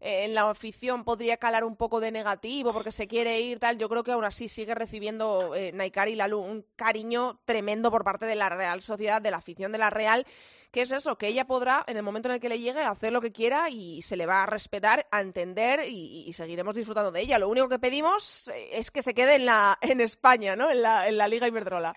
eh, 0.00 0.24
en 0.24 0.34
la 0.34 0.50
afición 0.50 1.04
podría 1.04 1.36
calar 1.38 1.64
un 1.64 1.76
poco 1.76 2.00
de 2.00 2.10
negativo 2.10 2.72
porque 2.72 2.90
se 2.92 3.06
quiere 3.06 3.40
ir 3.40 3.58
tal, 3.58 3.78
yo 3.78 3.88
creo 3.88 4.02
que 4.04 4.12
aún 4.12 4.24
así 4.24 4.48
sigue 4.48 4.74
recibiendo 4.74 5.54
eh, 5.54 5.72
Naikari 5.72 6.16
Lalu 6.16 6.38
un 6.38 6.66
cariño 6.76 7.38
tremendo 7.44 7.90
por 7.90 8.04
parte 8.04 8.26
de 8.26 8.34
la 8.36 8.48
Real 8.48 8.82
Sociedad, 8.82 9.22
de 9.22 9.30
la 9.30 9.38
afición 9.38 9.72
de 9.72 9.78
la 9.78 9.90
Real 9.90 10.26
que 10.72 10.82
es 10.82 10.92
eso, 10.92 11.16
que 11.16 11.28
ella 11.28 11.46
podrá, 11.46 11.84
en 11.86 11.96
el 11.96 12.02
momento 12.02 12.28
en 12.28 12.34
el 12.34 12.40
que 12.40 12.48
le 12.48 12.58
llegue, 12.58 12.80
hacer 12.80 13.12
lo 13.12 13.20
que 13.20 13.32
quiera 13.32 13.68
y 13.70 14.02
se 14.02 14.16
le 14.16 14.26
va 14.26 14.42
a 14.42 14.46
respetar, 14.46 15.06
a 15.10 15.20
entender 15.20 15.80
y, 15.86 16.24
y 16.26 16.32
seguiremos 16.32 16.74
disfrutando 16.74 17.10
de 17.10 17.20
ella. 17.20 17.38
Lo 17.38 17.48
único 17.48 17.68
que 17.68 17.78
pedimos 17.78 18.48
eh, 18.48 18.70
es 18.72 18.90
que 18.90 19.02
se 19.02 19.14
quede 19.14 19.36
en, 19.36 19.46
la, 19.46 19.78
en 19.80 20.00
España, 20.00 20.56
¿no? 20.56 20.70
En 20.70 20.82
la, 20.82 21.08
en 21.08 21.18
la 21.18 21.28
Liga 21.28 21.48
Iberdrola. 21.48 21.94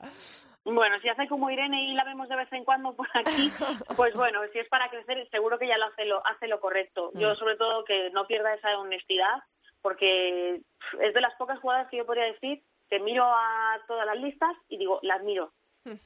Bueno, 0.66 1.00
si 1.02 1.10
hace 1.10 1.28
como 1.28 1.50
Irene 1.50 1.84
y 1.86 1.94
la 1.94 2.04
vemos 2.04 2.28
de 2.30 2.36
vez 2.36 2.52
en 2.52 2.64
cuando 2.64 2.94
por 2.94 3.08
aquí, 3.14 3.52
pues 3.96 4.14
bueno, 4.14 4.42
si 4.54 4.60
es 4.60 4.68
para 4.68 4.90
crecer, 4.90 5.28
seguro 5.32 5.58
que 5.58 5.68
ya 5.68 5.78
lo 5.78 5.86
hace 5.86 6.06
lo, 6.06 6.26
hace 6.26 6.48
lo 6.48 6.60
correcto. 6.60 7.12
Yo, 7.16 7.34
sobre 7.36 7.56
todo, 7.56 7.84
que 7.86 8.10
no 8.12 8.28
pierda 8.28 8.54
esa 8.54 8.78
honestidad, 8.78 9.42
porque 9.82 10.62
es 11.00 11.14
de 11.14 11.22
las 11.22 11.36
pocas 11.36 11.60
jugadoras 11.60 11.90
que 11.90 11.98
yo 11.98 12.06
podría 12.06 12.26
decir 12.26 12.62
que 12.90 13.00
miro 13.00 13.24
a 13.26 13.80
todas 13.88 14.06
las 14.06 14.18
listas 14.18 14.56
y 14.68 14.78
digo, 14.78 15.00
las 15.02 15.24
miro. 15.24 15.54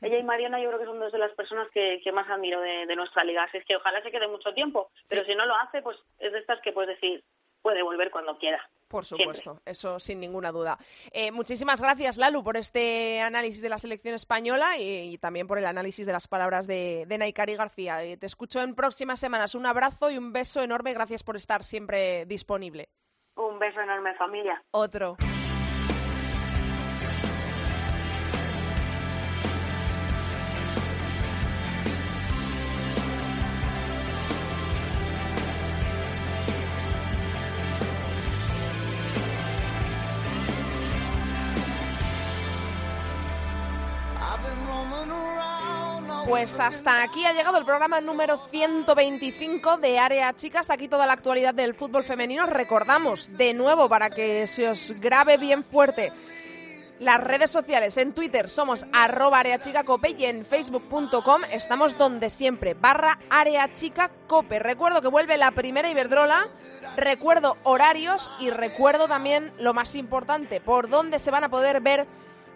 Ella 0.02 0.18
y 0.18 0.24
Mariana 0.24 0.62
yo 0.62 0.70
creo 0.70 0.80
que 0.80 0.86
son 0.86 1.00
dos 1.00 1.12
de 1.12 1.18
las 1.18 1.32
personas 1.34 1.68
que, 1.74 2.00
que 2.04 2.12
más 2.12 2.30
admiro 2.30 2.62
de, 2.62 2.86
de 2.86 2.96
nuestra 2.96 3.24
liga. 3.24 3.44
Así 3.44 3.58
es 3.58 3.66
que 3.66 3.76
ojalá 3.76 4.02
se 4.02 4.12
quede 4.12 4.28
mucho 4.28 4.54
tiempo, 4.54 4.92
pero 5.10 5.26
si 5.26 5.36
no 5.36 5.46
lo 5.46 5.56
hace, 5.56 5.82
pues 5.82 5.98
es 6.20 6.32
de 6.32 6.40
estas 6.40 6.62
que 6.62 6.72
puedes 6.72 6.90
decir, 7.00 7.24
puede 7.62 7.82
volver 7.82 8.12
cuando 8.12 8.38
quiera. 8.38 8.62
Por 8.88 9.06
Siempre. 9.06 9.34
supuesto, 9.34 9.62
eso 9.66 10.00
sin 10.00 10.20
ninguna 10.20 10.52
duda. 10.52 10.78
Eh, 11.12 11.32
muchísimas 11.32 11.82
gracias, 11.82 12.18
Lalu, 12.18 12.44
por 12.44 12.58
este 12.58 13.22
análisis 13.22 13.62
de 13.64 13.70
la 13.70 13.80
selección 13.80 14.14
española 14.14 14.78
y, 14.78 15.14
y 15.14 15.18
también 15.18 15.48
por 15.48 15.58
el 15.58 15.66
análisis 15.66 16.06
de 16.06 16.14
las 16.14 16.28
palabras 16.28 16.68
de, 16.68 17.06
de 17.08 17.18
Naikari 17.18 17.56
García. 17.56 18.04
Eh, 18.04 18.18
te 18.18 18.28
escucho 18.28 18.62
en 18.62 18.76
próximas 18.76 19.20
semanas. 19.20 19.56
Un 19.56 19.66
abrazo 19.66 20.12
y 20.12 20.18
un 20.20 20.32
beso 20.32 20.62
enorme. 20.62 20.94
Gracias 20.94 21.24
por 21.24 21.36
estar 21.36 21.64
siempre 21.64 22.26
disponible. 22.28 22.90
Un 23.36 23.58
beso 23.58 23.82
enorme, 23.82 24.14
familia. 24.14 24.62
Otro. 24.70 25.18
Pues 46.28 46.60
hasta 46.60 47.04
aquí 47.04 47.26
ha 47.26 47.34
llegado 47.34 47.58
el 47.58 47.66
programa 47.66 48.00
número 48.00 48.38
125 48.38 49.78
de 49.78 50.00
Área 50.00 50.34
Chica. 50.34 50.62
Hasta 50.62 50.74
aquí 50.74 50.88
toda 50.88 51.06
la 51.06 51.14
actualidad 51.14 51.54
del 51.54 51.74
fútbol 51.74 52.04
femenino. 52.04 52.46
Recordamos 52.46 53.38
de 53.38 53.54
nuevo 53.54 53.90
para 53.90 54.10
que 54.10 54.48
se 54.48 54.70
os 54.70 54.94
grabe 55.00 55.38
bien 55.38 55.64
fuerte 55.64 56.12
las 57.00 57.20
redes 57.20 57.52
sociales. 57.52 57.98
En 57.98 58.14
Twitter 58.14 58.50
somos 58.50 58.86
arroba 58.94 59.40
areachicacope 59.40 60.16
y 60.18 60.26
en 60.26 60.46
facebook.com 60.46 61.42
estamos 61.52 61.98
donde 61.98 62.30
siempre, 62.30 62.74
barra 62.74 63.20
areachicacope. 63.30 64.60
Recuerdo 64.60 65.02
que 65.02 65.10
vuelve 65.10 65.38
la 65.38 65.52
primera 65.52 65.90
Iberdrola, 65.90 66.48
recuerdo 66.96 67.58
horarios 67.64 68.32
y 68.40 68.50
recuerdo 68.50 69.08
también 69.08 69.52
lo 69.60 69.74
más 69.74 69.96
importante, 69.96 70.62
por 70.62 70.90
dónde 70.90 71.20
se 71.20 71.32
van 71.32 71.44
a 71.44 71.50
poder 71.50 71.82
ver 71.82 72.08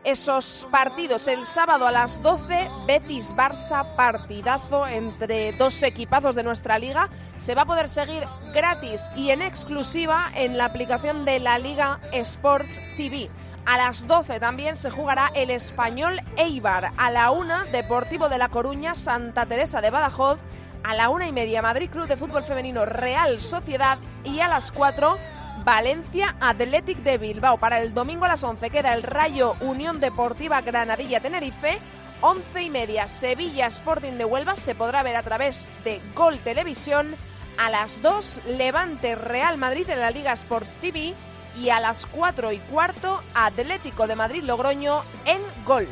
esos 0.03 0.67
partidos. 0.71 1.27
El 1.27 1.45
sábado 1.45 1.87
a 1.87 1.91
las 1.91 2.21
12, 2.21 2.69
Betis-Barça, 2.87 3.95
partidazo 3.95 4.87
entre 4.87 5.51
dos 5.53 5.81
equipazos 5.83 6.35
de 6.35 6.43
nuestra 6.43 6.79
liga. 6.79 7.09
Se 7.35 7.55
va 7.55 7.63
a 7.63 7.65
poder 7.65 7.89
seguir 7.89 8.23
gratis 8.53 9.09
y 9.15 9.31
en 9.31 9.41
exclusiva 9.41 10.31
en 10.35 10.57
la 10.57 10.65
aplicación 10.65 11.25
de 11.25 11.39
la 11.39 11.59
Liga 11.59 11.99
Sports 12.11 12.79
TV. 12.95 13.29
A 13.65 13.77
las 13.77 14.07
12 14.07 14.39
también 14.39 14.77
se 14.77 14.89
jugará 14.89 15.29
el 15.35 15.49
español 15.49 16.21
Eibar. 16.37 16.93
A 16.95 17.11
la 17.11 17.31
1, 17.31 17.65
Deportivo 17.73 18.29
de 18.29 18.37
La 18.37 18.47
Coruña, 18.47 18.95
Santa 18.95 19.45
Teresa 19.45 19.81
de 19.81 19.89
Badajoz. 19.89 20.39
A 20.83 20.95
la 20.95 21.09
una 21.09 21.27
y 21.27 21.33
media, 21.33 21.61
Madrid 21.61 21.89
Club 21.89 22.07
de 22.07 22.15
Fútbol 22.15 22.43
Femenino 22.43 22.85
Real 22.85 23.41
Sociedad. 23.41 23.97
Y 24.23 24.39
a 24.39 24.47
las 24.47 24.71
4, 24.71 25.17
Valencia 25.63 26.35
Athletic 26.39 26.99
de 26.99 27.17
Bilbao. 27.17 27.57
Para 27.57 27.81
el 27.81 27.93
domingo 27.93 28.25
a 28.25 28.29
las 28.29 28.43
11 28.43 28.69
queda 28.69 28.93
el 28.93 29.03
Rayo 29.03 29.55
Unión 29.61 29.99
Deportiva 29.99 30.61
Granadilla 30.61 31.19
Tenerife. 31.19 31.79
11 32.21 32.63
y 32.63 32.69
media, 32.69 33.07
Sevilla 33.07 33.67
Sporting 33.67 34.13
de 34.13 34.25
Huelva 34.25 34.55
se 34.55 34.75
podrá 34.75 35.03
ver 35.03 35.15
a 35.15 35.23
través 35.23 35.71
de 35.83 36.01
Gol 36.15 36.39
Televisión. 36.39 37.15
A 37.57 37.69
las 37.69 38.01
2, 38.01 38.41
Levante 38.57 39.15
Real 39.15 39.57
Madrid 39.57 39.89
en 39.89 39.99
la 39.99 40.11
Liga 40.11 40.33
Sports 40.33 40.75
TV. 40.81 41.13
Y 41.59 41.69
a 41.69 41.79
las 41.79 42.05
4 42.05 42.51
y 42.51 42.59
cuarto, 42.59 43.21
Atlético 43.33 44.07
de 44.07 44.15
Madrid 44.15 44.43
Logroño 44.43 45.01
en 45.25 45.41
Gol. 45.65 45.87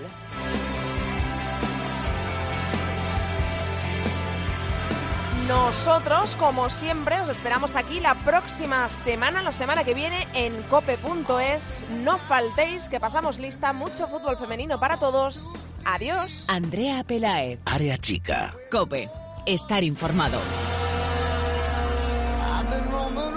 Nosotros, 5.47 6.35
como 6.37 6.71
siempre, 6.71 7.21
os 7.21 7.29
esperamos 7.29 7.75
aquí 7.75 7.99
la 7.99 8.15
próxima 8.15 8.89
semana, 8.89 9.43
la 9.43 9.51
semana 9.51 9.83
que 9.83 9.93
viene 9.93 10.27
en 10.33 10.59
cope.es. 10.63 11.85
No 12.03 12.17
faltéis, 12.17 12.89
que 12.89 12.99
pasamos 12.99 13.37
lista. 13.37 13.71
Mucho 13.71 14.07
fútbol 14.07 14.37
femenino 14.37 14.79
para 14.79 14.97
todos. 14.97 15.53
Adiós. 15.83 16.45
Andrea 16.47 17.03
Pelaez. 17.03 17.59
Área 17.65 17.95
chica. 17.97 18.55
Cope. 18.71 19.07
Estar 19.45 19.83
informado. 19.83 20.39
I've 22.41 22.69
been 22.71 22.91
roaming 22.91 23.35